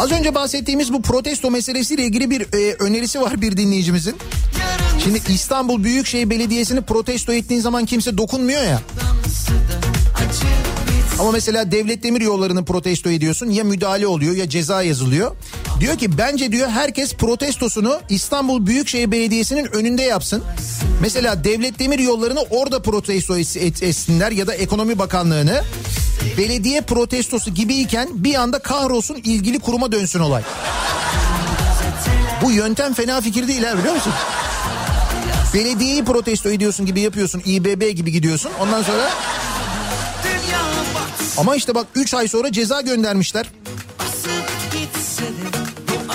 Az 0.00 0.12
önce 0.12 0.34
bahsettiğimiz 0.34 0.92
bu 0.92 1.02
protesto 1.02 1.50
meselesiyle 1.50 2.04
ilgili 2.04 2.30
bir 2.30 2.40
e, 2.40 2.74
önerisi 2.74 3.20
var 3.20 3.40
bir 3.42 3.56
dinleyicimizin. 3.56 4.16
Şimdi 5.04 5.20
İstanbul 5.28 5.84
Büyükşehir 5.84 6.30
Belediyesi'ni 6.30 6.82
protesto 6.82 7.32
ettiğin 7.32 7.60
zaman 7.60 7.86
kimse 7.86 8.18
dokunmuyor 8.18 8.62
ya. 8.62 8.82
Ama 11.18 11.30
mesela 11.30 11.72
devlet 11.72 12.02
demir 12.02 12.20
yollarını 12.20 12.64
protesto 12.64 13.10
ediyorsun 13.10 13.50
ya 13.50 13.64
müdahale 13.64 14.06
oluyor 14.06 14.36
ya 14.36 14.48
ceza 14.48 14.82
yazılıyor. 14.82 15.36
Diyor 15.80 15.98
ki 15.98 16.18
bence 16.18 16.52
diyor 16.52 16.68
herkes 16.68 17.14
protestosunu 17.14 18.00
İstanbul 18.08 18.66
Büyükşehir 18.66 19.10
Belediyesi'nin 19.10 19.64
önünde 19.64 20.02
yapsın. 20.02 20.44
Mesela 21.02 21.44
devlet 21.44 21.78
demir 21.78 21.98
yollarını 21.98 22.40
orada 22.50 22.82
protesto 22.82 23.36
et- 23.38 23.56
et- 23.56 23.82
etsinler 23.82 24.30
ya 24.32 24.46
da 24.46 24.54
ekonomi 24.54 24.98
bakanlığını. 24.98 25.62
Belediye 26.38 26.80
protestosu 26.80 27.54
gibiyken 27.54 28.08
bir 28.12 28.34
anda 28.34 28.58
kahrolsun 28.58 29.14
ilgili 29.14 29.58
kuruma 29.58 29.92
dönsün 29.92 30.20
olay. 30.20 30.42
Bu 32.42 32.50
yöntem 32.50 32.94
fena 32.94 33.20
fikir 33.20 33.48
değil 33.48 33.62
ha 33.64 33.78
biliyor 33.78 33.94
musun? 33.94 34.12
Belediyeyi 35.54 36.04
protesto 36.04 36.50
ediyorsun 36.50 36.86
gibi 36.86 37.00
yapıyorsun. 37.00 37.42
İBB 37.46 37.90
gibi 37.96 38.12
gidiyorsun. 38.12 38.50
Ondan 38.60 38.82
sonra 38.82 39.10
ama 41.38 41.56
işte 41.56 41.74
bak 41.74 41.86
3 41.94 42.14
ay 42.14 42.28
sonra 42.28 42.52
ceza 42.52 42.80
göndermişler. 42.80 43.46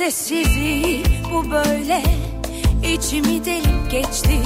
sessizliği 0.00 1.02
bu 1.32 1.50
böyle 1.50 2.02
içimi 2.94 3.44
delip 3.44 3.90
geçti 3.90 4.40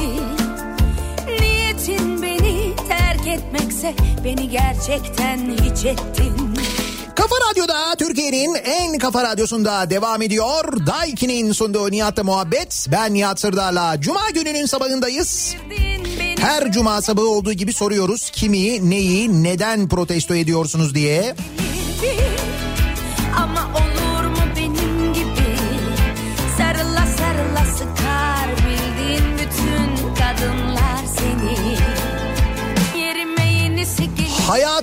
Niyetin 1.40 2.22
beni 2.22 2.76
terk 2.88 3.26
etmekse 3.26 3.94
beni 4.24 4.48
gerçekten 4.48 5.38
hiç 5.38 5.84
ettin 5.84 6.54
Kafa 7.16 7.36
Radyo'da 7.50 7.94
Türkiye'nin 7.98 8.54
en 8.54 8.98
kafa 8.98 9.22
radyosunda 9.22 9.90
devam 9.90 10.22
ediyor. 10.22 10.86
Daiki'nin 10.86 11.52
sunduğu 11.52 11.90
Nihat'la 11.90 12.24
muhabbet. 12.24 12.86
Ben 12.92 13.14
Nihat 13.14 13.40
Sırdar'la. 13.40 14.00
Cuma 14.00 14.30
gününün 14.30 14.66
sabahındayız. 14.66 15.54
beni 15.70 16.36
Her 16.40 16.72
cuma 16.72 17.02
sabahı 17.02 17.28
olduğu 17.28 17.52
gibi 17.52 17.72
soruyoruz. 17.72 18.30
Kimi, 18.30 18.90
neyi, 18.90 19.42
neden 19.42 19.88
protesto 19.88 20.34
ediyorsunuz 20.34 20.94
diye. 20.94 21.22
sevdi. 21.22 21.63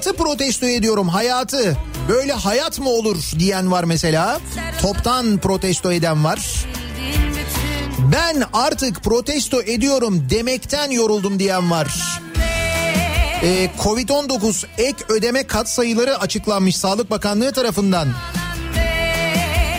Hayatı 0.02 0.24
protesto 0.24 0.66
ediyorum 0.66 1.10
hayatı. 1.10 1.78
Böyle 2.10 2.34
hayat 2.34 2.80
mı 2.80 2.90
olur 2.90 3.18
diyen 3.40 3.72
var 3.72 3.84
mesela. 3.84 4.40
Toptan 4.82 5.38
protesto 5.38 5.92
eden 5.92 6.24
var. 6.24 6.66
Ben 8.12 8.44
artık 8.54 9.04
protesto 9.04 9.62
ediyorum 9.62 10.28
demekten 10.30 10.92
yoruldum 10.92 11.40
diyen 11.40 11.72
var. 11.72 12.20
Ee, 13.44 13.70
Covid-19 13.80 14.66
ek 14.78 14.98
ödeme 15.10 15.48
katsayıları 15.48 16.20
açıklanmış 16.20 16.78
Sağlık 16.78 17.12
Bakanlığı 17.12 17.52
tarafından. 17.52 18.08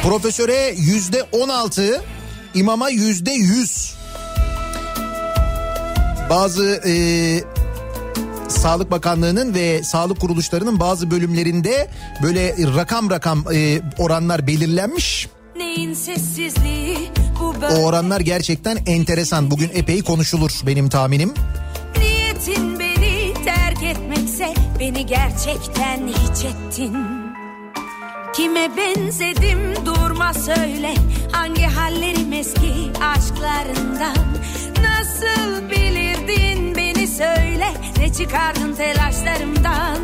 Profesöre 0.03 0.75
yüzde 0.77 1.23
16, 1.33 2.03
imama 2.55 2.91
yüzde 2.91 3.31
100. 3.31 3.95
Bazı 6.31 6.65
e, 6.87 6.93
Sağlık 8.53 8.91
Bakanlığı'nın 8.91 9.55
ve 9.55 9.83
sağlık 9.83 10.21
kuruluşlarının 10.21 10.81
bazı 10.81 11.11
bölümlerinde 11.11 11.91
böyle 12.23 12.55
rakam 12.77 13.11
rakam 13.11 13.45
e, 13.55 13.81
oranlar 13.99 14.47
belirlenmiş. 14.47 15.29
O 17.73 17.85
oranlar 17.85 18.21
gerçekten 18.21 18.79
enteresan. 18.87 19.51
Bugün 19.51 19.71
epey 19.75 20.03
konuşulur 20.03 20.61
benim 20.67 20.89
tahminim. 20.89 21.35
Niyetin 21.99 22.79
beni 22.79 23.35
terk 23.45 23.83
etmekse 23.83 24.55
beni 24.81 25.07
gerçekten 25.07 26.09
hiç 26.09 26.45
ettin 26.45 26.97
Kime 28.35 28.77
benzedim 28.77 29.87
durma 29.87 30.35
söyle 30.35 30.95
Hangi 31.33 31.63
hallerim 31.63 32.33
eski 32.33 32.73
aşklarından 33.01 34.17
Nasıl 34.83 35.71
beni 35.71 36.02
söyle 37.19 37.73
Ne 37.99 38.13
çıkardın 38.13 38.75
telaşlarımdan 38.75 39.99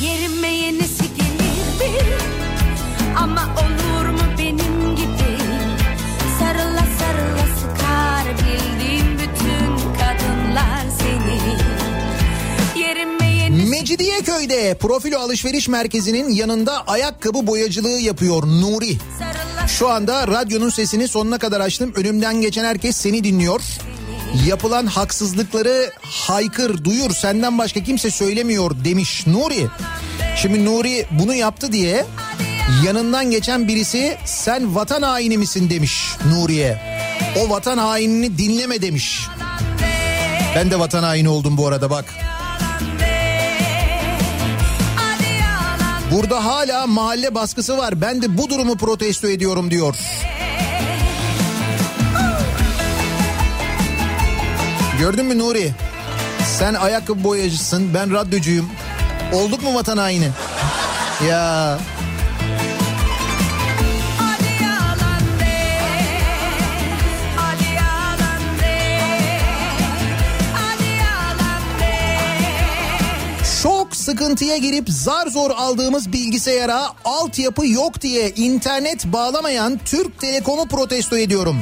Yerime 0.00 0.48
yenisi 0.48 1.02
gelirdi 1.02 2.04
Ama 3.18 3.42
olur 3.56 4.08
mu 4.08 4.22
benim 4.38 4.96
gibi 4.96 5.38
Sarıla 6.38 6.84
sarıla 6.98 7.46
sıkar 7.60 8.24
bildiğin 8.38 9.12
bütün 9.12 9.94
kadınlar 9.94 10.84
seni 10.98 11.56
Yerime 12.82 13.26
yenisi 13.26 13.70
Mecidiyeköy'de 13.70 14.76
Profilo 14.80 15.18
Alışveriş 15.18 15.68
Merkezi'nin 15.68 16.28
yanında 16.28 16.86
ayakkabı 16.86 17.46
boyacılığı 17.46 18.00
yapıyor 18.00 18.42
Nuri. 18.42 18.96
sarıla 19.18 19.68
Şu 19.68 19.88
anda 19.88 20.28
radyonun 20.28 20.70
sesini 20.70 21.08
sonuna 21.08 21.38
kadar 21.38 21.60
açtım. 21.60 21.92
Önümden 21.96 22.40
geçen 22.40 22.64
herkes 22.64 22.96
seni 22.96 23.24
dinliyor. 23.24 23.60
Yapılan 24.44 24.86
haksızlıkları 24.86 25.90
haykır, 26.02 26.84
duyur 26.84 27.10
senden 27.10 27.58
başka 27.58 27.82
kimse 27.82 28.10
söylemiyor 28.10 28.70
demiş 28.84 29.26
Nuri. 29.26 29.66
Şimdi 30.36 30.64
Nuri 30.64 31.06
bunu 31.10 31.34
yaptı 31.34 31.72
diye 31.72 32.06
yanından 32.86 33.30
geçen 33.30 33.68
birisi 33.68 34.16
sen 34.24 34.74
vatan 34.74 35.02
haini 35.02 35.38
misin 35.38 35.70
demiş 35.70 36.10
Nuri'ye. 36.32 36.80
O 37.40 37.50
vatan 37.50 37.78
hainini 37.78 38.38
dinleme 38.38 38.82
demiş. 38.82 39.28
Ben 40.56 40.70
de 40.70 40.78
vatan 40.78 41.02
haini 41.02 41.28
oldum 41.28 41.56
bu 41.56 41.66
arada 41.66 41.90
bak. 41.90 42.14
Burada 46.12 46.44
hala 46.44 46.86
mahalle 46.86 47.34
baskısı 47.34 47.78
var. 47.78 48.00
Ben 48.00 48.22
de 48.22 48.38
bu 48.38 48.50
durumu 48.50 48.76
protesto 48.76 49.28
ediyorum 49.28 49.70
diyor. 49.70 49.96
Gördün 54.98 55.26
mü 55.26 55.38
Nuri? 55.38 55.72
Sen 56.58 56.74
ayakkabı 56.74 57.24
boyacısın, 57.24 57.94
ben 57.94 58.12
radyocuyum. 58.12 58.70
Olduk 59.32 59.62
mu 59.62 59.74
vatan 59.74 59.96
haini? 59.96 60.28
Ya 61.28 61.78
sıkıntıya 74.06 74.56
girip 74.56 74.90
zar 74.90 75.26
zor 75.26 75.50
aldığımız 75.50 76.12
bilgisayara 76.12 76.88
altyapı 77.04 77.66
yok 77.66 78.00
diye 78.00 78.30
internet 78.30 79.04
bağlamayan 79.04 79.80
Türk 79.84 80.20
Telekom'u 80.20 80.68
protesto 80.68 81.16
ediyorum. 81.16 81.56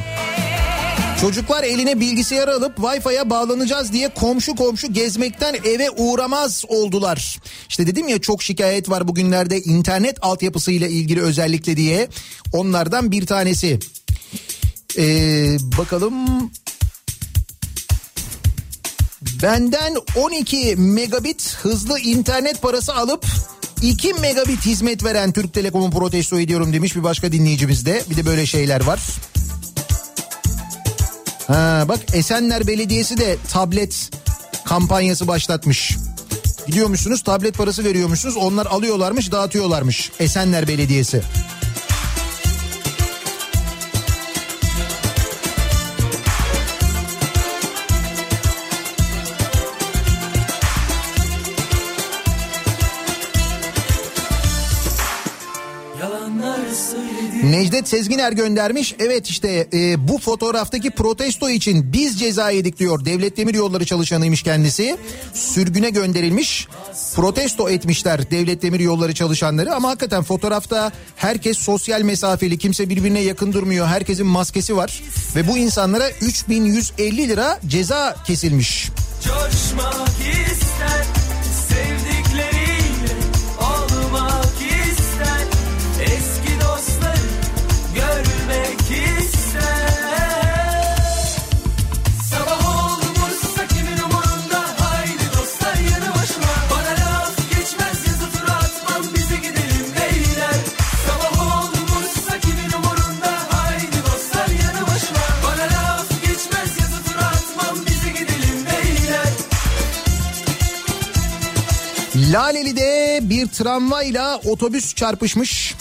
Çocuklar 1.24 1.62
eline 1.64 2.00
bilgisayar 2.00 2.48
alıp 2.48 2.78
Wi-Fi'ye 2.78 3.30
bağlanacağız 3.30 3.92
diye 3.92 4.08
komşu 4.08 4.54
komşu 4.54 4.92
gezmekten 4.92 5.54
eve 5.64 5.90
uğramaz 5.90 6.64
oldular. 6.68 7.38
İşte 7.68 7.86
dedim 7.86 8.08
ya 8.08 8.20
çok 8.20 8.42
şikayet 8.42 8.90
var 8.90 9.08
bugünlerde 9.08 9.60
internet 9.60 10.16
altyapısıyla 10.22 10.88
ilgili 10.88 11.22
özellikle 11.22 11.76
diye. 11.76 12.08
Onlardan 12.52 13.12
bir 13.12 13.26
tanesi. 13.26 13.78
Ee, 14.98 15.56
bakalım 15.78 16.14
Benden 19.42 19.94
12 20.16 20.76
megabit 20.76 21.56
hızlı 21.62 22.00
internet 22.00 22.62
parası 22.62 22.94
alıp 22.94 23.26
2 23.82 24.14
megabit 24.14 24.66
hizmet 24.66 25.04
veren 25.04 25.32
Türk 25.32 25.54
Telekom'u 25.54 25.90
protesto 25.90 26.40
ediyorum 26.40 26.72
demiş 26.72 26.96
bir 26.96 27.02
başka 27.02 27.32
dinleyicimiz 27.32 27.86
de. 27.86 28.02
Bir 28.10 28.16
de 28.16 28.26
böyle 28.26 28.46
şeyler 28.46 28.84
var. 28.84 29.00
Ha 31.46 31.84
bak 31.88 32.00
Esenler 32.12 32.66
Belediyesi 32.66 33.18
de 33.18 33.36
tablet 33.52 34.10
kampanyası 34.64 35.28
başlatmış. 35.28 35.96
Gidiyormuşsunuz 36.66 37.22
tablet 37.22 37.54
parası 37.56 37.84
veriyormuşsunuz. 37.84 38.36
Onlar 38.36 38.66
alıyorlarmış 38.66 39.32
dağıtıyorlarmış. 39.32 40.10
Esenler 40.20 40.68
Belediyesi. 40.68 41.22
Necdet 57.54 57.88
Sezginer 57.88 58.32
göndermiş. 58.32 58.94
Evet 58.98 59.26
işte 59.26 59.68
e, 59.72 60.08
bu 60.08 60.18
fotoğraftaki 60.18 60.90
protesto 60.90 61.50
için 61.50 61.92
biz 61.92 62.18
ceza 62.18 62.50
yedik 62.50 62.78
diyor. 62.78 63.04
Devlet 63.04 63.36
Demir 63.36 63.54
Yolları 63.54 63.84
çalışanıymış 63.84 64.42
kendisi. 64.42 64.96
Sürgüne 65.34 65.90
gönderilmiş. 65.90 66.68
Protesto 67.14 67.70
etmişler 67.70 68.30
Devlet 68.30 68.62
Demir 68.62 68.80
Yolları 68.80 69.14
çalışanları 69.14 69.74
ama 69.74 69.88
hakikaten 69.88 70.22
fotoğrafta 70.22 70.92
herkes 71.16 71.58
sosyal 71.58 72.02
mesafeli. 72.02 72.58
Kimse 72.58 72.88
birbirine 72.88 73.20
yakın 73.20 73.52
durmuyor. 73.52 73.86
Herkesin 73.86 74.26
maskesi 74.26 74.76
var 74.76 75.02
ve 75.36 75.48
bu 75.48 75.58
insanlara 75.58 76.10
3150 76.10 77.28
lira 77.28 77.60
ceza 77.66 78.16
kesilmiş. 78.26 78.88
Coşmak 79.24 80.08
ister 80.50 81.06
tramvayla 113.54 114.40
otobüs 114.44 114.94
çarpışmış. 114.94 115.74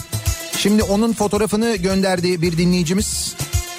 Şimdi 0.58 0.82
onun 0.82 1.12
fotoğrafını 1.12 1.76
gönderdi 1.76 2.42
bir 2.42 2.58
dinleyicimiz. 2.58 3.34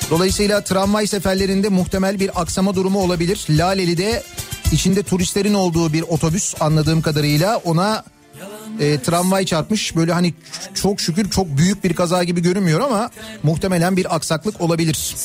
Dolayısıyla 0.09 0.61
tramvay 0.61 1.07
seferlerinde 1.07 1.69
muhtemel 1.69 2.19
bir 2.19 2.41
aksama 2.41 2.75
durumu 2.75 2.99
olabilir. 2.99 3.45
Laleli'de 3.49 4.23
içinde 4.71 5.03
turistlerin 5.03 5.53
olduğu 5.53 5.93
bir 5.93 6.01
otobüs 6.01 6.55
anladığım 6.61 7.01
kadarıyla 7.01 7.57
ona 7.57 8.03
e, 8.79 8.99
tramvay 8.99 9.45
çarpmış. 9.45 9.95
Böyle 9.95 10.13
hani 10.13 10.33
çok 10.73 11.01
şükür 11.01 11.29
çok 11.29 11.57
büyük 11.57 11.83
bir 11.83 11.93
kaza 11.93 12.23
gibi 12.23 12.41
görünmüyor 12.41 12.79
ama 12.79 13.11
muhtemelen 13.43 13.97
bir 13.97 14.15
aksaklık 14.15 14.61
olabilir. 14.61 15.15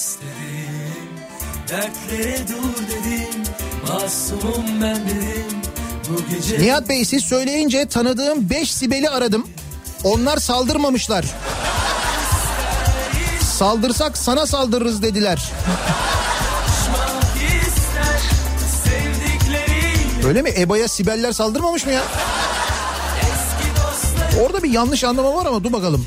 Dertlere 1.68 2.38
dur 2.48 2.82
dedim 2.86 3.42
Masumum 3.88 4.82
ben 4.82 4.96
dedim 4.96 5.59
Nihat 6.58 6.88
Bey 6.88 7.04
siz 7.04 7.24
söyleyince 7.24 7.86
tanıdığım 7.86 8.50
5 8.50 8.72
Sibel'i 8.72 9.10
aradım. 9.10 9.46
Onlar 10.04 10.36
saldırmamışlar. 10.36 11.24
Saldırsak 13.58 14.18
sana 14.18 14.46
saldırırız 14.46 15.02
dediler. 15.02 15.42
Öyle 20.26 20.42
mi? 20.42 20.50
EBA'ya 20.56 20.88
Sibeller 20.88 21.32
saldırmamış 21.32 21.86
mı 21.86 21.92
ya? 21.92 22.02
Orada 24.42 24.62
bir 24.62 24.70
yanlış 24.70 25.04
anlama 25.04 25.34
var 25.34 25.46
ama 25.46 25.64
dur 25.64 25.72
bakalım. 25.72 26.06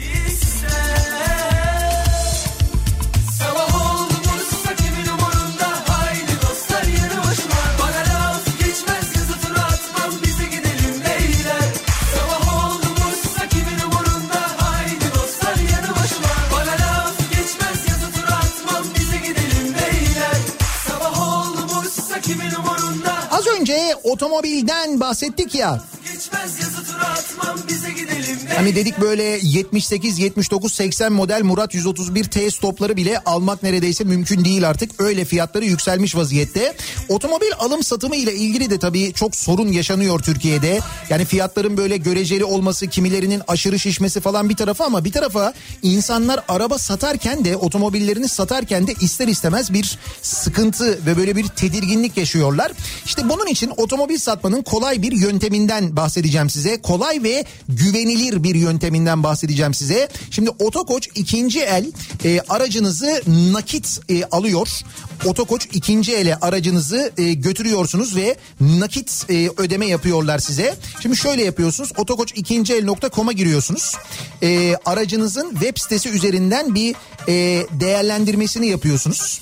Otomobilden 24.24 25.00
bahsettik 25.00 25.56
ya. 25.56 25.82
Geçmez 26.04 26.60
yazı 26.60 26.92
tura 26.92 27.08
atmam 27.08 27.58
Bize 27.68 27.92
gidelim 27.92 28.33
Hani 28.56 28.76
dedik 28.76 29.02
böyle 29.02 29.24
78, 29.24 30.20
79, 30.20 30.74
80 30.74 31.14
model 31.14 31.44
Murat 31.44 31.74
131 31.74 32.24
T 32.24 32.52
stopları 32.52 32.96
bile 32.98 33.20
almak 33.20 33.64
neredeyse 33.64 34.04
mümkün 34.04 34.46
değil 34.46 34.70
artık. 34.70 35.02
Öyle 35.02 35.26
fiyatları 35.26 35.66
yükselmiş 35.66 36.16
vaziyette. 36.16 36.74
Otomobil 37.10 37.52
alım 37.60 37.84
satımı 37.84 38.16
ile 38.16 38.36
ilgili 38.36 38.70
de 38.70 38.80
tabii 38.80 39.14
çok 39.14 39.36
sorun 39.36 39.68
yaşanıyor 39.68 40.20
Türkiye'de. 40.20 40.80
Yani 41.10 41.26
fiyatların 41.26 41.78
böyle 41.78 41.98
göreceli 41.98 42.46
olması, 42.46 42.88
kimilerinin 42.88 43.42
aşırı 43.48 43.80
şişmesi 43.80 44.22
falan 44.22 44.50
bir 44.50 44.56
tarafa 44.56 44.86
ama 44.86 45.06
bir 45.06 45.12
tarafa 45.12 45.54
insanlar 45.82 46.40
araba 46.48 46.78
satarken 46.78 47.46
de 47.46 47.58
otomobillerini 47.58 48.28
satarken 48.28 48.88
de 48.88 48.94
ister 49.02 49.28
istemez 49.28 49.74
bir 49.74 50.00
sıkıntı 50.22 51.06
ve 51.06 51.18
böyle 51.18 51.36
bir 51.36 51.48
tedirginlik 51.48 52.18
yaşıyorlar. 52.18 52.72
İşte 53.06 53.30
bunun 53.30 53.48
için 53.48 53.72
otomobil 53.78 54.18
satmanın 54.18 54.62
kolay 54.62 55.02
bir 55.02 55.12
yönteminden 55.12 55.96
bahsedeceğim 55.96 56.50
size. 56.50 56.82
Kolay 56.82 57.24
ve 57.24 57.46
güvenilir 57.70 58.43
bir 58.44 58.56
yönteminden 58.56 59.24
bahsedeceğim 59.24 59.74
size. 59.74 60.10
Şimdi 60.32 60.50
Otokoç 60.50 61.10
ikinci 61.16 61.62
el 61.62 61.92
e, 62.26 62.40
aracınızı 62.50 63.22
nakit 63.28 64.00
e, 64.10 64.24
alıyor. 64.24 64.68
Otokoç 65.26 65.68
ikinci 65.74 66.16
ele 66.16 66.36
aracınızı 66.36 67.12
e, 67.18 67.34
götürüyorsunuz 67.34 68.16
ve 68.16 68.38
nakit 68.60 69.26
e, 69.30 69.50
ödeme 69.58 69.86
yapıyorlar 69.86 70.40
size. 70.40 70.76
Şimdi 71.02 71.18
şöyle 71.18 71.44
yapıyorsunuz. 71.44 71.92
Otokoç 71.98 72.32
ikinci 72.36 72.74
el.com'a 72.74 73.32
giriyorsunuz. 73.32 73.96
E, 74.44 74.76
aracınızın 74.86 75.50
web 75.50 75.78
sitesi 75.78 76.10
üzerinden 76.10 76.76
bir 76.76 76.96
e, 77.28 77.34
değerlendirmesini 77.80 78.68
yapıyorsunuz. 78.68 79.42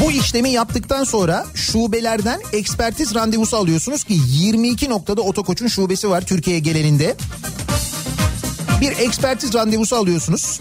Bu 0.00 0.12
işlemi 0.12 0.50
yaptıktan 0.50 1.04
sonra 1.04 1.46
şubelerden 1.54 2.40
ekspertiz 2.52 3.14
randevusu 3.14 3.56
alıyorsunuz 3.56 4.04
ki 4.04 4.14
22 4.28 4.90
noktada 4.90 5.22
Otokoç'un 5.22 5.66
şubesi 5.66 6.10
var 6.10 6.26
Türkiye 6.26 6.58
geleninde. 6.58 7.16
Bir 8.82 8.98
ekspertiz 8.98 9.54
randevusu 9.54 9.96
alıyorsunuz. 9.96 10.60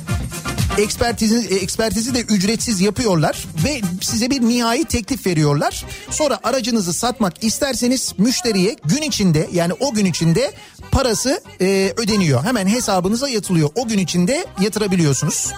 Ekspertizi, 0.77 1.55
e, 1.55 1.55
ekspertizi 1.55 2.15
de 2.15 2.21
ücretsiz 2.21 2.81
yapıyorlar 2.81 3.45
ve 3.65 3.81
size 4.01 4.29
bir 4.29 4.41
nihai 4.41 4.85
teklif 4.85 5.25
veriyorlar. 5.25 5.85
Sonra 6.09 6.39
aracınızı 6.43 6.93
satmak 6.93 7.43
isterseniz 7.43 8.13
müşteriye 8.17 8.75
gün 8.85 9.01
içinde 9.01 9.49
yani 9.53 9.73
o 9.79 9.93
gün 9.93 10.05
içinde 10.05 10.51
parası 10.91 11.41
e, 11.61 11.93
ödeniyor. 11.97 12.43
Hemen 12.43 12.67
hesabınıza 12.67 13.29
yatılıyor. 13.29 13.69
O 13.75 13.87
gün 13.87 13.97
içinde 13.97 14.45
yatırabiliyorsunuz. 14.59 15.51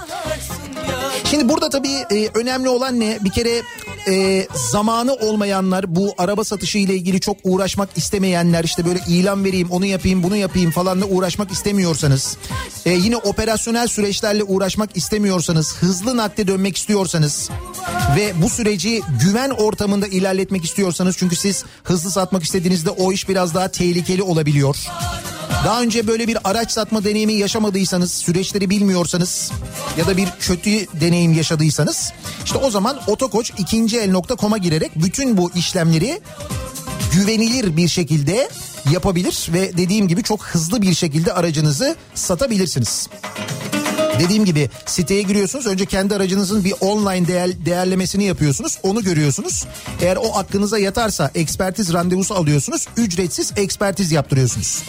Şimdi 1.23 1.49
burada 1.49 1.69
tabii 1.69 1.94
e, 2.11 2.30
önemli 2.34 2.69
olan 2.69 2.99
ne? 2.99 3.18
Bir 3.22 3.31
kere 3.31 3.61
e, 4.07 4.47
zamanı 4.71 5.13
olmayanlar 5.13 5.95
bu 5.95 6.13
araba 6.17 6.43
satışı 6.43 6.77
ile 6.77 6.95
ilgili 6.95 7.19
çok 7.19 7.38
uğraşmak 7.43 7.89
istemeyenler 7.95 8.63
işte 8.63 8.85
böyle 8.85 8.99
ilan 9.07 9.45
vereyim 9.45 9.71
onu 9.71 9.85
yapayım 9.85 10.23
bunu 10.23 10.35
yapayım 10.35 10.71
falanla 10.71 11.05
uğraşmak 11.05 11.51
istemiyorsanız 11.51 12.38
e, 12.85 12.91
yine 12.91 13.17
operasyonel 13.17 13.88
süreçlerle 13.88 14.43
uğraşmak 14.43 14.97
istemiyorsanız 14.97 15.75
hızlı 15.77 16.17
nakde 16.17 16.47
dönmek 16.47 16.77
istiyorsanız 16.77 17.49
ve 18.17 18.34
bu 18.41 18.49
süreci 18.49 19.01
güven 19.23 19.49
ortamında 19.49 20.07
ilerletmek 20.07 20.65
istiyorsanız 20.65 21.17
çünkü 21.17 21.35
siz 21.35 21.65
hızlı 21.84 22.11
satmak 22.11 22.43
istediğinizde 22.43 22.89
o 22.89 23.11
iş 23.11 23.30
biraz 23.30 23.55
daha 23.55 23.67
tehlikeli 23.67 24.23
olabiliyor. 24.23 24.77
Daha 25.65 25.81
önce 25.81 26.07
böyle 26.07 26.27
bir 26.27 26.38
araç 26.44 26.72
satma 26.72 27.03
deneyimi 27.03 27.34
yaşamadıysanız, 27.34 28.11
süreçleri 28.11 28.69
bilmiyorsanız 28.69 29.52
ya 29.98 30.07
da 30.07 30.18
bir 30.18 30.27
kötü 30.40 31.02
deneyim 31.02 31.34
yaşadıysanız 31.34 32.14
işte 32.45 32.57
o 32.57 32.72
zaman 32.72 32.99
otokoç 33.07 33.52
ikinci 33.57 33.99
el.com'a 33.99 34.57
girerek 34.57 34.91
bütün 34.95 35.38
bu 35.38 35.52
işlemleri 35.56 36.22
güvenilir 37.14 37.77
bir 37.77 37.88
şekilde 37.88 38.49
yapabilir 38.91 39.48
ve 39.53 39.77
dediğim 39.77 40.07
gibi 40.07 40.23
çok 40.23 40.44
hızlı 40.44 40.81
bir 40.81 40.94
şekilde 40.94 41.34
aracınızı 41.34 41.95
satabilirsiniz. 42.15 43.07
Dediğim 44.19 44.45
gibi 44.45 44.69
siteye 44.85 45.22
giriyorsunuz. 45.22 45.68
Önce 45.68 45.85
kendi 45.85 46.15
aracınızın 46.15 46.64
bir 46.64 46.73
online 46.81 47.27
değer, 47.27 47.65
değerlemesini 47.65 48.23
yapıyorsunuz. 48.23 48.77
Onu 48.84 49.03
görüyorsunuz. 49.03 49.65
Eğer 50.02 50.15
o 50.15 50.38
aklınıza 50.38 50.80
yatarsa 50.80 51.31
ekspertiz 51.35 51.94
randevusu 51.94 52.35
alıyorsunuz. 52.35 52.88
Ücretsiz 52.98 53.53
ekspertiz 53.56 54.11
yaptırıyorsunuz 54.11 54.84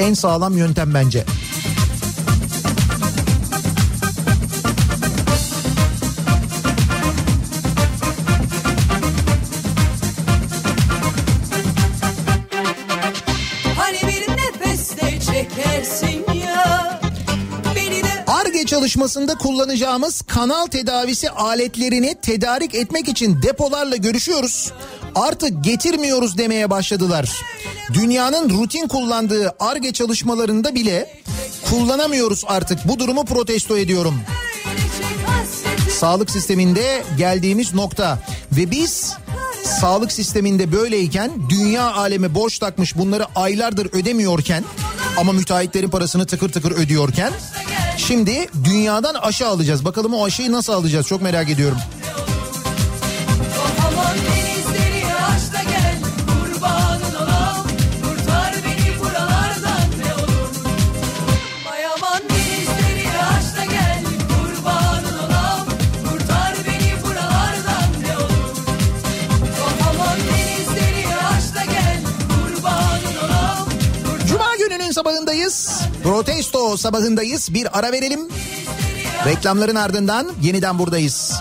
en 0.00 0.14
sağlam 0.14 0.58
yöntem 0.58 0.94
bence. 0.94 1.24
çalışmasında 18.70 19.34
kullanacağımız 19.34 20.22
kanal 20.22 20.66
tedavisi 20.66 21.30
aletlerini 21.30 22.14
tedarik 22.22 22.74
etmek 22.74 23.08
için 23.08 23.42
depolarla 23.42 23.96
görüşüyoruz. 23.96 24.72
Artık 25.14 25.64
getirmiyoruz 25.64 26.38
demeye 26.38 26.70
başladılar. 26.70 27.30
Dünyanın 27.92 28.50
rutin 28.50 28.88
kullandığı 28.88 29.54
ARGE 29.60 29.92
çalışmalarında 29.92 30.74
bile 30.74 31.20
kullanamıyoruz 31.70 32.44
artık. 32.46 32.88
Bu 32.88 32.98
durumu 32.98 33.24
protesto 33.24 33.78
ediyorum. 33.78 34.14
Sağlık 35.98 36.30
sisteminde 36.30 37.04
geldiğimiz 37.18 37.74
nokta 37.74 38.18
ve 38.52 38.70
biz 38.70 39.14
sağlık 39.80 40.12
sisteminde 40.12 40.72
böyleyken 40.72 41.30
dünya 41.48 41.92
alemi 41.94 42.34
borç 42.34 42.58
takmış 42.58 42.96
bunları 42.98 43.26
aylardır 43.34 43.88
ödemiyorken 43.92 44.64
ama 45.16 45.32
müteahhitlerin 45.32 45.90
parasını 45.90 46.26
tıkır 46.26 46.52
tıkır 46.52 46.72
ödüyorken 46.72 47.32
şimdi 47.96 48.48
dünyadan 48.64 49.14
aşı 49.14 49.46
alacağız. 49.46 49.84
Bakalım 49.84 50.14
o 50.14 50.24
aşıyı 50.24 50.52
nasıl 50.52 50.72
alacağız 50.72 51.06
çok 51.06 51.22
merak 51.22 51.50
ediyorum. 51.50 51.78
Protesto 76.40 76.76
sabahındayız. 76.76 77.54
Bir 77.54 77.78
ara 77.78 77.92
verelim. 77.92 78.20
Reklamların 79.26 79.74
ardından 79.74 80.32
yeniden 80.42 80.78
buradayız. 80.78 81.39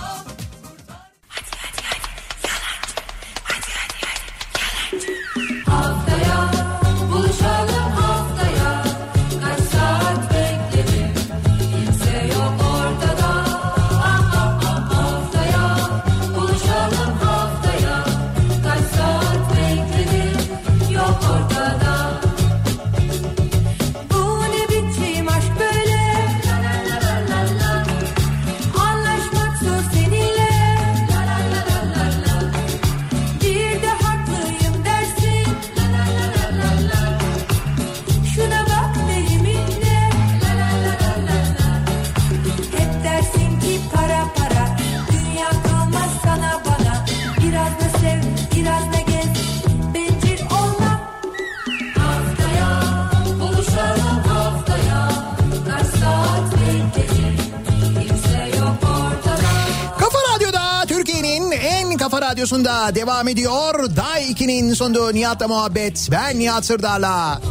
Kafa 62.69 62.79
radyosunda 62.79 62.95
devam 62.95 63.27
ediyor. 63.27 63.95
Day 63.95 64.31
2'nin 64.31 64.73
sonunda 64.73 65.11
Nihat'la 65.11 65.47
muhabbet. 65.47 66.07
Ben 66.11 66.39
Nihat 66.39 66.65
Sırdar'la. 66.65 67.41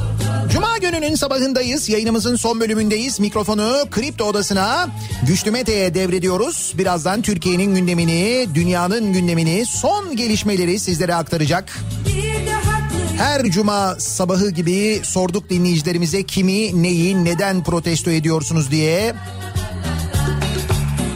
Cuma 0.52 0.78
gününün 0.78 1.14
sabahındayız. 1.14 1.88
Yayınımızın 1.88 2.36
son 2.36 2.60
bölümündeyiz. 2.60 3.20
Mikrofonu 3.20 3.84
Kripto 3.90 4.24
Odası'na 4.24 4.88
Güçlü 5.26 5.50
Mete'ye 5.50 5.94
devrediyoruz. 5.94 6.74
Birazdan 6.78 7.22
Türkiye'nin 7.22 7.74
gündemini, 7.74 8.46
dünyanın 8.54 9.12
gündemini, 9.12 9.66
son 9.66 10.16
gelişmeleri 10.16 10.78
sizlere 10.78 11.14
aktaracak. 11.14 11.78
Her 13.16 13.44
cuma 13.44 13.94
sabahı 13.98 14.50
gibi 14.50 15.00
sorduk 15.04 15.50
dinleyicilerimize 15.50 16.22
kimi, 16.22 16.82
neyi, 16.82 17.24
neden 17.24 17.64
protesto 17.64 18.10
ediyorsunuz 18.10 18.70
diye. 18.70 19.14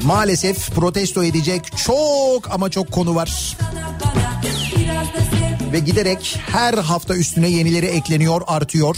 Maalesef 0.04 0.70
protesto 0.70 1.24
edecek 1.24 1.76
çok 1.76 2.50
ama 2.50 2.70
çok 2.70 2.90
konu 2.90 3.14
var. 3.14 3.56
Ve 5.72 5.78
giderek 5.78 6.38
her 6.46 6.74
hafta 6.74 7.16
üstüne 7.16 7.48
yenileri 7.48 7.86
ekleniyor, 7.86 8.42
artıyor. 8.46 8.96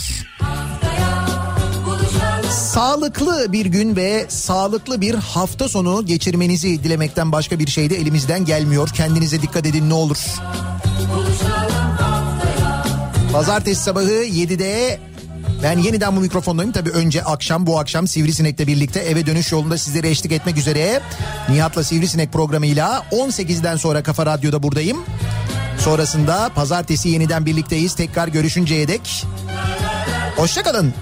Sağlıklı 2.51 3.53
bir 3.53 3.67
gün 3.67 3.97
ve 3.97 4.27
sağlıklı 4.29 5.01
bir 5.01 5.15
hafta 5.15 5.69
sonu 5.69 6.07
geçirmenizi 6.07 6.85
dilemekten 6.85 7.33
başka 7.33 7.59
bir 7.59 7.67
şey 7.67 7.91
de 7.91 7.97
elimizden 7.97 8.45
gelmiyor. 8.45 8.89
Kendinize 8.89 9.43
dikkat 9.43 9.67
edin 9.67 9.91
ne 9.91 9.95
olur. 9.95 10.17
Pazartesi 13.33 13.83
sabahı 13.83 14.25
7'de 14.25 15.01
ben 15.63 15.79
yeniden 15.79 16.17
bu 16.17 16.21
mikrofondayım. 16.21 16.73
Tabii 16.73 16.91
önce 16.91 17.25
akşam 17.25 17.67
bu 17.67 17.79
akşam 17.79 18.09
Sivrisinek'le 18.09 18.67
birlikte 18.67 19.01
eve 19.01 19.27
dönüş 19.27 19.53
yolunda 19.53 19.79
sizlere 19.79 20.09
eşlik 20.09 20.33
etmek 20.33 20.59
üzere. 20.59 21.01
Nihat'la 21.49 21.85
Sivrisinek 21.85 22.33
programıyla 22.33 23.03
18'den 23.11 23.77
sonra 23.77 24.03
Kafa 24.03 24.27
Radyo'da 24.27 24.63
buradayım. 24.63 24.99
Sonrasında 25.85 26.51
pazartesi 26.55 27.09
yeniden 27.09 27.47
birlikteyiz. 27.47 27.95
Tekrar 27.95 28.29
görüşünceye 28.29 28.89
dek. 28.89 29.25
Hoşçakalın. 30.37 30.95